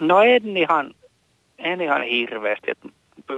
No 0.00 0.22
en 0.22 0.56
ihan, 0.56 0.94
en 1.58 1.80
ihan 1.80 2.02
hirveästi. 2.02 2.70
Et 2.70 2.78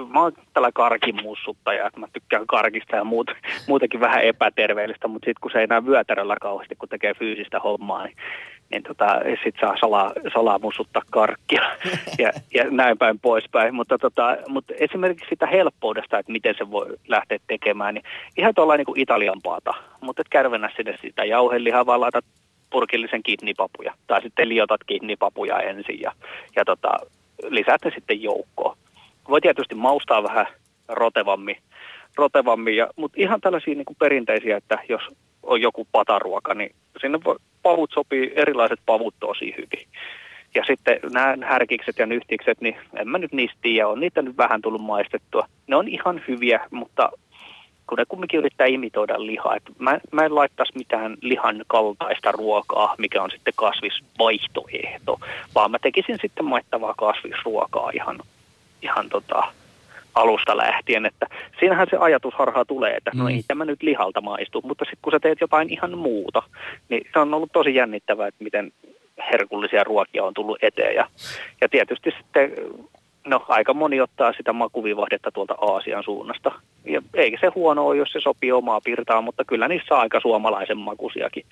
mä 0.09 0.23
oon 0.23 0.33
tällä 0.55 0.71
karkimussuttaja, 0.75 1.87
että 1.87 2.01
mä 2.01 2.07
tykkään 2.13 2.47
karkista 2.47 2.97
ja 2.97 3.05
muut, 3.05 3.31
muutenkin 3.69 4.01
vähän 4.01 4.23
epäterveellistä, 4.23 5.09
mutta 5.09 5.25
sitten 5.27 5.41
kun 5.41 5.51
se 5.51 5.59
ei 5.59 5.65
enää 5.65 5.87
vyötäröllä 5.87 6.37
kauheasti, 6.41 6.77
kun 6.77 6.89
tekee 6.89 7.15
fyysistä 7.15 7.61
hommaa, 7.61 8.05
niin 8.05 8.17
niin 8.71 8.83
tota, 8.83 9.07
sit 9.45 9.55
saa 9.61 9.77
salaa, 9.81 10.13
salaa 10.35 10.59
musuttaa 10.59 11.03
karkkia 11.11 11.63
ja, 12.23 12.33
ja 12.55 12.65
näin 12.71 12.99
päin 12.99 13.19
poispäin. 13.19 13.75
Mutta, 13.75 13.99
tota, 13.99 14.37
mutta 14.49 14.75
esimerkiksi 14.79 15.29
sitä 15.29 15.47
helppoudesta, 15.47 16.19
että 16.19 16.33
miten 16.33 16.55
se 16.59 16.71
voi 16.71 16.87
lähteä 17.09 17.39
tekemään, 17.47 17.95
niin 17.95 18.05
ihan 18.37 18.55
tuolla 18.55 18.77
niin 18.77 18.85
kuin 18.87 19.01
Italian 19.01 19.41
paata, 19.43 19.75
mutta 20.01 20.21
et 20.21 20.29
kärvennä 20.29 20.71
sinne 20.77 20.99
sitä 21.03 21.25
jauhelihaa, 21.25 21.87
vaan 21.87 22.01
laitat 22.01 22.25
purkillisen 22.71 23.23
kidnipapuja 23.23 23.95
tai 24.07 24.23
sitten 24.23 24.49
liotat 24.49 24.81
kidnipapuja 24.87 25.61
ensin 25.61 26.01
ja, 26.01 26.13
ja 26.57 26.65
tota, 26.65 26.91
lisät 27.49 27.85
ne 27.85 27.91
sitten 27.95 28.23
joukkoon. 28.23 28.77
Voi 29.29 29.41
tietysti 29.41 29.75
maustaa 29.75 30.23
vähän 30.23 30.47
rotevammin, 30.89 31.57
rotevammin 32.17 32.77
ja, 32.77 32.89
mutta 32.97 33.21
ihan 33.21 33.41
tällaisia 33.41 33.75
niin 33.75 33.85
kuin 33.85 33.97
perinteisiä, 34.01 34.57
että 34.57 34.79
jos 34.89 35.03
on 35.47 35.61
joku 35.61 35.87
pataruoka, 35.93 36.55
niin 36.55 36.75
sinne 37.01 37.19
voi, 37.25 37.37
pavut 37.63 37.91
sopii, 37.95 38.33
erilaiset 38.37 38.81
pavut 38.87 39.15
tosi 39.21 39.55
hyvin. 39.57 39.89
Ja 40.55 40.65
sitten 40.67 41.01
nämä 41.13 41.47
härkikset 41.47 41.99
ja 41.99 42.07
nyhtikset, 42.07 42.61
niin 42.61 42.77
en 42.97 43.09
mä 43.09 43.19
nyt 43.19 43.33
niistä 43.33 43.59
tiedä, 43.63 43.89
on 43.89 44.01
niitä 44.01 44.23
nyt 44.23 44.37
vähän 44.37 44.63
tullut 44.63 44.83
maistettua. 44.83 45.49
Ne 45.67 45.77
on 45.77 45.89
ihan 45.89 46.23
hyviä, 46.29 46.61
mutta 46.71 47.11
kun 47.87 47.99
ne 47.99 48.05
kumminkin 48.09 48.39
yrittää 48.39 48.67
imitoida 48.67 49.27
lihaa. 49.27 49.57
Et 49.57 49.63
mä, 49.79 49.99
mä 50.13 50.25
en 50.25 50.35
laittaisi 50.35 50.73
mitään 50.79 51.17
lihan 51.21 51.65
kaltaista 51.67 52.33
ruokaa, 52.33 52.95
mikä 52.99 53.23
on 53.23 53.31
sitten 53.31 53.53
kasvisvaihtoehto, 53.57 55.21
vaan 55.55 55.71
mä 55.71 55.79
tekisin 55.79 56.19
sitten 56.23 56.45
maittavaa 56.45 56.95
kasvisruokaa 56.99 57.91
ihan, 57.95 58.19
ihan 58.83 59.09
tota, 59.09 59.43
alusta 60.15 60.57
lähtien, 60.57 61.07
että 61.07 61.27
siinähän 61.61 61.87
se 61.91 61.97
ajatusharha 61.97 62.65
tulee, 62.65 62.97
että 62.97 63.11
no 63.15 63.25
Mm. 63.25 63.31
ei 63.31 63.43
tämä 63.49 63.65
nyt 63.65 63.83
lihalta 63.83 64.21
maistu, 64.21 64.63
mutta 64.65 64.85
sitten 64.85 64.99
kun 65.03 65.13
sä 65.13 65.21
teet 65.21 65.41
jotain 65.41 65.73
ihan 65.73 65.99
muuta, 65.99 66.43
niin 66.89 67.07
se 67.13 67.19
on 67.19 67.35
ollut 67.35 67.53
tosi 67.53 67.75
jännittävää, 67.75 68.29
että 68.29 68.45
miten 68.45 68.73
herkullisia 69.33 69.85
ruokia 69.85 70.25
on 70.25 70.35
tullut 70.35 70.59
eteen 70.63 70.95
ja, 70.95 71.07
ja 71.61 71.69
tietysti 71.69 72.11
sitten 72.19 72.53
no 73.27 73.45
aika 73.49 73.75
moni 73.75 74.01
ottaa 74.01 74.33
sitä 74.33 74.53
makuvivahdetta 74.53 75.31
tuolta 75.33 75.55
Aasian 75.61 76.05
suunnasta. 76.05 76.53
Ja 76.85 77.03
eikä 77.15 77.39
se 77.41 77.47
huono 77.55 77.87
ole, 77.87 77.97
jos 77.97 78.13
se 78.13 78.21
sopii 78.21 78.53
omaa 78.53 78.81
pirtaan, 78.85 79.25
mutta 79.25 79.45
kyllä 79.45 79.69
niissä 79.69 79.95
on 79.95 80.01
aika 80.01 80.21
suomalaisen 80.21 80.79
makuisiakin 80.79 81.45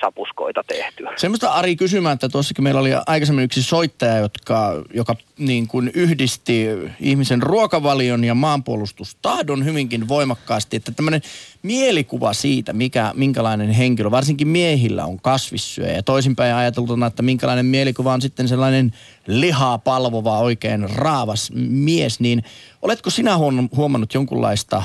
sapuskoita 0.00 0.64
tehtyä. 0.66 1.12
Semmoista 1.16 1.52
Ari 1.52 1.76
kysymään, 1.76 2.14
että 2.14 2.28
tuossakin 2.28 2.64
meillä 2.64 2.80
oli 2.80 2.90
aikaisemmin 3.06 3.44
yksi 3.44 3.62
soittaja, 3.62 4.18
jotka, 4.18 4.84
joka 4.94 5.16
niin 5.38 5.68
kuin 5.68 5.90
yhdisti 5.94 6.66
ihmisen 7.00 7.42
ruokavalion 7.42 8.24
ja 8.24 8.34
maanpuolustustahdon 8.34 9.64
hyvinkin 9.64 10.08
voimakkaasti, 10.08 10.76
että 10.76 10.92
tämmöinen 10.92 11.22
mielikuva 11.62 12.32
siitä, 12.32 12.72
mikä, 12.72 13.12
minkälainen 13.14 13.70
henkilö, 13.70 14.10
varsinkin 14.10 14.48
miehillä 14.48 15.04
on 15.04 15.20
kasvissyöjä 15.20 15.92
ja 15.92 16.02
toisinpäin 16.02 16.54
ajateltuna, 16.54 17.06
että 17.06 17.22
minkälainen 17.22 17.66
mielikuva 17.66 18.12
on 18.12 18.22
sitten 18.22 18.48
sellainen 18.48 18.92
lihaa 19.26 19.78
palvova 19.78 20.38
oikein 20.38 20.90
raavas 20.90 21.50
mies, 21.54 22.20
niin 22.20 22.44
oletko 22.82 23.10
sinä 23.10 23.36
huomannut 23.76 24.14
jonkunlaista 24.14 24.82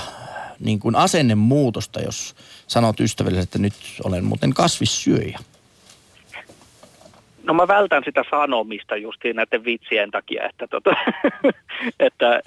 niin 0.59 0.79
kuin 0.79 0.95
asennemuutosta, 0.95 2.01
jos 2.01 2.35
sanot 2.67 2.99
ystäville, 2.99 3.39
että 3.39 3.59
nyt 3.59 3.73
olen 4.03 4.25
muuten 4.25 4.53
kasvissyöjä? 4.53 5.39
No 7.43 7.53
mä 7.53 7.67
vältän 7.67 8.03
sitä 8.05 8.23
sanomista 8.29 8.95
justiin 8.95 9.35
näiden 9.35 9.65
vitsien 9.65 10.11
takia, 10.11 10.49
että, 10.49 10.67
tota, 10.67 10.95
että, 11.99 12.41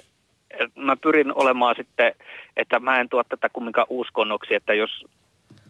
mä 0.75 0.95
pyrin 0.95 1.33
olemaan 1.35 1.75
sitten, 1.75 2.13
että 2.57 2.79
mä 2.79 2.99
en 2.99 3.09
tuo 3.09 3.23
tätä 3.23 3.49
kumminkaan 3.49 3.87
uskonnoksi, 3.89 4.55
että 4.55 4.73
jos 4.73 5.05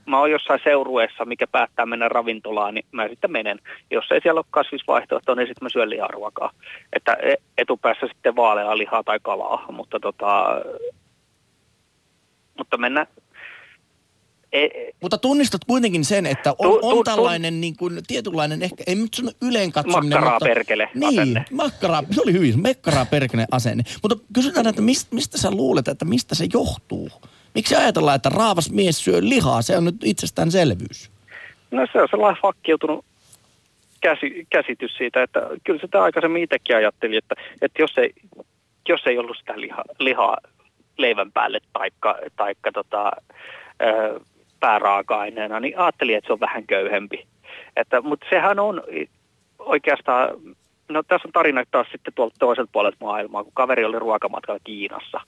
mä 0.05 0.19
oon 0.19 0.31
jossain 0.31 0.59
seurueessa, 0.63 1.25
mikä 1.25 1.47
päättää 1.47 1.85
mennä 1.85 2.09
ravintolaan, 2.09 2.73
niin 2.73 2.85
mä 2.91 3.07
sitten 3.07 3.31
menen. 3.31 3.59
Jos 3.91 4.11
ei 4.11 4.21
siellä 4.21 4.39
ole 4.39 4.45
kasvisvaihtoehtoa, 4.51 5.35
niin 5.35 5.47
sitten 5.47 5.65
mä 5.65 5.69
syön 5.69 5.89
liharuokaa. 5.89 6.51
Että 6.93 7.13
e- 7.13 7.43
etupäässä 7.57 8.07
sitten 8.07 8.35
vaaleaa 8.35 8.77
lihaa 8.77 9.03
tai 9.03 9.19
kalaa, 9.21 9.65
mutta 9.71 9.99
tota, 9.99 10.61
mutta 12.57 12.77
mennä, 12.77 13.07
e, 14.53 14.67
Mutta 15.01 15.17
tunnistat 15.17 15.65
kuitenkin 15.65 16.05
sen, 16.05 16.25
että 16.25 16.51
on, 16.51 16.79
Tu- 16.79 16.87
on 16.87 16.95
tu- 16.95 17.03
tällainen 17.03 17.61
niin 17.61 17.75
kuin, 17.77 18.01
tietynlainen, 18.07 18.63
ehkä 18.63 18.83
ei 18.87 18.95
nyt 18.95 19.13
sano 19.13 19.31
yleen 19.41 19.71
katsominen, 19.71 20.09
Makkaraa 20.09 20.33
mutta... 20.33 20.45
perkele 20.45 20.89
Niin, 20.93 21.19
asenne. 21.21 21.45
makkaraa, 21.51 22.03
se 22.11 22.21
oli 22.21 22.33
hyvin, 22.33 22.61
mekkaraa 22.61 23.05
perkele 23.05 23.45
asenne. 23.51 23.83
Mutta 24.01 24.17
kysytään, 24.33 24.67
että 24.67 24.81
mistä, 24.81 25.15
mistä 25.15 25.37
sä 25.37 25.51
luulet, 25.51 25.87
että 25.87 26.05
mistä 26.05 26.35
se 26.35 26.45
johtuu? 26.53 27.09
Miksi 27.55 27.75
ajatellaan, 27.75 28.15
että 28.15 28.29
raavas 28.29 28.71
mies 28.71 29.03
syö 29.03 29.17
lihaa? 29.21 29.61
Se 29.61 29.77
on 29.77 29.85
nyt 29.85 29.95
itsestäänselvyys. 30.03 31.11
No 31.71 31.87
se 31.93 32.01
on 32.01 32.07
sellainen 32.11 32.41
fakkiutunut 32.41 33.05
käsi, 34.01 34.47
käsitys 34.49 34.97
siitä, 34.97 35.23
että 35.23 35.39
kyllä 35.63 35.81
sitä 35.81 36.03
aikaisemmin 36.03 36.43
itsekin 36.43 36.75
ajattelin, 36.75 37.17
että, 37.17 37.35
että 37.61 37.81
jos, 37.81 37.97
ei, 37.97 38.13
jos 38.89 39.01
ei 39.05 39.17
ollut 39.17 39.37
sitä 39.37 39.61
liha, 39.61 39.83
lihaa 39.99 40.37
leivän 40.97 41.31
päälle 41.31 41.59
taikka, 41.73 42.17
taikka 42.35 42.71
tota, 42.71 43.11
ö, 43.81 44.19
pääraaka-aineena, 44.61 45.59
niin 45.59 45.79
ajattelin, 45.79 46.17
että 46.17 46.27
se 46.27 46.33
on 46.33 46.39
vähän 46.39 46.67
köyhempi. 46.67 47.27
Että, 47.75 48.01
mutta 48.01 48.27
sehän 48.29 48.59
on 48.59 48.83
oikeastaan, 49.59 50.29
no 50.89 51.03
tässä 51.03 51.27
on 51.27 51.31
tarina 51.31 51.63
taas 51.71 51.87
sitten 51.91 52.13
tuolta 52.13 52.35
toiselta 52.39 52.69
puolelta 52.71 52.97
maailmaa, 53.01 53.43
kun 53.43 53.53
kaveri 53.55 53.85
oli 53.85 53.99
ruokamatkalla 53.99 54.59
Kiinassa, 54.63 55.21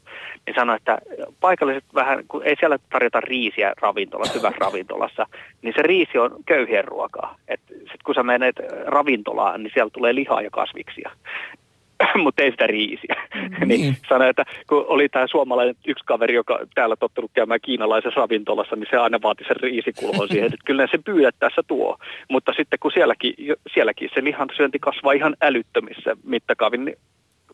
niin 0.46 0.56
sanoi, 0.56 0.76
että 0.76 0.98
paikalliset 1.40 1.84
vähän, 1.96 2.24
kun 2.28 2.44
ei 2.44 2.56
siellä 2.60 2.78
tarjota 2.90 3.22
riisiä 3.22 3.74
ravintolassa, 3.82 4.40
hyvässä 4.40 4.58
ravintolassa, 4.60 5.26
niin 5.62 5.74
se 5.78 5.82
riisi 5.82 6.18
on 6.18 6.36
köyhien 6.46 6.86
ruokaa. 6.86 7.36
Sitten 7.70 8.06
kun 8.06 8.16
sä 8.16 8.24
menet 8.24 8.56
ravintolaan, 8.86 9.64
niin 9.64 9.72
siellä 9.74 9.90
tulee 9.94 10.16
lihaa 10.16 10.42
ja 10.42 10.50
kasviksia. 10.50 11.12
mutta 12.24 12.44
ei 12.44 12.52
sitä 12.52 12.68
riisiä. 12.68 13.16
Mm, 13.36 13.68
niin 13.68 13.98
sanoi, 14.10 14.30
että 14.30 14.46
kun 14.68 14.86
oli 14.88 15.10
tämä 15.10 15.28
suomalainen 15.28 15.76
yksi 15.88 16.04
kaveri, 16.06 16.34
joka 16.36 16.60
täällä 16.76 16.96
tottunut 16.96 17.32
käymään 17.34 17.62
kiinalaisessa 17.62 18.20
ravintolassa, 18.20 18.76
niin 18.76 18.88
se 18.90 18.98
aina 18.98 19.22
vaati 19.22 19.44
sen 19.48 19.56
riisikulhon 19.56 20.28
siihen, 20.28 20.46
että 20.46 20.66
kyllä 20.66 20.88
se 20.92 20.98
pyydät 20.98 21.36
tässä 21.40 21.62
tuo. 21.68 21.98
Mutta 22.30 22.54
sitten 22.58 22.80
kun 22.80 22.92
sielläkin, 22.92 23.34
sielläkin 23.74 24.10
se 24.16 24.24
lihansyönti 24.24 24.80
kasvaa 24.80 25.14
ihan 25.14 25.36
älyttömissä 25.42 26.16
mittakaavin, 26.24 26.96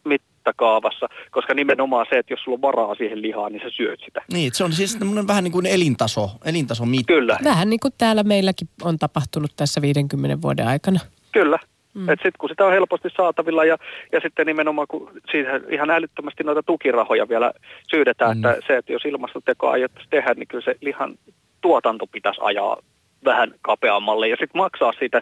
mittakaavassa, 0.06 1.10
koska 1.32 1.54
nimenomaan 1.54 2.06
se, 2.10 2.18
että 2.20 2.34
jos 2.34 2.40
sulla 2.44 2.56
on 2.56 2.62
varaa 2.62 2.96
siihen 2.96 3.22
lihaan, 3.22 3.52
niin 3.52 3.62
sä 3.62 3.70
syöt 3.70 4.00
sitä. 4.06 4.22
Niin, 4.34 4.52
se 4.54 4.64
on 4.64 4.74
siis 4.74 4.96
tämmöinen 4.96 5.28
vähän 5.28 5.44
niin 5.44 5.52
kuin 5.52 5.66
elintaso, 5.66 6.32
elintaso 6.46 6.86
mitta. 6.86 7.14
Kyllä. 7.14 7.38
Vähän 7.44 7.70
niin 7.70 7.80
kuin 7.80 7.94
täällä 7.98 8.24
meilläkin 8.24 8.68
on 8.84 8.98
tapahtunut 8.98 9.52
tässä 9.56 9.82
50 9.82 10.42
vuoden 10.42 10.68
aikana. 10.68 11.00
Kyllä. 11.32 11.60
Mm. 11.94 12.06
Sitten 12.10 12.32
kun 12.38 12.50
sitä 12.50 12.66
on 12.66 12.72
helposti 12.72 13.10
saatavilla 13.18 13.66
ja, 13.66 13.78
ja 14.12 14.20
sitten 14.20 14.46
nimenomaan 14.48 14.88
kun 14.88 15.12
siitä 15.32 15.62
ihan 15.70 15.90
älyttömästi 15.90 16.44
noita 16.44 16.64
tukirahoja 16.64 17.30
vielä 17.30 17.52
syydetään, 17.92 18.38
mm. 18.38 18.46
että 18.46 18.68
se, 18.68 18.78
että 18.78 18.94
jos 18.94 19.06
ilmastotekoa 19.06 19.72
aiottaisiin 19.72 20.10
tehdä, 20.10 20.34
niin 20.34 20.48
kyllä 20.48 20.64
se 20.64 20.76
lihan 20.82 21.16
tuotanto 21.62 22.08
pitäisi 22.08 22.42
ajaa 22.44 22.78
vähän 23.26 23.54
kapeammalle 23.62 24.28
ja 24.28 24.36
sitten 24.40 24.62
maksaa 24.62 24.94
siitä, 25.00 25.22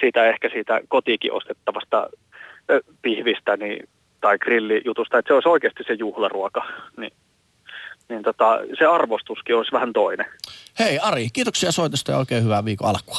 siitä 0.00 0.26
ehkä 0.26 0.48
siitä 0.52 0.80
kotiikin 0.88 1.32
ostettavasta 1.32 2.08
ö, 2.70 2.80
pihvistä 3.02 3.56
niin, 3.56 3.88
tai 4.20 4.38
grillijutusta, 4.38 5.18
että 5.18 5.28
se 5.28 5.34
olisi 5.34 5.48
oikeasti 5.48 5.84
se 5.86 5.92
juhlaruoka. 5.92 6.64
Niin, 6.96 7.12
niin 8.08 8.22
tota, 8.22 8.58
se 8.78 8.86
arvostuskin 8.86 9.56
olisi 9.56 9.72
vähän 9.72 9.92
toinen. 9.92 10.26
Hei 10.78 10.98
Ari, 10.98 11.28
kiitoksia 11.32 11.72
soitosta 11.72 12.12
ja 12.12 12.18
oikein 12.18 12.44
hyvää 12.44 12.64
viikon 12.64 12.88
alkua. 12.88 13.18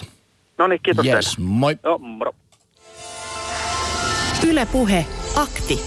No 0.58 0.68
niin, 0.68 0.80
kiitos 0.84 1.06
yes, 1.06 1.36
teille. 1.36 1.50
moi. 1.50 1.76
Joo, 1.84 1.98
moro. 1.98 2.34
Yle 4.48 4.66
Puhe, 4.66 5.06
akti. 5.36 5.80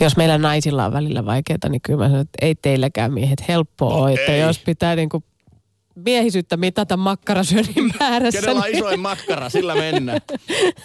Jos 0.00 0.16
meillä 0.16 0.38
naisilla 0.38 0.86
on 0.86 0.92
välillä 0.92 1.26
vaikeaa, 1.26 1.58
niin 1.68 1.80
kyllä 1.80 1.98
mä 1.98 2.08
sanon, 2.08 2.20
että 2.20 2.46
ei 2.46 2.54
teilläkään 2.54 3.12
miehet 3.12 3.48
helppoa 3.48 3.90
No 3.90 3.96
ole. 3.96 4.12
Että 4.12 4.32
jos 4.32 4.58
pitää 4.58 4.96
niinku 4.96 5.22
miehisyyttä 5.94 6.56
mitata 6.56 6.96
makkarasyönnin 6.96 7.90
määrässä. 8.00 8.40
Kenellä 8.40 8.58
on 8.60 8.64
niin- 8.66 8.76
isoin 8.76 9.00
makkara, 9.00 9.50
sillä 9.50 9.74
mennään. 9.74 10.20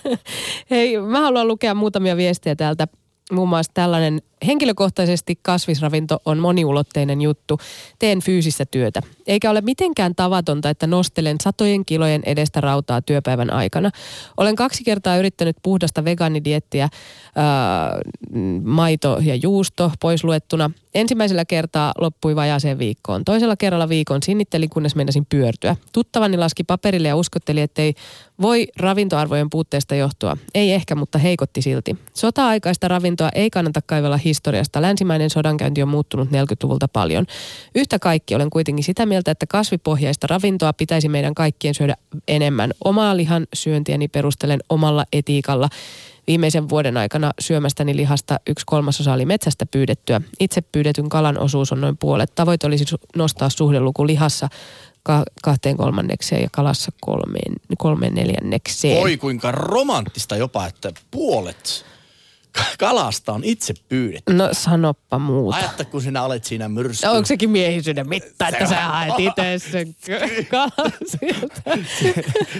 Hei, 0.71 0.97
mä 0.99 1.21
haluan 1.21 1.47
lukea 1.47 1.75
muutamia 1.75 2.17
viestejä 2.17 2.55
täältä. 2.55 2.87
Muun 3.31 3.49
muassa 3.49 3.71
tällainen 3.73 4.21
henkilökohtaisesti 4.47 5.39
kasvisravinto 5.41 6.19
on 6.25 6.37
moniulotteinen 6.39 7.21
juttu. 7.21 7.59
Teen 7.99 8.21
fyysistä 8.21 8.65
työtä. 8.65 9.01
Eikä 9.27 9.51
ole 9.51 9.61
mitenkään 9.61 10.15
tavatonta, 10.15 10.69
että 10.69 10.87
nostelen 10.87 11.37
satojen 11.43 11.85
kilojen 11.85 12.21
edestä 12.25 12.61
rautaa 12.61 13.01
työpäivän 13.01 13.53
aikana. 13.53 13.91
Olen 14.37 14.55
kaksi 14.55 14.83
kertaa 14.83 15.17
yrittänyt 15.17 15.55
puhdasta 15.63 16.05
vegaanidiettiä, 16.05 16.89
ää, 17.35 17.99
maito 18.63 19.19
ja 19.21 19.35
juusto 19.35 19.91
pois 19.99 20.23
luettuna. 20.23 20.71
Ensimmäisellä 20.95 21.45
kertaa 21.45 21.93
loppui 21.97 22.35
vajaaseen 22.35 22.79
viikkoon. 22.79 23.25
Toisella 23.25 23.55
kerralla 23.55 23.89
viikon 23.89 24.23
sinnittelin, 24.23 24.69
kunnes 24.69 24.95
meinasin 24.95 25.25
pyörtyä. 25.25 25.75
Tuttavani 25.91 26.37
laski 26.37 26.63
paperille 26.63 27.07
ja 27.07 27.15
uskotteli, 27.15 27.61
ettei 27.61 27.93
voi 28.41 28.67
ravintoarvojen 28.79 29.49
puutteesta 29.49 29.95
johtua. 29.95 30.37
Ei 30.55 30.73
ehkä, 30.73 30.95
mutta 30.95 31.17
heikotti 31.17 31.61
silti. 31.61 31.97
Sota-aikaista 32.13 32.87
ravintoa 32.87 33.29
ei 33.35 33.49
kannata 33.49 33.79
kaivella 33.85 34.17
historiasta. 34.17 34.81
Länsimäinen 34.81 35.29
sodankäynti 35.29 35.81
on 35.81 35.89
muuttunut 35.89 36.29
40-luvulta 36.29 36.87
paljon. 36.87 37.25
Yhtä 37.75 37.99
kaikki 37.99 38.35
olen 38.35 38.49
kuitenkin 38.49 38.83
sitä 38.83 39.05
mieltä, 39.05 39.16
että 39.25 39.45
kasvipohjaista 39.47 40.27
ravintoa 40.27 40.73
pitäisi 40.73 41.09
meidän 41.09 41.35
kaikkien 41.35 41.73
syödä 41.73 41.95
enemmän. 42.27 42.71
Omaa 42.83 43.17
lihan 43.17 43.47
syöntiäni 43.53 44.07
perustelen 44.07 44.59
omalla 44.69 45.05
etiikalla. 45.13 45.69
Viimeisen 46.27 46.69
vuoden 46.69 46.97
aikana 46.97 47.31
syömästäni 47.39 47.95
lihasta 47.95 48.39
yksi 48.47 48.65
kolmasosa 48.65 49.13
oli 49.13 49.25
metsästä 49.25 49.65
pyydettyä. 49.65 50.21
Itse 50.39 50.61
pyydetyn 50.61 51.09
kalan 51.09 51.39
osuus 51.39 51.71
on 51.71 51.81
noin 51.81 51.97
puolet. 51.97 52.35
Tavoite 52.35 52.67
olisi 52.67 52.85
nostaa 53.15 53.49
suhdeluku 53.49 54.07
lihassa 54.07 54.47
ka- 55.03 55.25
kahteen 55.43 55.77
kolmannekseen 55.77 56.41
ja 56.41 56.49
kalassa 56.51 56.91
kolmeen, 57.01 57.53
kolmeen 57.77 58.13
neljännekseen. 58.13 59.03
Oi 59.03 59.17
kuinka 59.17 59.51
romanttista 59.51 60.35
jopa, 60.35 60.67
että 60.67 60.91
puolet 61.11 61.85
kalasta 62.79 63.33
on 63.33 63.43
itse 63.43 63.73
pyydetty. 63.89 64.33
No 64.33 64.49
sanoppa 64.51 65.19
muuta. 65.19 65.57
Ajatta, 65.57 65.85
kun 65.85 66.01
sinä 66.01 66.23
olet 66.23 66.43
siinä 66.43 66.69
myrsky. 66.69 67.07
No, 67.07 67.13
onko 67.13 67.25
sekin 67.25 67.49
miehisyyden 67.49 68.09
mitta, 68.09 68.47
että 68.47 68.65
Se 68.65 68.69
sä 68.69 68.85
on- 68.85 68.91
haet 68.91 69.13
itse 69.19 69.59
sen? 69.59 69.95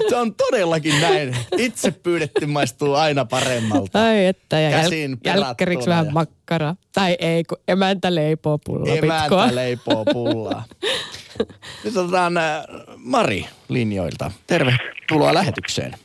Se 0.09 0.15
on 0.15 0.35
todellakin 0.35 1.01
näin. 1.01 1.37
Itse 1.57 1.91
pyydetty 1.91 2.45
maistuu 2.45 2.93
aina 2.93 3.25
paremmalta. 3.25 4.03
Ai 4.05 4.25
että, 4.25 4.59
ja 4.59 4.71
Käsin 4.71 5.13
jäl- 5.27 5.37
jälkkäriksi 5.39 5.89
vähän 5.89 6.05
ja- 6.05 6.11
makkara. 6.11 6.75
Tai 6.93 7.15
ei, 7.19 7.43
kun 7.43 7.57
emäntä 7.67 8.15
leipoo 8.15 8.57
pullapitkoa. 8.57 9.15
Emäntä 9.43 9.55
leipoo 9.55 10.05
pullaa. 10.05 10.63
Nyt 11.83 11.97
otetaan 11.97 12.37
äh, 12.37 12.63
Mari 12.97 13.45
linjoilta. 13.69 14.31
Tervetuloa 14.47 15.33
lähetykseen. 15.33 15.95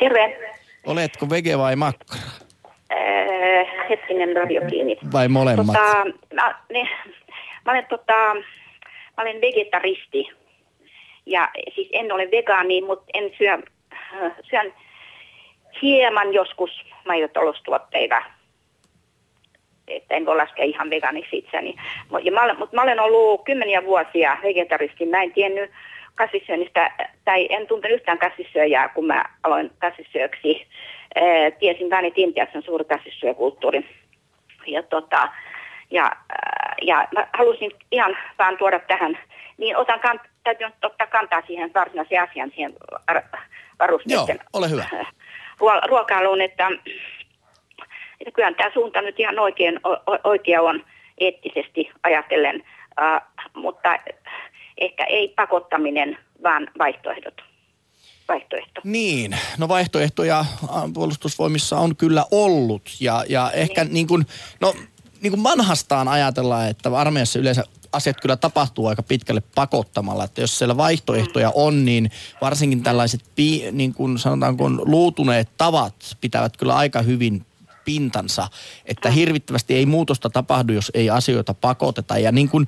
Terve. 0.00 0.50
Oletko 0.86 1.30
vege 1.30 1.58
vai 1.58 1.76
makkara? 1.76 2.20
Äh, 2.92 3.88
hetkinen 3.88 4.36
radio 4.36 4.62
kiinni. 4.70 4.96
Vai 5.12 5.28
molemmat? 5.28 5.66
Tota, 5.66 6.04
mä, 6.34 6.54
ne, 6.72 6.88
mä, 7.64 7.72
olen, 7.72 7.86
tota, 7.86 8.34
mä 9.16 9.22
olen 9.22 9.40
vegetaristi. 9.40 10.28
Ja 11.26 11.48
siis 11.74 11.88
en 11.92 12.12
ole 12.12 12.30
vegaani, 12.30 12.82
mutta 12.82 13.04
en 13.14 13.30
syö, 13.38 13.58
äh, 13.92 14.32
syön 14.42 14.74
hieman 15.82 16.34
joskus 16.34 16.84
maitotaloustuotteita. 17.06 18.22
Että 19.88 20.14
en 20.14 20.26
voi 20.26 20.36
laskea 20.36 20.64
ihan 20.64 20.90
vegaaniksi 20.90 21.38
itseni. 21.38 21.76
Ja 22.22 22.32
mä, 22.32 22.54
mutta 22.54 22.76
mä 22.76 22.82
olen 22.82 23.00
ollut 23.00 23.44
kymmeniä 23.44 23.84
vuosia 23.84 24.36
vegetaristi. 24.42 25.06
Mä 25.06 25.22
en 25.22 25.32
tiennyt 25.32 25.70
kasvissyönnistä, 26.14 26.92
tai 27.24 27.46
en 27.50 27.66
tuntenut 27.66 27.94
yhtään 27.94 28.18
kasvissyöjää, 28.18 28.88
kun 28.88 29.06
mä 29.06 29.24
aloin 29.42 29.70
kasvissyöksi. 29.78 30.66
Ee, 31.14 31.50
tiesin 31.50 31.90
vain, 31.90 32.04
että 32.04 32.20
Intiassa 32.20 32.58
on 32.58 32.62
suuri 32.64 32.84
kasvissyökulttuuri. 32.84 33.86
Ja, 34.66 34.82
tota, 34.82 35.28
ja, 35.90 36.02
ää, 36.04 36.74
ja 36.82 37.08
mä 37.14 37.26
halusin 37.32 37.70
ihan 37.92 38.16
vaan 38.38 38.58
tuoda 38.58 38.78
tähän, 38.78 39.18
niin 39.58 39.76
otan 39.76 40.00
kant, 40.00 40.22
täytyy 40.44 40.66
ottaa 40.84 41.06
kantaa 41.06 41.42
siihen 41.46 41.70
varsinaiseen 41.74 42.22
asiaan, 42.22 42.50
siihen 42.54 42.72
var- 43.08 43.16
Joo, 43.16 43.42
varusteiden 43.78 44.40
ole 44.52 44.70
hyvä. 44.70 44.84
ruo- 45.60 45.88
ruokailuun, 45.88 46.40
että, 46.40 46.68
että 48.20 48.30
kyllä 48.34 48.52
tämä 48.52 48.70
suunta 48.74 49.02
nyt 49.02 49.20
ihan 49.20 49.38
oikein, 49.38 49.80
oikea 50.24 50.62
on 50.62 50.84
eettisesti 51.18 51.90
ajatellen, 52.02 52.62
äh, 53.02 53.22
mutta 53.54 53.98
ehkä 54.78 55.04
ei 55.04 55.28
pakottaminen, 55.28 56.18
vaan 56.42 56.68
vaihtoehdot. 56.78 57.49
Vaihtoehto. 58.30 58.80
Niin, 58.84 59.38
no 59.58 59.68
vaihtoehtoja 59.68 60.40
ä, 60.40 60.44
puolustusvoimissa 60.94 61.78
on 61.78 61.96
kyllä 61.96 62.24
ollut. 62.30 62.82
Ja, 63.00 63.24
ja 63.28 63.50
ehkä 63.50 63.84
niin. 63.84 64.06
kuin, 64.06 64.26
no 64.60 64.74
niin 65.22 65.30
kuin 65.30 65.42
vanhastaan 65.42 66.08
ajatellaan, 66.08 66.68
että 66.68 66.98
armeijassa 66.98 67.38
yleensä 67.38 67.64
asiat 67.92 68.20
kyllä 68.20 68.36
tapahtuu 68.36 68.86
aika 68.86 69.02
pitkälle 69.02 69.42
pakottamalla, 69.54 70.24
että 70.24 70.40
jos 70.40 70.58
siellä 70.58 70.76
vaihtoehtoja 70.76 71.52
on, 71.54 71.84
niin 71.84 72.10
varsinkin 72.40 72.82
tällaiset 72.82 73.20
niin 73.72 73.94
kuin 73.94 74.18
sanotaanko 74.18 74.70
luutuneet 74.70 75.48
tavat 75.56 75.94
pitävät 76.20 76.56
kyllä 76.56 76.76
aika 76.76 77.02
hyvin 77.02 77.46
pintansa, 77.84 78.48
että 78.86 79.10
hirvittävästi 79.10 79.74
ei 79.74 79.86
muutosta 79.86 80.30
tapahdu, 80.30 80.72
jos 80.72 80.90
ei 80.94 81.10
asioita 81.10 81.54
pakoteta. 81.54 82.18
Ja 82.18 82.32
niin 82.32 82.48
kuin, 82.48 82.66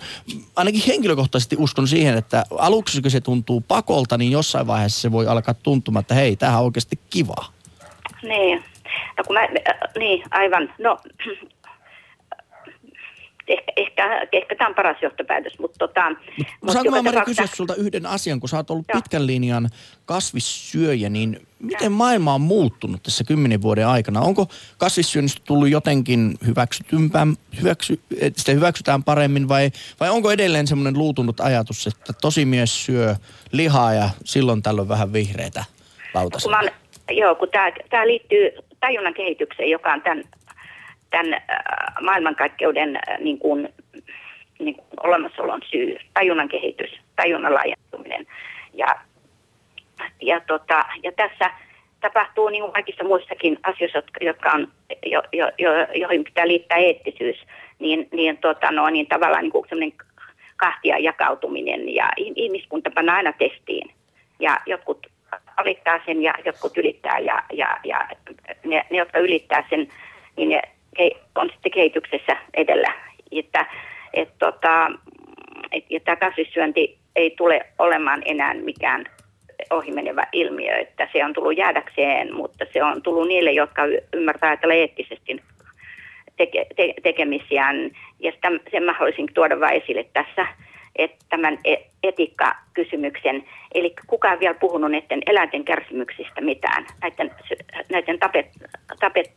ainakin 0.57 0.83
henkilökohtaisesti 0.87 1.57
uskon 1.59 1.89
siihen, 1.89 2.19
että 2.19 2.45
aluksi 2.59 3.03
kun 3.03 3.11
se 3.11 3.21
tuntuu 3.21 3.61
pakolta, 3.61 4.19
niin 4.19 4.33
jossain 4.33 4.67
vaiheessa 4.67 5.01
se 5.01 5.13
voi 5.13 5.27
alkaa 5.27 5.55
tuntumaan, 5.55 6.01
että 6.01 6.15
hei, 6.15 6.37
tämähän 6.37 6.61
on 6.61 6.67
oikeasti 6.67 6.99
kiva. 7.11 7.45
Niin, 8.23 8.65
no 9.19 9.25
kun 9.27 9.35
mä, 9.35 9.43
äh, 9.43 9.49
niin 9.99 10.23
aivan, 10.31 10.75
no 10.79 10.99
ehkä, 13.49 13.73
ehkä, 13.77 14.27
ehkä 14.33 14.55
tämä 14.55 14.69
on 14.69 14.75
paras 14.75 14.97
johtopäätös, 15.03 15.59
mutta 15.59 15.79
tota, 15.79 16.11
mut 16.11 16.73
Saanko 16.73 16.97
joka 16.97 17.03
mä 17.03 17.13
Mari 17.13 17.25
kysyä 17.25 17.47
sulta 17.47 17.75
yhden 17.75 18.07
asian, 18.07 18.41
kun 18.41 18.49
sä 18.49 18.57
oot 18.57 18.71
ollut 18.71 18.87
Joo. 18.89 19.01
pitkän 19.01 19.27
linjan 19.27 19.69
kasvissyöjä, 20.07 21.09
niin 21.09 21.47
miten 21.59 21.93
maailma 21.93 22.35
on 22.35 22.41
muuttunut 22.41 23.03
tässä 23.03 23.25
kymmenen 23.25 23.63
vuoden 23.63 23.87
aikana? 23.87 24.21
Onko 24.21 24.47
kasvissyönnistä 24.79 25.43
tullut 25.45 25.69
jotenkin 25.69 26.35
hyväksytympää, 26.47 27.27
hyväksy, 27.61 28.01
sitä 28.37 28.53
hyväksytään 28.53 29.05
paremmin 29.05 29.49
vai, 29.49 29.71
vai 30.01 30.11
onko 30.11 30.31
edelleen 30.31 30.67
semmoinen 30.67 30.99
luutunut 30.99 31.41
ajatus, 31.41 31.87
että 31.87 32.13
tosi 32.13 32.45
mies 32.45 32.85
syö 32.85 33.15
lihaa 33.53 33.95
ja 33.95 34.11
silloin 34.25 34.63
tällöin 34.63 34.89
vähän 34.89 35.13
vihreitä 35.13 35.65
kun 35.65 36.21
lautasia? 36.21 36.51
mä, 36.51 36.61
oon- 36.61 37.17
joo, 37.17 37.35
kun 37.35 37.49
tämä 37.91 38.07
liittyy 38.07 38.51
tajunnan 38.81 39.15
kehitykseen, 39.15 39.71
joka 39.71 39.93
on 39.93 40.03
tämän, 40.03 40.25
tämän 41.13 41.35
äh, 41.35 41.41
maailmankaikkeuden 42.03 42.97
äh, 42.97 43.19
niin 43.19 43.39
kuin, 43.39 43.69
niin 44.59 44.75
kuin 44.75 44.87
olemassaolon 45.01 45.61
syy. 45.71 45.97
Tajunnan 46.15 46.49
kehitys, 46.49 46.91
tajunnan 47.17 47.55
laajentuminen. 47.55 48.27
Ja, 48.75 48.87
ja, 50.23 50.41
tota, 50.41 50.85
ja 51.03 51.13
tässä 51.13 51.51
tapahtuu 52.01 52.49
niin 52.49 52.63
kuin 52.63 52.73
kaikissa 52.73 53.05
muissakin 53.05 53.59
asioissa, 53.63 53.99
jotka, 53.99 54.25
jotka 54.25 54.51
on, 54.53 54.69
jo, 55.07 55.23
jo, 55.33 55.47
jo, 55.59 55.71
joihin 55.95 56.25
pitää 56.25 56.49
liittää 56.49 56.79
eettisyys, 56.79 57.37
niin, 57.79 58.09
niin, 58.13 58.39
tota, 58.39 58.71
no, 58.71 58.91
niin 58.91 59.07
tavallaan 59.07 59.43
niin 59.43 59.53
kuin 59.53 59.95
kahtia 60.57 60.99
jakautuminen 60.99 61.95
ja 61.95 62.09
ih- 62.21 62.33
ihmiskunta 62.37 62.91
pannaan 62.95 63.17
aina 63.17 63.33
testiin. 63.33 63.91
Ja 64.41 64.57
jotkut 64.67 65.07
alittaa 65.57 66.01
sen 66.07 66.23
ja 66.23 66.35
jotkut 66.45 66.79
ylittää 66.79 67.19
ja, 67.19 67.43
ja, 67.53 67.79
ja 67.85 68.09
ne, 68.65 68.87
ne, 68.91 68.99
jotka 68.99 69.19
ylittää 69.19 69.65
sen, 69.71 69.89
niin 70.37 70.49
ne 70.49 70.63
on 71.35 71.51
sitten 71.51 71.73
kehityksessä 71.73 72.37
edellä. 72.55 72.93
Että, 73.33 73.67
et, 74.15 74.29
tota, 74.39 74.91
et, 75.73 75.85
ja 75.91 76.01
tämä 76.01 76.17
kasvissyönti 76.17 76.99
ei 77.17 77.31
tule 77.31 77.67
olemaan 77.79 78.23
enää 78.25 78.55
mikään 78.55 79.05
ohimenevä 79.71 80.27
ilmiö, 80.33 80.77
että 80.77 81.09
se 81.13 81.25
on 81.25 81.33
tullut 81.33 81.57
jäädäkseen, 81.57 82.35
mutta 82.35 82.65
se 82.73 82.85
on 82.85 83.03
tullut 83.03 83.29
niille, 83.29 83.53
jotka 83.53 83.83
ymmärtää 84.13 84.51
ajatella 84.51 84.75
eettisesti 84.75 85.43
teke, 86.37 86.67
te, 86.77 86.95
tekemisiään. 87.03 87.91
Ja 88.21 88.33
sitä, 88.33 88.49
sen 88.71 88.83
mä 88.83 88.93
haluaisin 88.93 89.29
tuoda 89.35 89.61
vain 89.61 89.83
esille 89.83 90.05
tässä, 90.13 90.47
että 90.97 91.25
tämän 91.29 91.59
e- 91.65 91.87
etiikkakysymyksen, 92.03 93.45
eli 93.75 93.95
kukaan 94.07 94.41
vielä 94.41 94.55
puhunut 94.55 94.91
näiden 94.91 95.23
eläinten 95.27 95.65
kärsimyksistä 95.65 96.41
mitään, 96.41 96.87
näiden, 97.03 97.31
näiden 97.91 98.19
tapet, 98.19 98.47
tapet, 99.01 99.27
tap, 99.27 99.33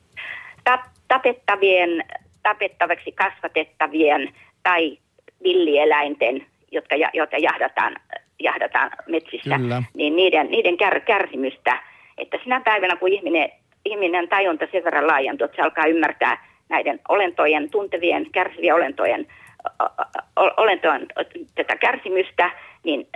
tapettavien, 1.07 2.03
tapettavaksi 2.43 3.11
kasvatettavien 3.11 4.33
tai 4.63 4.97
villieläinten, 5.43 6.45
jotka, 6.71 6.95
joita 7.13 7.37
jahdataan, 7.37 7.95
jahdataan 8.39 8.91
metsissä, 9.07 9.57
Kyllä. 9.57 9.83
niin 9.93 10.15
niiden, 10.15 10.47
niiden 10.51 10.77
kär, 10.77 10.99
kärsimystä, 10.99 11.79
että 12.17 12.37
sinä 12.43 12.61
päivänä, 12.61 12.95
kun 12.95 13.13
ihminen, 13.13 13.49
ihminen 13.85 14.27
tajunta 14.27 14.65
sen 14.71 14.83
verran 14.83 15.07
laajentuu, 15.07 15.45
että 15.45 15.55
se 15.55 15.61
alkaa 15.61 15.85
ymmärtää 15.85 16.45
näiden 16.69 16.99
olentojen, 17.09 17.69
tuntevien, 17.69 18.31
kärsivien 18.31 18.75
olentojen, 18.75 19.27
o- 19.83 20.03
o- 20.43 20.53
olentojen 20.57 21.07
tätä 21.55 21.75
kärsimystä, 21.75 22.51
niin 22.83 23.07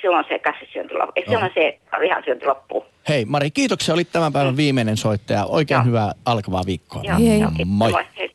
silloin 0.00 0.24
se 0.28 0.38
kasvissyönti 0.38 0.94
loppuu. 0.94 1.22
Joo. 1.26 1.32
Silloin 1.32 1.50
se 1.54 1.78
lihansyönti 2.00 2.46
loppuu. 2.46 2.86
Hei 3.08 3.24
Mari, 3.24 3.50
kiitoksia, 3.50 3.94
olit 3.94 4.08
tämän 4.12 4.32
päivän 4.32 4.56
viimeinen 4.56 4.96
soittaja. 4.96 5.44
Oikein 5.44 5.78
Joo. 5.78 5.84
hyvää 5.84 6.12
alkavaa 6.24 6.62
viikkoa. 6.66 7.02
Joo, 7.04 7.18
Hei. 7.18 7.40
joo. 7.40 7.50
Moi. 7.64 7.90
Moi. 7.92 8.04
Hei. 8.18 8.30